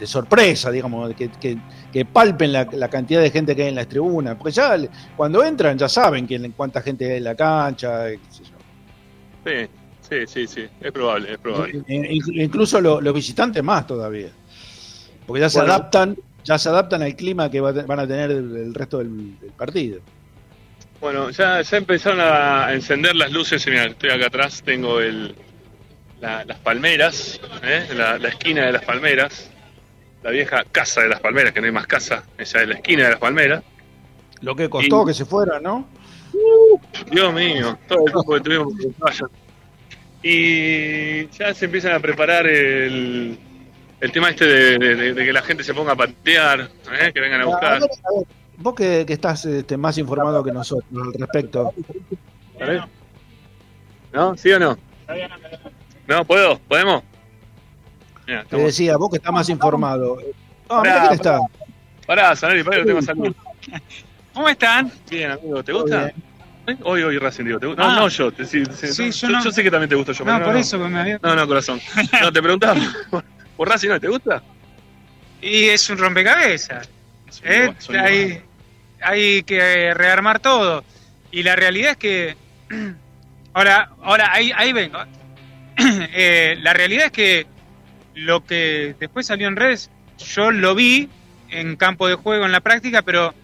de 0.00 0.06
sorpresa, 0.06 0.70
digamos, 0.70 1.14
que, 1.14 1.28
que- 1.30 1.58
que 1.92 2.04
palpen 2.06 2.52
la, 2.52 2.66
la 2.72 2.88
cantidad 2.88 3.20
de 3.20 3.30
gente 3.30 3.54
que 3.54 3.62
hay 3.62 3.68
en 3.68 3.74
las 3.74 3.86
tribunas, 3.86 4.36
porque 4.36 4.52
ya 4.52 4.76
cuando 5.16 5.44
entran 5.44 5.76
ya 5.76 5.88
saben 5.88 6.26
quién, 6.26 6.50
cuánta 6.52 6.80
gente 6.80 7.04
hay 7.10 7.18
en 7.18 7.24
la 7.24 7.34
cancha, 7.34 8.08
eh, 8.10 8.18
qué 8.26 8.34
sé 8.34 8.42
yo. 8.44 8.56
sí, 9.44 9.68
sí, 10.08 10.26
sí, 10.26 10.46
sí, 10.46 10.68
es 10.80 10.92
probable, 10.92 11.32
es 11.32 11.38
probable. 11.38 11.82
E- 11.86 11.96
e- 11.96 12.42
incluso 12.42 12.80
lo- 12.80 13.00
los 13.00 13.12
visitantes 13.14 13.62
más 13.62 13.86
todavía, 13.86 14.30
porque 15.26 15.40
ya 15.42 15.50
se 15.50 15.58
Bueno. 15.58 15.74
adaptan, 15.74 16.16
ya 16.44 16.58
se 16.58 16.68
adaptan 16.70 17.02
al 17.02 17.14
clima 17.14 17.50
que 17.50 17.60
van 17.60 18.00
a 18.00 18.06
tener 18.06 18.30
el, 18.30 18.74
resto 18.74 18.98
del- 18.98 19.38
del 19.38 19.50
partido. 19.52 20.00
Bueno, 21.00 21.30
ya, 21.30 21.60
ya 21.62 21.76
empezaron 21.76 22.20
a 22.20 22.72
encender 22.72 23.14
las 23.16 23.30
luces. 23.32 23.66
y 23.66 23.70
Mira, 23.70 23.84
estoy 23.86 24.10
acá 24.10 24.26
atrás, 24.26 24.62
tengo 24.64 25.00
el, 25.00 25.34
la- 26.20 26.44
las 26.44 26.58
palmeras, 26.58 27.40
¿eh? 27.62 27.86
la, 27.94 28.18
la 28.18 28.28
esquina 28.28 28.66
de 28.66 28.72
las 28.72 28.84
palmeras, 28.84 29.50
la 30.22 30.30
vieja 30.30 30.64
casa 30.70 31.00
de 31.02 31.08
las 31.08 31.20
palmeras, 31.20 31.52
que 31.52 31.60
no 31.60 31.66
hay 31.66 31.72
más 31.72 31.86
casa, 31.86 32.24
esa 32.38 32.62
es 32.62 32.68
la 32.68 32.74
esquina 32.74 33.04
de 33.04 33.10
las 33.10 33.18
palmeras. 33.18 33.62
Lo 34.42 34.54
que 34.56 34.68
costó 34.70 35.02
Y- 35.02 35.06
que 35.06 35.14
se 35.14 35.24
fueran, 35.24 35.62
¿no? 35.62 35.86
Dios 37.10 37.32
mío, 37.34 37.78
todo 37.88 37.98
el 38.06 38.12
tiempo 38.12 38.34
que 38.34 38.40
tuvimos 38.40 38.72
que. 38.78 39.24
Y 40.22 41.28
ya 41.28 41.54
se 41.54 41.64
empiezan 41.64 41.92
a 41.92 42.00
preparar 42.00 42.46
el, 42.46 43.38
el 44.00 44.12
tema 44.12 44.30
este 44.30 44.44
de, 44.46 44.78
de- 44.78 44.94
de- 44.96 45.14
de 45.14 45.24
que 45.24 45.32
la 45.32 45.42
gente 45.42 45.64
se 45.64 45.72
ponga 45.74 45.92
a 45.92 45.96
patear, 45.96 46.70
¿eh? 47.00 47.10
que 47.12 47.20
vengan 47.20 47.40
a 47.40 47.44
A 47.44 47.46
buscar. 47.46 47.80
ver, 47.80 47.90
a 47.90 48.18
ver, 48.18 48.26
vos 48.58 48.74
que, 48.74 49.04
que 49.06 49.12
estás 49.14 49.44
este, 49.46 49.76
más 49.78 49.96
informado 49.98 50.44
que 50.44 50.52
nosotros 50.52 50.84
al 50.94 51.12
respecto. 51.14 51.72
Ver. 52.58 52.82
¿No? 54.12 54.36
¿Sí 54.36 54.52
o 54.52 54.58
no? 54.58 54.76
¿No? 56.06 56.24
¿Puedo? 56.26 56.58
¿Podemos? 56.68 57.02
Mira, 58.30 58.44
Te 58.44 58.56
decía, 58.56 58.96
vos 58.96 59.10
que 59.10 59.16
estás 59.16 59.32
más 59.32 59.48
informado. 59.48 60.18
Ah, 60.68 60.78
Pará, 60.78 60.82
mirá 60.82 61.00
quién 61.00 61.12
está. 61.14 61.38
Pará, 62.06 62.36
Sanari, 62.36 62.62
pará 62.62 62.76
que 62.76 62.82
lo 62.82 62.86
tengo 62.86 63.02
salud. 63.02 63.34
¿Cómo 64.34 64.48
están? 64.48 64.92
Bien, 65.10 65.32
amigo, 65.32 65.64
¿te 65.64 65.72
gusta? 65.72 65.98
bien. 66.04 66.14
¿Eh? 66.68 66.76
Hoy, 66.84 67.02
hoy, 67.02 67.18
Racing, 67.18 67.44
digo, 67.46 67.58
¿te 67.58 67.66
gusta? 67.66 67.82
Ah. 67.82 67.86
No, 67.88 68.00
no, 68.02 68.08
yo. 68.08 68.30
te- 68.30 68.44
sí, 68.44 68.62
sí, 68.66 68.86
Sí, 68.92 69.02
no, 69.02 69.10
yo 69.10 69.26
yo, 69.26 69.28
no. 69.30 69.44
yo 69.44 69.50
sé 69.50 69.62
que 69.64 69.70
también 69.72 69.88
te 69.88 69.96
gusta 69.96 70.12
yo. 70.12 70.24
No, 70.24 70.32
pero 70.34 70.44
por 70.44 70.54
no. 70.54 70.60
eso 70.60 70.78
que 70.78 70.84
me 70.88 71.00
había... 71.00 71.18
No, 71.20 71.34
no, 71.34 71.46
corazón. 71.48 71.80
No, 72.22 72.32
te 72.32 72.40
preguntaba 72.40 72.74
por, 73.10 73.24
por 73.56 73.68
Racing, 73.68 73.88
¿no? 73.88 73.98
¿Te 73.98 74.06
gusta? 74.06 74.40
Y 75.42 75.64
es 75.64 75.90
un 75.90 75.98
rompecabezas. 75.98 76.88
¿eh? 77.42 77.74
Soy 77.78 77.96
Hay, 77.96 78.42
hay 79.02 79.42
que 79.42 79.92
rearmar 79.94 80.38
todo. 80.38 80.84
Y 81.32 81.42
la 81.42 81.56
realidad 81.56 81.92
es 81.92 81.96
que... 81.96 82.36
Ahora, 83.52 83.90
ahora 84.00 84.32
ahí, 84.32 84.52
ahí 84.54 84.72
vengo. 84.72 84.98
Eh, 85.76 86.56
la 86.62 86.72
realidad 86.72 87.06
es 87.06 87.10
que 87.10 87.46
lo 88.20 88.44
que 88.44 88.94
después 88.98 89.26
salió 89.26 89.48
en 89.48 89.56
redes, 89.56 89.90
yo 90.18 90.50
lo 90.50 90.74
vi 90.74 91.08
en 91.50 91.76
campo 91.76 92.06
de 92.08 92.14
juego 92.14 92.46
en 92.46 92.52
la 92.52 92.60
práctica, 92.60 93.02
pero 93.02 93.34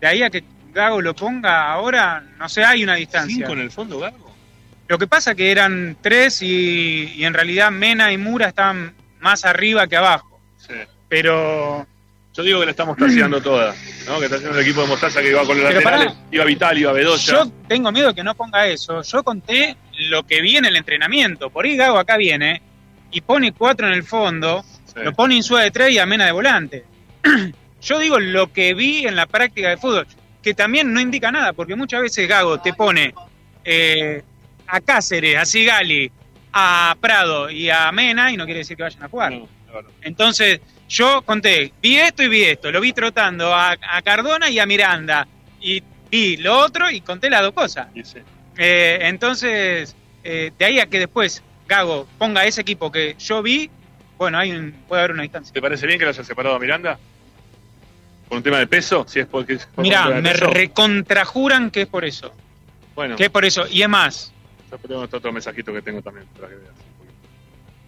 de 0.00 0.06
ahí 0.06 0.22
a 0.22 0.30
que 0.30 0.42
Gago 0.74 1.02
lo 1.02 1.14
ponga 1.14 1.70
ahora, 1.70 2.22
no 2.38 2.48
sé, 2.48 2.64
hay 2.64 2.82
una 2.82 2.94
distancia. 2.94 3.36
¿Cinco 3.36 3.52
en 3.52 3.60
el 3.60 3.70
fondo, 3.70 3.98
Gago? 3.98 4.32
Lo 4.88 4.98
que 4.98 5.06
pasa 5.06 5.34
que 5.34 5.50
eran 5.50 5.96
tres 6.00 6.42
y, 6.42 7.12
y 7.16 7.24
en 7.24 7.34
realidad 7.34 7.70
Mena 7.70 8.12
y 8.12 8.18
Mura 8.18 8.48
estaban 8.48 8.94
más 9.20 9.44
arriba 9.44 9.86
que 9.86 9.96
abajo. 9.96 10.40
Sí. 10.58 10.74
Pero 11.08 11.86
Yo 12.34 12.42
digo 12.42 12.58
que 12.60 12.64
la 12.66 12.70
estamos 12.72 12.96
taseando 12.96 13.40
toda, 13.42 13.74
¿no? 14.06 14.18
Que 14.18 14.24
está 14.24 14.36
haciendo 14.36 14.58
el 14.58 14.64
equipo 14.64 14.80
de 14.82 14.88
Mostaza 14.88 15.20
que 15.20 15.28
iba 15.30 15.44
con 15.44 15.58
los 15.58 15.66
Pero 15.66 15.80
laterales. 15.80 16.14
Iba 16.30 16.44
Vital, 16.46 16.78
iba 16.78 16.92
Bedoya. 16.92 17.32
yo 17.32 17.52
tengo 17.68 17.92
miedo 17.92 18.14
que 18.14 18.24
no 18.24 18.34
ponga 18.34 18.66
eso. 18.66 19.02
Yo 19.02 19.22
conté 19.22 19.76
lo 20.08 20.26
que 20.26 20.40
vi 20.40 20.56
en 20.56 20.64
el 20.64 20.76
entrenamiento. 20.76 21.50
Por 21.50 21.66
ahí 21.66 21.76
Gago 21.76 21.98
acá 21.98 22.16
viene 22.16 22.62
y 23.12 23.20
pone 23.20 23.52
cuatro 23.52 23.86
en 23.86 23.92
el 23.94 24.02
fondo, 24.02 24.64
Sí. 24.86 24.94
lo 25.02 25.12
pone 25.12 25.36
Insúa 25.36 25.62
de 25.62 25.70
tres 25.70 25.90
y 25.92 25.98
a 25.98 26.06
Mena 26.06 26.26
de 26.26 26.32
volante. 26.32 26.84
yo 27.82 27.98
digo 27.98 28.18
lo 28.18 28.52
que 28.52 28.74
vi 28.74 29.06
en 29.06 29.16
la 29.16 29.26
práctica 29.26 29.70
de 29.70 29.76
fútbol, 29.76 30.06
que 30.42 30.54
también 30.54 30.92
no 30.92 31.00
indica 31.00 31.30
nada, 31.30 31.52
porque 31.52 31.76
muchas 31.76 32.02
veces 32.02 32.28
Gago 32.28 32.60
te 32.60 32.72
pone 32.74 33.14
eh, 33.64 34.22
a 34.66 34.80
Cáceres, 34.80 35.36
a 35.36 35.44
Sigali, 35.44 36.10
a 36.52 36.96
Prado 37.00 37.50
y 37.50 37.70
a 37.70 37.90
Mena 37.92 38.30
y 38.32 38.36
no 38.36 38.44
quiere 38.44 38.58
decir 38.58 38.76
que 38.76 38.82
vayan 38.82 39.02
a 39.04 39.08
jugar. 39.08 39.32
No, 39.32 39.48
claro. 39.70 39.88
Entonces, 40.02 40.60
yo 40.88 41.22
conté, 41.22 41.72
vi 41.80 41.96
esto 41.96 42.22
y 42.22 42.28
vi 42.28 42.42
esto, 42.44 42.70
lo 42.70 42.80
vi 42.80 42.92
trotando 42.92 43.54
a, 43.54 43.76
a 43.80 44.02
Cardona 44.02 44.50
y 44.50 44.58
a 44.58 44.66
Miranda, 44.66 45.26
y 45.60 45.82
vi 46.10 46.36
lo 46.36 46.58
otro 46.58 46.90
y 46.90 47.00
conté 47.00 47.30
las 47.30 47.40
dos 47.42 47.52
cosas. 47.52 47.86
Sí. 48.04 48.18
Eh, 48.58 48.98
entonces, 49.02 49.96
eh, 50.24 50.52
de 50.58 50.64
ahí 50.64 50.78
a 50.80 50.86
que 50.86 50.98
después 50.98 51.42
Gago 51.72 52.06
ponga 52.18 52.44
ese 52.44 52.60
equipo 52.60 52.92
que 52.92 53.16
yo 53.18 53.42
vi, 53.42 53.70
bueno, 54.18 54.38
hay 54.38 54.52
un- 54.52 54.72
puede 54.86 55.00
haber 55.02 55.12
una 55.12 55.22
distancia. 55.22 55.52
¿Te 55.52 55.60
parece 55.62 55.86
bien 55.86 55.98
que 55.98 56.04
lo 56.04 56.10
haya 56.10 56.22
separado 56.24 56.54
a 56.54 56.58
Miranda? 56.58 56.98
¿Por 58.28 58.36
un 58.38 58.42
tema 58.42 58.58
de 58.58 58.66
peso? 58.66 59.04
Si 59.08 59.20
es 59.20 59.26
porque 59.26 59.54
es 59.54 59.66
por 59.66 59.82
Mirá, 59.82 60.06
me 60.06 60.22
peso. 60.32 60.46
recontrajuran 60.48 61.70
que 61.70 61.82
es 61.82 61.86
por 61.88 62.04
eso. 62.04 62.32
Bueno, 62.94 63.16
Que 63.16 63.24
es 63.24 63.30
por 63.30 63.44
eso. 63.44 63.66
Y 63.70 63.82
es 63.82 63.88
más, 63.88 64.32
este 64.70 64.94
otro 64.94 65.32
mensajito 65.32 65.72
que 65.72 65.82
tengo 65.82 66.02
también 66.02 66.26
para 66.34 66.48
que 66.48 66.54
veas. 66.56 66.74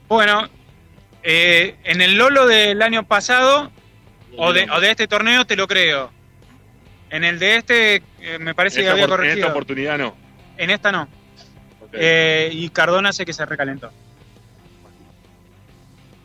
bueno, 0.09 0.49
eh, 1.23 1.77
en 1.85 2.01
el 2.01 2.17
Lolo 2.17 2.47
del 2.47 2.81
año 2.83 3.05
pasado 3.05 3.71
o 4.37 4.53
de, 4.53 4.67
o 4.71 4.81
de 4.81 4.91
este 4.91 5.07
torneo 5.07 5.47
te 5.47 5.57
lo 5.57 5.67
creo. 5.67 6.11
En 7.11 7.23
el 7.25 7.39
de 7.39 7.57
este 7.57 8.03
eh, 8.21 8.39
me 8.41 8.55
parece 8.55 8.81
En 8.81 8.87
que 8.87 8.91
había 8.91 9.05
opor- 9.07 9.07
en 9.07 9.11
esta 9.11 9.17
corregido. 9.27 9.49
oportunidad 9.51 9.99
no. 9.99 10.17
En 10.57 10.71
esta 10.71 10.91
no. 10.93 11.09
Eh, 11.97 12.51
y 12.53 12.69
Cardona 12.71 13.13
sé 13.13 13.25
que 13.25 13.33
se 13.33 13.45
recalentó. 13.47 13.91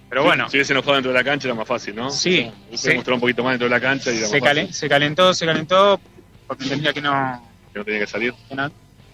Pero 0.09 0.23
bueno, 0.23 0.49
Si 0.49 0.57
hubiese 0.57 0.73
enojado 0.73 0.93
dentro 0.95 1.11
de 1.11 1.17
la 1.19 1.23
cancha 1.23 1.47
era 1.47 1.53
más 1.55 1.67
fácil, 1.67 1.95
¿no? 1.95 2.09
Sí, 2.09 2.51
sí. 2.73 2.93
mostrado 2.95 3.15
un 3.15 3.21
poquito 3.21 3.43
más 3.43 3.51
dentro 3.53 3.65
de 3.65 3.69
la 3.69 3.79
cancha 3.79 4.11
y 4.11 4.17
era 4.17 4.27
se, 4.27 4.41
más 4.41 4.49
calen- 4.49 4.71
se 4.71 4.89
calentó, 4.89 5.33
se 5.35 5.45
calentó 5.45 5.99
porque 6.47 6.63
entendía 6.63 6.91
que 6.93 7.01
no, 7.01 7.47
que 7.71 7.79
no 7.79 7.85
tenía 7.85 7.99
que 7.99 8.07
salir. 8.07 8.33
que 8.49 8.55
no, 8.55 8.71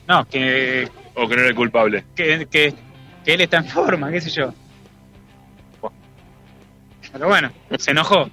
no, 0.08 0.26
que, 0.30 0.90
O 1.16 1.28
que 1.28 1.36
no 1.36 1.42
era 1.42 1.50
el 1.50 1.56
culpable. 1.56 2.06
que, 2.16 2.48
que, 2.50 2.74
que 3.26 3.34
él 3.34 3.42
está 3.42 3.58
en 3.58 3.66
forma, 3.66 4.10
qué 4.10 4.22
sé 4.22 4.30
yo. 4.30 4.54
Pero 7.12 7.28
bueno, 7.28 7.52
se 7.78 7.92
enojó. 7.92 8.30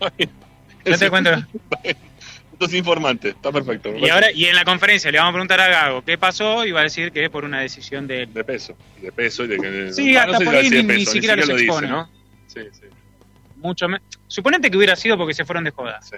Yo 0.84 0.98
te 0.98 1.10
cuento. 1.10 1.30
Sos 2.60 2.74
informante, 2.74 3.30
está 3.30 3.50
perfecto. 3.50 3.96
Y 3.96 4.08
ahora, 4.10 4.30
y 4.32 4.44
en 4.44 4.54
la 4.54 4.64
conferencia 4.66 5.10
le 5.10 5.16
vamos 5.18 5.30
a 5.30 5.32
preguntar 5.32 5.60
a 5.60 5.68
Gago 5.68 6.04
qué 6.04 6.18
pasó 6.18 6.66
y 6.66 6.72
va 6.72 6.80
a 6.80 6.82
decir 6.82 7.10
que 7.10 7.24
es 7.24 7.30
por 7.30 7.44
una 7.46 7.60
decisión 7.60 8.06
de 8.06 8.24
él. 8.24 8.34
De 8.34 8.44
peso. 8.44 8.76
Y 8.98 9.02
de 9.06 9.12
peso 9.12 9.44
y 9.44 9.48
de 9.48 9.56
que. 9.58 9.92
Sí, 9.94 10.14
Ah, 10.14 10.24
hasta 10.24 10.38
si 10.38 10.44
por 10.44 10.52
lo 10.52 10.58
ahí 10.60 10.68
ni, 10.70 10.82
ni 10.82 11.06
siquiera 11.06 11.36
los 11.36 11.48
lo 11.48 11.54
dice, 11.54 11.64
expone. 11.66 11.88
¿no? 11.88 12.10
Sí, 12.48 12.60
sí. 12.72 12.82
Mucho 13.56 13.88
me- 13.88 13.98
Suponete 14.26 14.70
que 14.70 14.76
hubiera 14.76 14.94
sido 14.94 15.16
porque 15.16 15.32
se 15.32 15.44
fueron 15.46 15.64
de 15.64 15.70
joda. 15.70 16.02
Sí. 16.02 16.16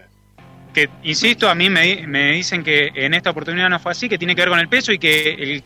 Que, 0.74 0.88
insisto, 1.04 1.48
a 1.48 1.54
mí 1.54 1.70
me, 1.70 2.06
me 2.08 2.32
dicen 2.32 2.64
que 2.64 2.90
en 2.94 3.14
esta 3.14 3.30
oportunidad 3.30 3.68
no 3.70 3.78
fue 3.78 3.92
así, 3.92 4.08
que 4.08 4.18
tiene 4.18 4.34
que 4.34 4.40
ver 4.42 4.48
con 4.48 4.58
el 4.58 4.68
peso 4.68 4.90
y 4.90 4.98
que 4.98 5.34
el, 5.34 5.62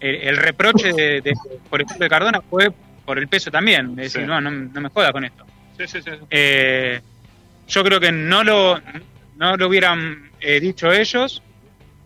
el, 0.00 0.14
el 0.16 0.36
reproche, 0.36 0.92
de, 0.92 1.20
de- 1.22 1.32
por 1.70 1.80
ejemplo, 1.80 2.04
de 2.04 2.10
Cardona 2.10 2.40
fue 2.42 2.70
por 3.06 3.18
el 3.18 3.26
peso 3.26 3.50
también. 3.50 3.96
De 3.96 4.02
decir, 4.02 4.20
Sí. 4.20 4.26
no, 4.26 4.38
no, 4.40 4.50
no 4.50 4.80
me 4.82 4.88
joda 4.90 5.12
con 5.12 5.24
esto. 5.24 5.46
Sí, 5.78 5.84
sí, 5.86 6.02
sí. 6.02 6.10
Eh, 6.28 7.00
yo 7.68 7.82
creo 7.84 8.00
que 8.00 8.10
no 8.12 8.42
lo, 8.44 8.80
no 9.40 9.56
lo 9.56 9.68
hubieran 9.68 10.30
eh, 10.38 10.60
dicho 10.60 10.92
ellos 10.92 11.42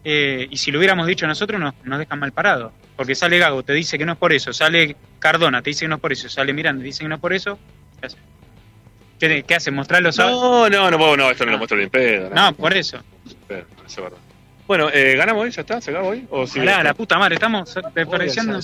eh, 0.04 0.46
y 0.48 0.56
si 0.56 0.70
lo 0.70 0.78
hubiéramos 0.78 1.06
dicho 1.06 1.26
nosotros 1.26 1.60
nos, 1.60 1.74
nos 1.84 1.98
dejan 1.98 2.18
mal 2.20 2.32
parados. 2.32 2.72
Porque 2.96 3.16
sale 3.16 3.38
Gago, 3.38 3.64
te 3.64 3.72
dice 3.72 3.98
que 3.98 4.06
no 4.06 4.12
es 4.12 4.18
por 4.18 4.32
eso, 4.32 4.52
sale 4.52 4.96
Cardona, 5.18 5.60
te 5.60 5.70
dice 5.70 5.84
que 5.84 5.88
no 5.88 5.96
es 5.96 6.00
por 6.00 6.12
eso, 6.12 6.28
sale 6.28 6.52
Miranda, 6.52 6.80
te 6.80 6.86
dice 6.86 7.02
que 7.02 7.08
no 7.08 7.16
es 7.16 7.20
por 7.20 7.32
eso. 7.32 7.58
¿Qué 8.00 8.06
hace? 8.06 8.16
¿Qué, 9.18 9.42
qué 9.42 9.54
hace? 9.56 9.72
¿Mostrar 9.72 10.00
los 10.00 10.16
No, 10.16 10.70
no, 10.70 10.90
no, 10.92 10.96
puedo, 10.98 11.16
no, 11.16 11.30
esto 11.30 11.44
no 11.44 11.52
lo 11.52 11.58
muestro 11.58 11.76
ni 11.76 11.84
en 11.84 11.90
pedo. 11.90 12.30
No, 12.32 12.52
por 12.54 12.72
eso. 12.76 12.98
Pedo, 13.48 13.66
eso 13.84 13.86
es 13.86 13.96
verdad. 13.96 14.18
Bueno, 14.68 14.88
eh, 14.92 15.16
¿ganamos 15.16 15.42
hoy? 15.42 15.50
¿Ya 15.50 15.62
está? 15.62 15.80
¿Se 15.80 15.90
acaba 15.90 16.06
hoy? 16.06 16.24
¿O 16.30 16.46
sigue 16.46 16.66
Ojalá, 16.66 16.84
la 16.84 16.94
puta 16.94 17.18
madre, 17.18 17.34
estamos 17.34 17.74
desperdiciando. 17.94 18.60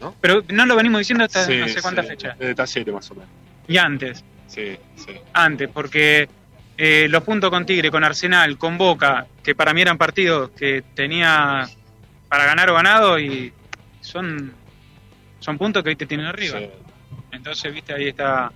¿no? 0.00 0.14
Pero 0.20 0.42
no 0.48 0.66
lo 0.66 0.74
venimos 0.74 0.98
diciendo 0.98 1.24
hasta 1.24 1.44
Sí, 1.44 1.56
no 1.56 1.68
sé 1.68 1.80
cuántas 1.80 2.06
sí, 2.06 2.10
fechas. 2.10 2.38
Desde 2.38 2.54
talleres 2.54 2.94
más 2.94 3.10
o 3.12 3.14
menos. 3.14 3.30
Y 3.68 3.78
antes, 3.78 4.24
Sí, 4.48 4.76
sí. 4.96 5.12
antes, 5.32 5.68
porque 5.72 6.28
eh, 6.78 7.06
los 7.08 7.22
puntos 7.22 7.50
con 7.50 7.64
Tigre, 7.66 7.90
con 7.90 8.04
Arsenal, 8.04 8.58
con 8.58 8.76
Boca, 8.78 9.26
que 9.42 9.54
para 9.54 9.72
mí 9.72 9.80
eran 9.82 9.96
partidos 9.98 10.50
que 10.50 10.82
tenía 10.94 11.68
para 12.28 12.44
ganar 12.46 12.68
o 12.70 12.74
ganado 12.74 13.18
y 13.18 13.52
son, 14.00 14.52
son 15.40 15.58
puntos 15.58 15.82
que 15.82 15.90
hoy 15.90 15.96
te 15.96 16.06
tienen 16.06 16.26
arriba. 16.26 16.58
Sí. 16.58 16.70
Entonces, 17.32 17.72
viste, 17.72 17.92
ahí 17.94 18.08
está, 18.08 18.50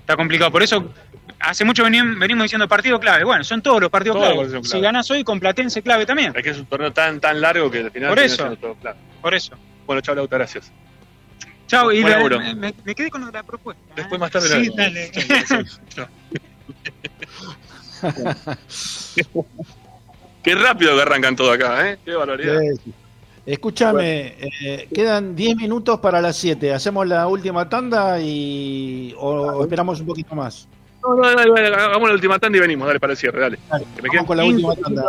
está 0.00 0.16
complicado. 0.16 0.50
Por 0.52 0.62
eso, 0.62 0.92
hace 1.40 1.64
mucho 1.64 1.84
venim- 1.84 2.18
venimos 2.18 2.44
diciendo 2.44 2.68
partido 2.68 2.98
clave. 3.00 3.24
Bueno, 3.24 3.42
son 3.44 3.62
todos 3.62 3.80
los 3.80 3.90
partidos 3.90 4.16
Todos 4.16 4.32
clave. 4.48 4.62
Si 4.64 4.70
clave. 4.70 4.82
ganás 4.84 5.10
hoy, 5.10 5.24
con 5.24 5.40
Platense 5.40 5.82
clave 5.82 6.06
también. 6.06 6.32
Es 6.36 6.42
que 6.42 6.50
es 6.50 6.58
un 6.58 6.66
torneo 6.66 6.92
tan, 6.92 7.20
tan 7.20 7.40
largo 7.40 7.70
que 7.70 7.78
al 7.80 7.90
final 7.90 8.10
Por 8.10 8.18
eso. 8.20 8.56
todo 8.56 8.74
claro. 8.74 8.96
Por 9.22 9.34
eso. 9.34 9.56
Bueno, 9.86 10.00
chao, 10.02 10.14
Lauta, 10.14 10.36
gracias. 10.36 10.70
Chao, 11.68 11.90
y 11.90 12.02
la- 12.02 12.18
me, 12.28 12.54
me- 12.54 12.74
me 12.84 12.94
quedé 12.94 13.10
con 13.10 13.30
la 13.32 13.42
propuesta. 13.42 13.82
Después 13.96 14.20
más 14.20 14.30
tarde 14.30 14.48
Sí, 14.48 14.70
la- 14.76 14.84
dale. 14.84 15.10
Qué 20.42 20.54
rápido 20.54 20.94
que 20.94 21.02
arrancan 21.02 21.34
todo 21.34 21.50
acá, 21.50 21.90
¿eh? 21.90 21.98
Qué 22.04 22.14
barbaridad. 22.14 22.60
Sí. 22.84 22.92
Escúchame, 23.46 24.34
eh, 24.40 24.88
quedan 24.92 25.36
10 25.36 25.56
minutos 25.56 26.00
para 26.00 26.20
las 26.20 26.36
7. 26.36 26.74
¿Hacemos 26.74 27.06
la 27.06 27.28
última 27.28 27.68
tanda 27.68 28.20
y 28.20 29.14
o, 29.18 29.62
esperamos 29.62 30.00
un 30.00 30.06
poquito 30.06 30.34
más? 30.34 30.66
No, 31.00 31.14
no, 31.14 31.22
dale, 31.22 31.52
dale, 31.54 31.68
hagamos 31.68 32.08
la 32.08 32.14
última 32.14 32.40
tanda 32.40 32.58
y 32.58 32.60
venimos, 32.60 32.88
dale 32.88 32.98
para 32.98 33.12
el 33.12 33.16
cierre, 33.16 33.40
dale. 33.40 33.58
Dale, 33.70 33.86
Que 33.94 34.02
me 34.02 34.08
vamos 34.08 34.26
con 34.26 34.36
la 34.36 34.42
15, 34.42 34.66
última 34.66 34.84
tanda. 34.84 35.04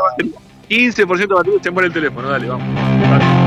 15% 0.69 1.17
de 1.17 1.33
batería 1.33 1.63
se 1.63 1.71
muere 1.71 1.87
el 1.87 1.93
teléfono, 1.93 2.29
dale, 2.29 2.47
vamos. 2.47 3.01
Dale. 3.01 3.46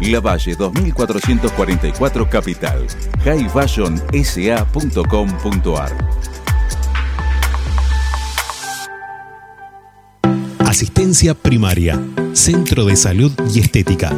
La 0.00 0.20
Valle 0.20 0.54
2444 0.54 2.30
Capital. 2.30 2.86
highfashionsa.com.ar 3.24 6.08
Asistencia 10.60 11.34
primaria, 11.34 12.00
Centro 12.34 12.84
de 12.84 12.94
Salud 12.94 13.32
y 13.52 13.58
Estética. 13.60 14.16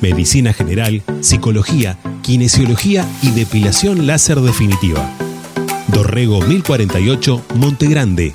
Medicina 0.00 0.52
General, 0.52 1.02
Psicología, 1.20 1.98
Kinesiología 2.22 3.04
y 3.22 3.30
Depilación 3.30 4.06
Láser 4.06 4.40
Definitiva. 4.40 5.10
Dorrego 5.88 6.40
1048, 6.42 7.42
Monte 7.56 7.88
Grande. 7.88 8.32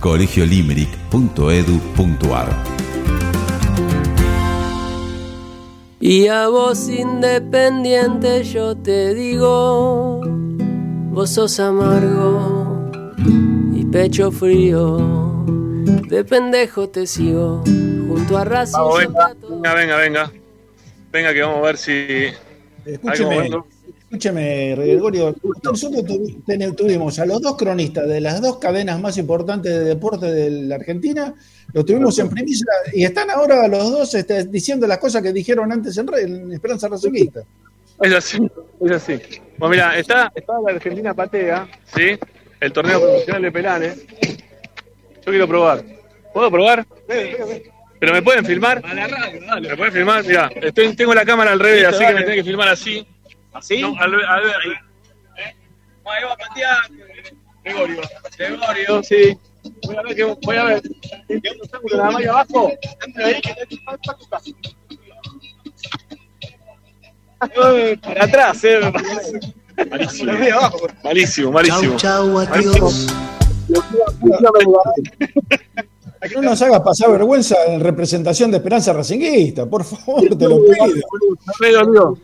colegiolimerick.edu.ar 0.00 2.48
Y 6.00 6.28
a 6.28 6.48
vos 6.48 6.88
independiente 6.88 8.44
yo 8.44 8.76
te 8.76 9.14
digo, 9.14 10.20
vos 11.10 11.30
sos 11.30 11.58
amargo 11.60 12.90
y 13.74 13.84
pecho 13.86 14.30
frío, 14.30 14.98
de 16.08 16.24
pendejo 16.24 16.88
te 16.88 17.06
sigo, 17.06 17.62
junto 17.64 18.38
a 18.38 18.44
Racing. 18.44 18.78
Vamos, 18.78 18.98
venga, 18.98 19.34
venga, 19.48 19.74
venga, 19.74 19.96
venga. 19.96 20.32
Venga 21.10 21.32
que 21.32 21.42
vamos 21.42 21.58
a 21.58 21.62
ver 21.62 21.78
si... 21.78 22.28
Escúcheme, 22.84 23.50
escúcheme, 24.08 24.74
Gregorio. 24.74 25.34
Nosotros 25.62 26.04
tuvimos 26.76 27.18
a 27.18 27.26
los 27.26 27.42
dos 27.42 27.56
cronistas 27.56 28.08
de 28.08 28.20
las 28.20 28.40
dos 28.40 28.58
cadenas 28.58 28.98
más 29.00 29.18
importantes 29.18 29.70
de 29.70 29.84
deporte 29.84 30.26
de 30.32 30.50
la 30.50 30.76
Argentina, 30.76 31.34
los 31.74 31.84
tuvimos 31.84 32.18
en 32.18 32.30
primicia 32.30 32.66
y 32.94 33.04
están 33.04 33.30
ahora 33.30 33.68
los 33.68 33.90
dos 33.90 34.14
este, 34.14 34.44
diciendo 34.44 34.86
las 34.86 34.98
cosas 34.98 35.22
que 35.22 35.32
dijeron 35.32 35.70
antes 35.70 35.96
en, 35.98 36.06
Re- 36.06 36.22
en 36.22 36.52
Esperanza 36.52 36.88
Racingista. 36.88 37.42
Es 38.00 38.14
así, 38.14 38.38
es 38.80 38.92
así. 38.92 39.20
Bueno, 39.58 39.72
mira, 39.72 39.98
está, 39.98 40.32
está 40.34 40.54
la 40.64 40.72
Argentina 40.72 41.12
Patea, 41.12 41.68
¿sí? 41.94 42.18
El 42.60 42.72
torneo 42.72 43.00
profesional 43.00 43.42
de 43.42 43.52
Pelanes. 43.52 44.06
Yo 44.22 45.32
quiero 45.32 45.46
probar. 45.46 45.84
¿Puedo 46.32 46.50
probar? 46.50 46.86
¿Pero 47.06 48.12
me 48.12 48.22
pueden 48.22 48.44
filmar? 48.46 48.82
¿Me 49.60 49.76
pueden 49.76 49.92
filmar? 49.92 50.24
Mira, 50.24 50.50
tengo 50.96 51.12
la 51.12 51.24
cámara 51.24 51.52
al 51.52 51.60
revés, 51.60 51.82
Listo, 51.82 51.96
así 51.96 52.06
que 52.06 52.14
me 52.14 52.20
tienen 52.20 52.36
que 52.36 52.44
filmar 52.44 52.68
así. 52.68 53.06
¿Así? 53.52 53.80
No, 53.80 53.94
al, 53.98 54.14
al 54.24 54.42
revés. 54.42 54.78
Ahí 56.04 56.24
va 56.24 56.36
pateando. 56.36 57.04
Gregorio. 57.64 58.00
Gregorio, 58.38 59.02
sí. 59.02 59.38
Voy 59.86 59.96
a 59.96 60.02
ver, 60.02 60.16
que, 60.16 60.24
voy 60.24 60.56
a 60.56 60.64
ver. 60.64 60.82
¿Qué 61.28 61.50
obstáculo 61.60 61.96
nada 61.98 62.10
más 62.10 62.20
ahí 62.20 62.26
abajo? 62.26 62.72
Entra 63.06 63.26
ahí, 63.26 63.40
que 63.40 63.54
te 63.54 63.76
va 63.86 63.92
a 63.92 63.98
tocar. 63.98 64.40
Para 68.02 68.24
atrás, 68.24 68.64
eh. 68.64 68.80
Malísimo. 69.90 70.32
Malísimo, 71.04 71.52
malísimo. 71.52 71.96
Chau, 71.96 72.36
chau, 72.36 72.48
Malísimo. 72.48 72.90
No 76.34 76.42
nos 76.42 76.62
hagas 76.62 76.80
pasar 76.80 77.12
vergüenza 77.12 77.56
en 77.68 77.80
representación 77.80 78.50
de 78.50 78.56
Esperanza 78.56 78.92
Racinguista, 78.92 79.66
por 79.66 79.84
favor, 79.84 80.36
te 80.36 80.48
lo 80.48 80.58
pido. 80.64 82.18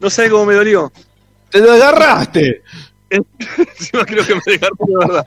No 0.00 0.10
sé 0.10 0.30
cómo 0.30 0.46
me 0.46 0.54
dolió. 0.54 0.92
¡Te 1.50 1.60
desgarraste! 1.60 2.62
Encima 3.10 4.04
creo 4.04 4.26
que 4.26 4.34
me 4.34 4.42
dejaron 4.46 4.76
de 4.86 4.96
verdad. 4.96 5.26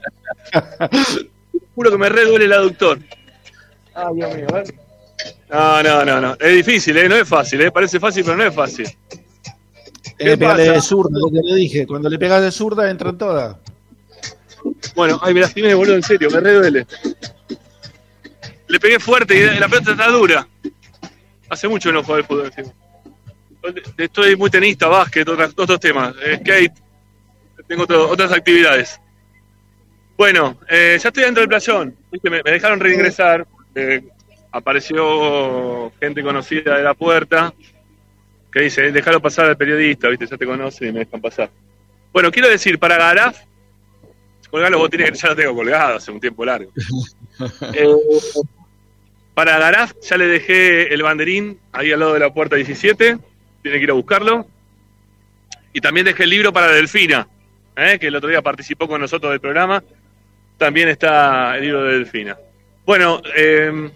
Juro 1.75 1.91
que 1.91 1.97
me 1.97 2.09
re 2.09 2.25
duele 2.25 2.45
el 2.45 2.53
aductor. 2.53 2.99
Ay, 3.93 4.15
Dios 4.15 4.35
mío, 4.35 4.47
a 4.49 4.53
ver. 4.53 4.73
No, 5.49 5.83
no, 5.83 6.05
no, 6.05 6.21
no. 6.21 6.37
Es 6.39 6.55
difícil, 6.55 6.97
¿eh? 6.97 7.09
No 7.09 7.15
es 7.15 7.27
fácil, 7.27 7.61
¿eh? 7.61 7.71
Parece 7.71 7.99
fácil, 7.99 8.23
pero 8.23 8.37
no 8.37 8.43
es 8.43 8.53
fácil. 8.53 8.87
Eh, 10.17 10.37
pegale 10.37 10.65
pasa? 10.65 10.73
de 10.73 10.81
zurda, 10.81 11.19
lo 11.19 11.29
que 11.29 11.39
le 11.43 11.55
dije. 11.55 11.87
Cuando 11.87 12.09
le 12.09 12.17
pegas 12.17 12.41
de 12.41 12.51
zurda, 12.51 12.89
entran 12.89 13.17
todas. 13.17 13.57
Bueno, 14.95 15.19
ay, 15.23 15.33
me 15.33 15.41
lastimé, 15.41 15.73
boludo, 15.73 15.95
en 15.95 16.03
serio, 16.03 16.29
me 16.29 16.39
re 16.39 16.53
duele. 16.53 16.87
Le 18.67 18.79
pegué 18.79 18.99
fuerte 18.99 19.35
y 19.35 19.59
la 19.59 19.67
pelota 19.67 19.91
está 19.91 20.07
dura. 20.09 20.47
Hace 21.49 21.67
mucho 21.67 21.89
que 21.89 21.93
no 21.93 22.03
juego 22.03 22.19
al 22.19 22.25
fútbol 22.25 22.45
encima. 22.45 22.73
Estoy 23.97 24.35
muy 24.35 24.49
tenista, 24.49 24.87
básquet, 24.87 25.27
otras- 25.27 25.53
otros 25.55 25.79
temas. 25.79 26.15
eh, 26.23 26.37
Skate, 26.39 26.73
tengo 27.67 27.83
otro- 27.83 28.09
otras 28.09 28.31
actividades. 28.31 28.99
Bueno, 30.17 30.57
eh, 30.69 30.97
ya 31.01 31.09
estoy 31.09 31.23
dentro 31.23 31.41
del 31.41 31.49
playón. 31.49 31.95
Viste, 32.11 32.29
Me, 32.29 32.41
me 32.43 32.51
dejaron 32.51 32.79
reingresar. 32.79 33.47
eh, 33.75 34.01
apareció 34.53 35.91
gente 35.99 36.21
conocida 36.23 36.75
de 36.77 36.83
la 36.83 36.93
puerta 36.93 37.53
que 38.51 38.61
dice, 38.63 38.91
déjalo 38.91 39.21
pasar 39.21 39.45
al 39.45 39.55
periodista, 39.55 40.09
viste, 40.09 40.27
ya 40.27 40.35
te 40.37 40.45
conocen 40.45 40.89
y 40.89 40.91
me 40.91 40.99
dejan 41.05 41.21
pasar. 41.21 41.49
Bueno, 42.11 42.29
quiero 42.31 42.49
decir, 42.49 42.77
para 42.77 42.97
Garaf, 42.97 43.37
colgar 44.49 44.69
los 44.69 44.81
botines 44.81 45.09
que 45.11 45.17
ya 45.17 45.29
los 45.29 45.37
tengo 45.37 45.55
colgados 45.55 46.03
hace 46.03 46.11
un 46.11 46.19
tiempo 46.19 46.43
largo. 46.43 46.71
Eh, 47.73 47.87
para 49.33 49.57
Garaf 49.57 49.93
ya 50.01 50.17
le 50.17 50.27
dejé 50.27 50.93
el 50.93 51.01
banderín 51.01 51.57
ahí 51.71 51.91
al 51.93 51.99
lado 52.01 52.13
de 52.13 52.19
la 52.19 52.33
puerta 52.33 52.57
17, 52.57 53.17
tiene 53.61 53.77
que 53.77 53.83
ir 53.83 53.91
a 53.91 53.93
buscarlo. 53.95 54.45
Y 55.73 55.79
también 55.81 56.05
dejé 56.05 56.23
el 56.23 56.29
libro 56.31 56.51
para 56.51 56.67
Delfina, 56.71 57.27
¿eh? 57.75 57.97
que 57.99 58.07
el 58.07 58.15
otro 58.15 58.29
día 58.29 58.41
participó 58.41 58.87
con 58.87 58.99
nosotros 59.01 59.31
del 59.31 59.39
programa. 59.39 59.83
También 60.57 60.89
está 60.89 61.55
el 61.57 61.63
libro 61.63 61.83
de 61.83 61.93
Delfina. 61.99 62.37
Bueno, 62.85 63.21
eh, 63.35 63.89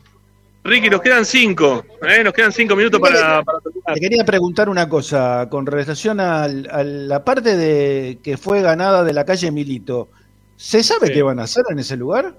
Ricky, 0.63 0.89
nos 0.89 1.01
quedan 1.01 1.25
cinco, 1.25 1.85
¿eh? 2.07 2.23
nos 2.23 2.33
quedan 2.33 2.51
cinco 2.51 2.75
minutos 2.75 2.99
para, 2.99 3.43
para. 3.43 3.59
Te 3.93 3.99
quería 3.99 4.23
preguntar 4.23 4.69
una 4.69 4.87
cosa 4.87 5.47
con 5.49 5.65
relación 5.65 6.19
al- 6.19 6.67
a, 6.71 6.83
la 6.83 7.23
parte 7.23 7.55
de 7.57 8.19
que 8.23 8.37
fue 8.37 8.61
ganada 8.61 9.03
de 9.03 9.13
la 9.13 9.25
calle 9.25 9.51
Milito. 9.51 10.09
¿Se 10.55 10.81
sabe 10.81 11.11
qué 11.11 11.21
van 11.21 11.39
a 11.39 11.43
hacer 11.43 11.65
en 11.69 11.79
ese 11.79 11.97
lugar? 11.97 12.33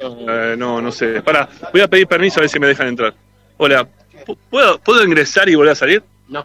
Eh, 0.00 0.54
no, 0.58 0.82
no 0.82 0.90
sé. 0.90 1.22
Para, 1.22 1.48
voy 1.72 1.80
a 1.82 1.88
pedir 1.88 2.06
permiso 2.08 2.40
a 2.40 2.42
ver 2.42 2.50
si 2.50 2.58
me 2.58 2.66
dejan 2.66 2.88
entrar. 2.88 3.14
Hola, 3.56 3.86
¿pu- 4.26 4.36
¿puedo, 4.50 4.78
¿puedo 4.80 5.04
ingresar 5.04 5.48
y 5.48 5.54
volver 5.54 5.72
a 5.72 5.76
salir? 5.76 6.02
No. 6.34 6.44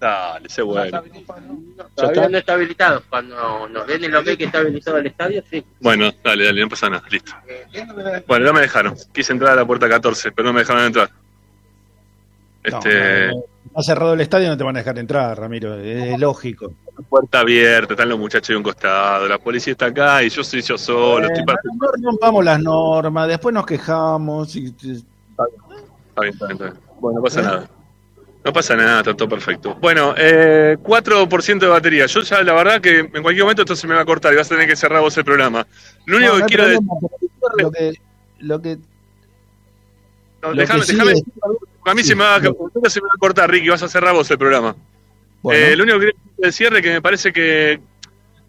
Dale, 0.00 0.48
sé 0.48 0.60
bueno. 0.62 1.02
Todavía 1.94 2.28
no 2.28 2.38
está 2.38 2.52
habilitado. 2.54 3.02
Cuando 3.08 3.68
nos 3.68 3.86
den 3.86 4.04
el 4.04 4.14
ok 4.14 4.24
que 4.36 4.44
está 4.44 4.58
habilitado 4.58 4.98
el 4.98 5.06
estadio, 5.06 5.42
sí. 5.50 5.64
Bueno, 5.80 6.10
dale, 6.22 6.44
dale, 6.44 6.60
no 6.60 6.68
pasa 6.68 6.90
nada, 6.90 7.04
listo. 7.10 7.32
Bueno, 8.26 8.46
ya 8.46 8.52
me 8.52 8.60
dejaron. 8.60 8.94
Quise 9.12 9.32
entrar 9.32 9.52
a 9.52 9.56
la 9.56 9.64
puerta 9.66 9.88
14, 9.88 10.32
pero 10.32 10.48
no 10.48 10.52
me 10.52 10.60
dejaron 10.60 10.84
entrar. 10.84 11.10
Este, 12.62 13.30
Ha 13.74 13.82
cerrado 13.82 14.14
el 14.14 14.20
estadio, 14.20 14.48
no 14.48 14.56
te 14.56 14.64
van 14.64 14.76
a 14.76 14.80
dejar 14.80 14.98
entrar, 14.98 15.38
Ramiro. 15.38 15.74
Es 15.76 16.18
lógico. 16.18 16.72
puerta 17.08 17.40
abierta, 17.40 17.92
están 17.94 18.08
los 18.08 18.18
muchachos 18.18 18.48
de 18.48 18.56
un 18.56 18.62
costado, 18.62 19.28
la 19.28 19.38
policía 19.38 19.72
está 19.72 19.86
acá 19.86 20.22
y 20.22 20.28
yo 20.30 20.42
soy 20.42 20.62
yo 20.62 20.76
solo. 20.76 21.26
estoy 21.26 21.44
para- 21.44 21.58
No 21.78 22.10
rompamos 22.10 22.44
las 22.44 22.60
normas, 22.60 23.28
después 23.28 23.54
nos 23.54 23.64
quejamos. 23.66 24.54
Y... 24.56 24.66
Está 24.66 24.90
bien, 24.90 25.04
está 26.08 26.20
bien, 26.22 26.34
está 26.52 26.64
bien. 26.64 26.74
Bueno, 27.00 27.18
no 27.18 27.22
pasa 27.24 27.42
nada. 27.42 27.68
No 28.46 28.52
pasa 28.52 28.76
nada, 28.76 29.00
está 29.00 29.12
todo 29.12 29.28
perfecto. 29.28 29.74
Bueno, 29.80 30.14
eh, 30.16 30.76
4% 30.80 31.58
de 31.58 31.66
batería. 31.66 32.06
Yo 32.06 32.20
ya 32.20 32.44
la 32.44 32.52
verdad 32.54 32.80
que 32.80 33.00
en 33.00 33.10
cualquier 33.22 33.42
momento 33.42 33.62
esto 33.62 33.74
se 33.74 33.88
me 33.88 33.94
va 33.96 34.02
a 34.02 34.04
cortar 34.04 34.32
y 34.32 34.36
vas 34.36 34.46
a 34.46 34.50
tener 34.54 34.68
que 34.68 34.76
cerrar 34.76 35.00
vos 35.00 35.16
el 35.18 35.24
programa. 35.24 35.66
Lo 36.04 36.16
único 36.16 36.34
No, 36.34 36.38
no 36.38 36.46
que 36.46 36.54
quiero 36.54 36.68
decir... 36.68 36.78
problema, 36.86 37.08
pero 37.56 37.68
lo 37.68 37.72
que, 37.72 37.92
lo 38.38 38.62
que 38.62 38.76
No, 40.42 40.50
Lo 40.50 40.54
déjame, 40.54 40.80
que 40.82 40.86
sí 40.86 40.92
déjame 40.92 41.12
es- 41.12 41.22
a 41.86 41.94
mí 41.94 42.04
se, 42.04 42.14
me 42.14 42.22
va, 42.22 42.36
a- 42.36 42.40
se 42.40 43.00
me 43.00 43.06
va 43.06 43.12
a 43.16 43.18
cortar, 43.18 43.50
Ricky, 43.50 43.68
vas 43.68 43.82
a 43.82 43.88
cerrar 43.88 44.14
vos 44.14 44.30
el 44.30 44.38
programa. 44.38 44.76
Bueno. 45.42 45.66
Eh, 45.66 45.74
lo 45.76 45.82
único 45.82 45.98
que 45.98 46.04
quiero 46.06 46.18
decir 46.36 46.44
de 46.46 46.52
cierre 46.52 46.82
que 46.82 46.90
me 46.92 47.02
parece 47.02 47.32
que, 47.32 47.80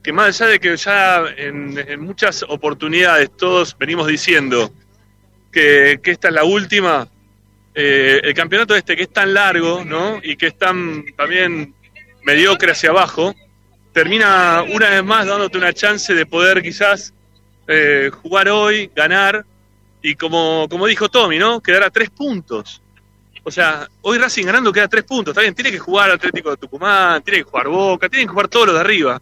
que 0.04 0.14
más 0.14 0.40
allá 0.40 0.52
de 0.52 0.60
que 0.60 0.78
ya 0.78 1.24
en, 1.38 1.76
en 1.76 2.02
muchas 2.02 2.44
oportunidades 2.48 3.32
todos 3.36 3.76
venimos 3.80 4.06
diciendo 4.06 4.72
que, 5.52 6.00
que 6.04 6.12
esta 6.12 6.28
es 6.28 6.36
la 6.36 6.44
última, 6.44 7.08
eh, 7.80 8.22
el 8.24 8.34
campeonato 8.34 8.76
este 8.76 8.96
que 8.96 9.04
es 9.04 9.14
tan 9.14 9.36
largo, 9.36 9.86
¿no? 9.86 10.20
Y 10.24 10.36
que 10.36 10.48
es 10.48 10.58
tan 10.58 11.06
también 11.16 11.76
mediocre 12.24 12.72
hacia 12.72 12.90
abajo, 12.90 13.36
termina 13.94 14.64
una 14.64 14.90
vez 14.90 15.04
más 15.04 15.28
dándote 15.28 15.60
una 15.60 15.72
chance 15.74 16.12
de 16.16 16.26
poder 16.26 16.64
quizás 16.64 17.14
eh, 17.68 18.10
jugar 18.24 18.50
hoy, 18.50 18.90
ganar 18.96 19.46
y 20.02 20.16
como, 20.16 20.68
como 20.68 20.88
dijo 20.88 21.08
Tommy, 21.08 21.38
¿no? 21.38 21.62
Quedar 21.62 21.84
a 21.84 21.92
tres 21.92 22.10
puntos. 22.10 22.82
O 23.44 23.52
sea, 23.52 23.88
hoy 24.02 24.18
Racing 24.18 24.46
ganando 24.48 24.74
queda 24.74 24.88
tres 24.88 25.04
puntos. 25.04 25.34
Está 25.34 25.42
bien, 25.42 25.54
tiene 25.54 25.70
que 25.70 25.78
jugar 25.78 26.10
Atlético 26.10 26.50
de 26.50 26.58
Tucumán, 26.58 27.22
tiene 27.22 27.44
que 27.44 27.50
jugar 27.52 27.68
Boca, 27.68 28.10
tienen 28.10 28.28
que 28.28 28.32
jugar 28.32 28.48
todos 28.48 28.66
los 28.66 28.76
de 28.76 28.82
arriba. 28.82 29.22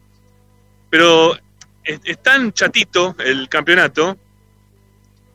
Pero 0.90 1.36
es, 1.84 2.00
es 2.06 2.24
tan 2.24 2.54
chatito 2.54 3.18
el 3.20 3.50
campeonato 3.50 4.18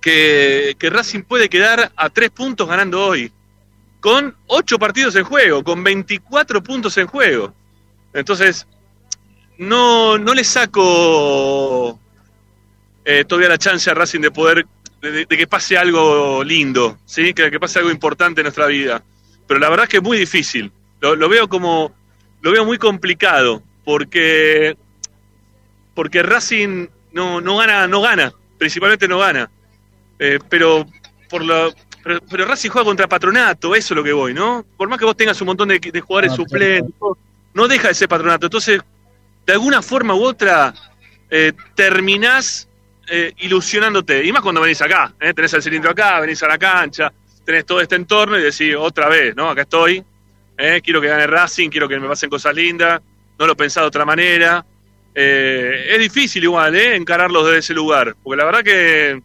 que, 0.01 0.77
que 0.79 0.91
Racing 0.91 1.23
puede 1.23 1.49
quedar 1.49 1.93
a 1.95 2.11
tres 2.11 2.31
puntos 2.31 2.69
ganando 2.69 3.05
hoy. 3.05 3.33
Con 4.01 4.35
ocho 4.47 4.79
partidos 4.79 5.15
en 5.17 5.25
juego, 5.25 5.63
con 5.63 5.85
24 5.85 6.63
puntos 6.63 6.97
en 6.97 7.07
juego. 7.07 7.53
Entonces, 8.15 8.67
no, 9.59 10.17
no 10.19 10.33
le 10.33 10.43
saco 10.43 11.99
eh, 13.05 13.25
todavía 13.25 13.49
la 13.49 13.59
chance 13.59 13.91
a 13.91 13.95
Racing 13.95 14.21
de 14.21 14.31
poder, 14.31 14.67
de, 15.03 15.27
que 15.27 15.47
pase 15.47 15.77
algo 15.77 16.43
lindo, 16.43 16.99
¿sí? 17.05 17.35
que, 17.35 17.51
que 17.51 17.61
pase 17.61 17.79
algo 17.79 17.91
importante 17.91 18.41
en 18.41 18.45
nuestra 18.45 18.67
vida. 18.67 19.03
Pero 19.47 19.61
la 19.61 19.69
verdad 19.69 19.85
es 19.85 19.91
que 19.91 19.97
es 19.99 20.03
muy 20.03 20.17
difícil, 20.17 20.73
Lo, 21.01 21.17
lo 21.17 21.29
veo 21.29 21.49
como, 21.49 21.93
lo 22.41 22.53
veo 22.53 22.65
muy 22.65 22.79
complicado, 22.79 23.63
porque, 23.85 24.77
porque 25.95 26.23
Racing 26.23 26.89
no, 27.13 27.41
no 27.41 27.57
gana, 27.57 27.87
no 27.87 28.01
gana, 28.01 28.33
principalmente 28.59 29.09
no 29.09 29.19
gana. 29.19 29.51
Eh, 30.21 30.39
pero 30.49 30.87
por 31.31 31.43
lo, 31.43 31.73
pero, 32.05 32.21
pero 32.31 32.45
Racing 32.45 32.69
juega 32.69 32.85
contra 32.85 33.09
Patronato, 33.09 33.75
eso 33.75 33.95
es 33.95 33.97
lo 33.97 34.05
que 34.05 34.13
voy, 34.13 34.35
¿no? 34.35 34.65
Por 34.77 34.89
más 34.89 34.99
que 34.99 35.07
vos 35.07 35.17
tengas 35.17 35.41
un 35.41 35.47
montón 35.47 35.69
de, 35.69 35.79
de 35.79 36.01
jugadores 36.01 36.33
Ah, 36.33 36.37
suplentes, 36.37 36.95
no 37.55 37.67
deja 37.67 37.89
de 37.89 37.95
ser 37.95 38.09
Patronato. 38.09 38.47
Entonces, 38.47 38.81
de 39.47 39.53
alguna 39.53 39.81
forma 39.81 40.15
u 40.15 40.23
otra, 40.23 40.75
eh, 41.31 41.53
terminás 41.75 42.69
eh, 43.09 43.33
ilusionándote. 43.39 44.25
Y 44.25 44.31
más 44.31 44.43
cuando 44.43 44.61
venís 44.61 44.81
acá, 44.83 45.13
¿eh? 45.19 45.33
tenés 45.33 45.55
el 45.55 45.63
cilindro 45.63 45.91
acá, 45.91 46.21
venís 46.21 46.43
a 46.43 46.49
la 46.49 46.59
cancha, 46.59 47.13
tenés 47.45 47.65
todo 47.65 47.81
este 47.81 47.97
entorno 47.97 48.39
y 48.39 48.43
decís, 48.43 48.75
otra 48.79 49.09
vez, 49.09 49.35
¿no? 49.35 49.49
Acá 49.49 49.63
estoy, 49.63 50.05
¿eh? 50.59 50.81
quiero 50.85 51.01
que 51.01 51.09
gane 51.09 51.27
Racing, 51.27 51.71
quiero 51.71 51.89
que 51.89 51.99
me 51.99 52.07
pasen 52.07 52.29
cosas 52.31 52.55
lindas, 52.55 53.01
no 53.39 53.47
lo 53.47 53.57
pensaba 53.57 53.85
de 53.85 53.89
otra 53.89 54.05
manera. 54.05 54.65
Eh, 55.15 55.89
es 55.91 55.99
difícil 55.99 56.45
igual, 56.45 56.77
¿eh? 56.77 56.95
Encararlos 56.95 57.47
desde 57.47 57.59
ese 57.59 57.75
lugar, 57.75 58.15
porque 58.23 58.37
la 58.37 58.45
verdad 58.45 58.63
que 58.63 59.23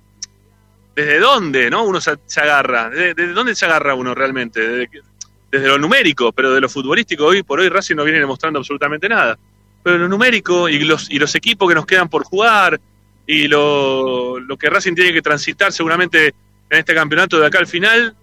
desde 0.96 1.20
dónde, 1.20 1.70
¿no? 1.70 1.84
Uno 1.84 2.00
se, 2.00 2.18
se 2.26 2.41
agarra, 2.41 2.89
¿Desde, 2.89 3.28
dónde 3.34 3.54
se 3.54 3.66
agarra 3.66 3.96
uno 3.96 4.16
realmente? 4.16 4.62
Desde, 4.62 5.02
desde 5.52 5.68
lo 5.68 5.78
numérico, 5.78 6.32
pero 6.32 6.54
de 6.54 6.62
lo 6.62 6.70
futbolístico 6.70 7.26
hoy 7.26 7.43
por 7.43 7.60
hoy 7.60 7.70
Racing 7.70 7.96
no 7.96 8.04
viene 8.04 8.20
demostrando 8.20 8.60
absolutamente 8.60 9.10
nada. 9.10 9.38
Pero 9.84 9.98
lo 9.98 10.08
numérico 10.08 10.68
y 10.70 10.80
los, 10.80 11.10
y 11.12 11.20
los 11.20 11.36
equipos 11.36 11.70
que 11.70 11.76
nos 11.76 11.86
quedan 11.86 12.10
por 12.10 12.24
jugar 12.24 12.80
y 13.28 13.48
lo, 13.48 14.39
lo 14.39 14.58
que 14.58 14.70
Racing 14.70 14.96
tiene 14.96 15.14
que 15.14 15.22
transitar 15.22 15.72
seguramente 15.72 16.34
en 16.70 16.80
este 16.80 16.93
campeonato 16.93 17.39
de 17.39 17.48
acá 17.48 17.60
al 17.60 17.68
final, 17.68 18.16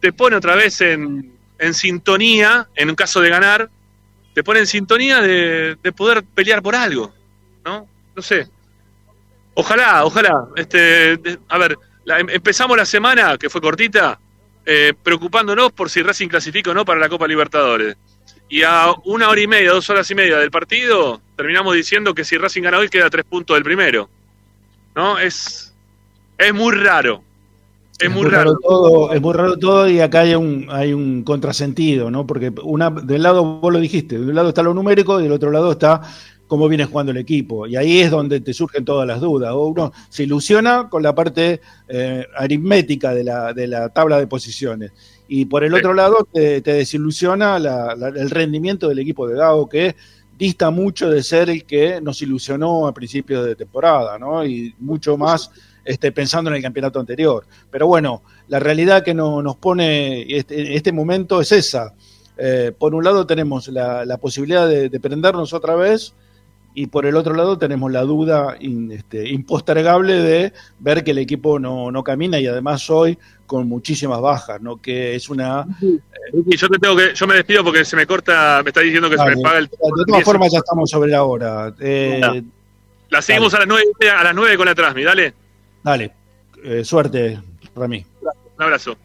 te 0.00 0.12
pone 0.12 0.36
otra 0.36 0.54
vez 0.54 0.80
en, 0.80 1.32
en 1.58 1.74
sintonía, 1.74 2.68
en 2.74 2.88
un 2.88 2.94
caso 2.94 3.20
de 3.20 3.30
ganar, 3.30 3.68
te 4.34 4.42
pone 4.42 4.60
en 4.60 4.66
sintonía 4.66 5.20
de, 5.20 5.76
de 5.82 5.92
poder 5.92 6.24
pelear 6.24 6.62
por 6.62 6.74
algo, 6.74 7.12
¿no? 7.64 7.86
No 8.14 8.22
sé. 8.22 8.48
Ojalá, 9.54 10.04
ojalá. 10.04 10.48
Este, 10.56 11.18
a 11.48 11.58
ver, 11.58 11.78
la- 12.04 12.20
em- 12.20 12.30
empezamos 12.30 12.76
la 12.76 12.84
semana, 12.86 13.36
que 13.38 13.50
fue 13.50 13.60
cortita, 13.60 14.18
eh, 14.64 14.92
preocupándonos 15.02 15.72
por 15.72 15.90
si 15.90 16.02
Racing 16.02 16.28
clasifica 16.28 16.70
o 16.70 16.74
no 16.74 16.84
para 16.84 17.00
la 17.00 17.08
Copa 17.08 17.26
Libertadores. 17.26 17.96
Y 18.48 18.62
a 18.62 18.86
una 19.04 19.28
hora 19.28 19.40
y 19.40 19.46
media, 19.46 19.70
dos 19.72 19.88
horas 19.90 20.10
y 20.10 20.14
media 20.14 20.38
del 20.38 20.50
partido, 20.50 21.20
terminamos 21.36 21.74
diciendo 21.74 22.14
que 22.14 22.24
si 22.24 22.36
Racing 22.36 22.62
gana 22.62 22.78
hoy 22.78 22.88
queda 22.88 23.08
tres 23.08 23.24
puntos 23.24 23.56
del 23.56 23.64
primero. 23.64 24.08
¿No? 24.94 25.18
Es, 25.18 25.72
es 26.36 26.52
muy 26.52 26.74
raro. 26.74 27.22
Es, 27.98 28.10
muy 28.10 28.28
raro. 28.28 28.58
todo, 28.58 29.12
es 29.12 29.20
muy 29.20 29.32
raro 29.32 29.56
todo 29.56 29.88
y 29.88 30.00
acá 30.00 30.20
hay 30.20 30.34
un, 30.34 30.66
hay 30.70 30.92
un 30.92 31.22
contrasentido, 31.22 32.10
¿no? 32.10 32.26
Porque 32.26 32.52
una, 32.64 32.90
del 32.90 33.22
lado, 33.22 33.44
vos 33.44 33.72
lo 33.72 33.78
dijiste, 33.78 34.18
de 34.18 34.24
un 34.26 34.34
lado 34.34 34.48
está 34.48 34.62
lo 34.62 34.74
numérico 34.74 35.20
y 35.20 35.24
del 35.24 35.32
otro 35.32 35.50
lado 35.52 35.72
está 35.72 36.00
cómo 36.52 36.68
viene 36.68 36.84
jugando 36.84 37.12
el 37.12 37.16
equipo. 37.16 37.66
Y 37.66 37.76
ahí 37.76 38.00
es 38.02 38.10
donde 38.10 38.38
te 38.40 38.52
surgen 38.52 38.84
todas 38.84 39.06
las 39.08 39.22
dudas. 39.22 39.52
O 39.52 39.68
uno 39.68 39.90
se 40.10 40.24
ilusiona 40.24 40.90
con 40.90 41.02
la 41.02 41.14
parte 41.14 41.62
eh, 41.88 42.26
aritmética 42.36 43.14
de 43.14 43.24
la, 43.24 43.54
de 43.54 43.66
la 43.66 43.88
tabla 43.88 44.18
de 44.18 44.26
posiciones. 44.26 44.92
Y 45.28 45.46
por 45.46 45.64
el 45.64 45.72
otro 45.72 45.94
lado 45.94 46.28
te, 46.30 46.60
te 46.60 46.74
desilusiona 46.74 47.58
la- 47.58 47.96
la- 47.96 48.08
el 48.08 48.28
rendimiento 48.28 48.86
del 48.86 48.98
equipo 48.98 49.26
de 49.26 49.36
Gago, 49.38 49.66
que 49.66 49.96
dista 50.36 50.68
mucho 50.70 51.08
de 51.08 51.22
ser 51.22 51.48
el 51.48 51.64
que 51.64 52.02
nos 52.02 52.20
ilusionó 52.20 52.86
a 52.86 52.92
principios 52.92 53.46
de 53.46 53.56
temporada, 53.56 54.18
¿no? 54.18 54.44
Y 54.44 54.74
mucho 54.78 55.16
más 55.16 55.50
este, 55.86 56.12
pensando 56.12 56.50
en 56.50 56.56
el 56.56 56.62
campeonato 56.62 57.00
anterior. 57.00 57.46
Pero 57.70 57.86
bueno, 57.86 58.20
la 58.48 58.58
realidad 58.58 59.02
que 59.02 59.14
no- 59.14 59.40
nos 59.40 59.56
pone 59.56 60.26
este, 60.36 60.76
este 60.76 60.92
momento 60.92 61.40
es 61.40 61.50
esa. 61.50 61.94
Eh, 62.36 62.72
por 62.78 62.94
un 62.94 63.02
lado 63.04 63.26
tenemos 63.26 63.68
la, 63.68 64.04
la 64.04 64.18
posibilidad 64.18 64.68
de, 64.68 64.90
de 64.90 65.00
prendernos 65.00 65.54
otra 65.54 65.76
vez 65.76 66.12
y 66.74 66.86
por 66.86 67.04
el 67.06 67.16
otro 67.16 67.34
lado 67.34 67.58
tenemos 67.58 67.90
la 67.92 68.02
duda 68.02 68.56
in- 68.60 68.92
este, 68.92 69.28
impostergable 69.28 70.14
de 70.14 70.52
ver 70.78 71.04
que 71.04 71.10
el 71.10 71.18
equipo 71.18 71.58
no, 71.58 71.90
no 71.90 72.02
camina 72.02 72.38
y 72.40 72.46
además 72.46 72.88
hoy 72.90 73.18
con 73.46 73.68
muchísimas 73.68 74.20
bajas, 74.20 74.60
¿no? 74.62 74.80
que 74.80 75.14
es 75.14 75.28
una... 75.28 75.66
Y 76.46 76.56
yo 76.56 76.68
te 76.68 76.78
tengo 76.78 76.96
que, 76.96 77.14
yo 77.14 77.26
me 77.26 77.34
despido 77.34 77.62
porque 77.62 77.84
se 77.84 77.96
me 77.96 78.06
corta, 78.06 78.60
me 78.64 78.70
está 78.70 78.80
diciendo 78.80 79.10
que 79.10 79.18
se 79.18 79.24
me 79.26 79.36
paga 79.42 79.58
el. 79.58 79.66
de 79.68 79.76
todas 80.06 80.24
formas 80.24 80.50
ya 80.50 80.58
estamos 80.60 80.88
sobre 80.88 81.10
la 81.10 81.24
hora. 81.24 81.74
Eh. 81.78 82.42
La 83.10 83.20
seguimos 83.20 83.52
a 83.52 83.58
las 83.58 83.68
nueve, 83.68 83.84
a 84.10 84.24
las 84.24 84.34
nueve 84.34 84.56
con 84.56 84.64
la 84.66 84.74
Transmi, 84.74 85.02
dale. 85.02 85.34
Dale, 85.82 86.12
eh, 86.64 86.82
suerte, 86.84 87.38
Rami. 87.76 88.06
Un 88.56 88.62
abrazo. 88.62 88.96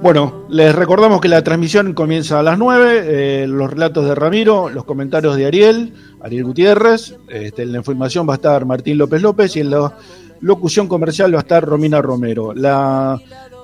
Bueno, 0.00 0.44
les 0.48 0.72
recordamos 0.74 1.20
que 1.20 1.26
la 1.26 1.42
transmisión 1.42 1.92
comienza 1.92 2.38
a 2.38 2.42
las 2.42 2.56
9, 2.56 3.02
eh, 3.04 3.46
los 3.48 3.68
relatos 3.68 4.06
de 4.06 4.14
Ramiro, 4.14 4.68
los 4.68 4.84
comentarios 4.84 5.36
de 5.36 5.46
Ariel, 5.46 5.92
Ariel 6.20 6.44
Gutiérrez, 6.44 7.16
este, 7.28 7.62
en 7.62 7.72
la 7.72 7.78
información 7.78 8.28
va 8.28 8.34
a 8.34 8.36
estar 8.36 8.64
Martín 8.64 8.96
López 8.96 9.20
López 9.20 9.56
y 9.56 9.60
en 9.60 9.70
la 9.70 9.92
locución 10.40 10.86
comercial 10.86 11.34
va 11.34 11.38
a 11.38 11.42
estar 11.42 11.64
Romina 11.64 12.00
Romero. 12.00 12.54
La, 12.54 13.20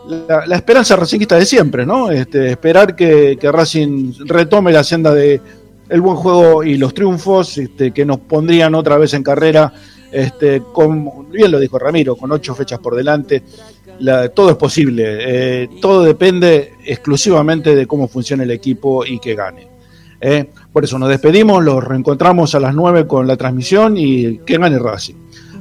la, 0.08 0.44
la 0.44 0.56
esperanza 0.56 0.96
racinguista 0.96 1.36
de 1.36 1.46
siempre, 1.46 1.86
¿no? 1.86 2.10
Este, 2.10 2.50
esperar 2.50 2.96
que, 2.96 3.38
que 3.40 3.52
Racing 3.52 4.14
retome 4.26 4.72
la 4.72 4.82
senda 4.82 5.14
de 5.14 5.40
el 5.88 6.00
buen 6.00 6.16
juego 6.16 6.64
y 6.64 6.76
los 6.78 6.94
triunfos 6.94 7.58
este, 7.58 7.92
que 7.92 8.04
nos 8.04 8.18
pondrían 8.18 8.74
otra 8.74 8.98
vez 8.98 9.14
en 9.14 9.22
carrera, 9.22 9.72
este, 10.10 10.62
con, 10.72 11.30
bien 11.30 11.52
lo 11.52 11.60
dijo 11.60 11.78
Ramiro, 11.78 12.16
con 12.16 12.32
ocho 12.32 12.56
fechas 12.56 12.80
por 12.80 12.96
delante 12.96 13.42
la- 14.00 14.28
todo 14.28 14.50
es 14.50 14.56
posible, 14.56 15.04
eh, 15.62 15.68
todo 15.80 16.02
depende 16.02 16.72
exclusivamente 16.84 17.74
de 17.74 17.86
cómo 17.86 18.08
funciona 18.08 18.42
el 18.42 18.50
equipo 18.50 19.04
y 19.06 19.18
que 19.18 19.34
gane. 19.34 19.68
Eh, 20.20 20.48
por 20.72 20.84
eso 20.84 20.98
nos 20.98 21.08
despedimos, 21.10 21.62
los 21.62 21.82
reencontramos 21.84 22.54
a 22.54 22.60
las 22.60 22.74
9 22.74 23.06
con 23.06 23.26
la 23.26 23.36
transmisión 23.36 23.96
y 23.96 24.38
que 24.38 24.56
gane 24.58 24.78
Racing. 24.78 25.14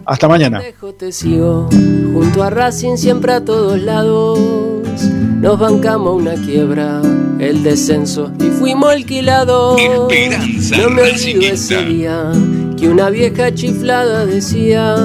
Hasta 0.06 0.28
mañana. 0.28 0.62
Te 0.98 1.12
sigo 1.12 1.70
junto 2.14 2.44
a 2.44 2.50
Racing 2.50 2.98
siempre 2.98 3.32
a 3.34 3.44
todos 3.44 3.82
lados. 3.82 4.38
Nos 5.40 5.58
bancamos 5.60 6.22
una 6.22 6.34
quiebra, 6.36 7.02
el 7.40 7.64
descenso 7.64 8.32
y 8.40 8.46
fuimos 8.50 8.92
alquilados. 8.92 9.80
Esperanza 9.80 10.78
no 10.78 10.90
me 10.90 11.02
olvido 11.04 11.42
ese 11.42 11.86
día 11.86 12.32
que 12.78 12.90
una 12.90 13.10
vieja 13.10 13.54
chiflada 13.54 14.26
decía. 14.26 14.96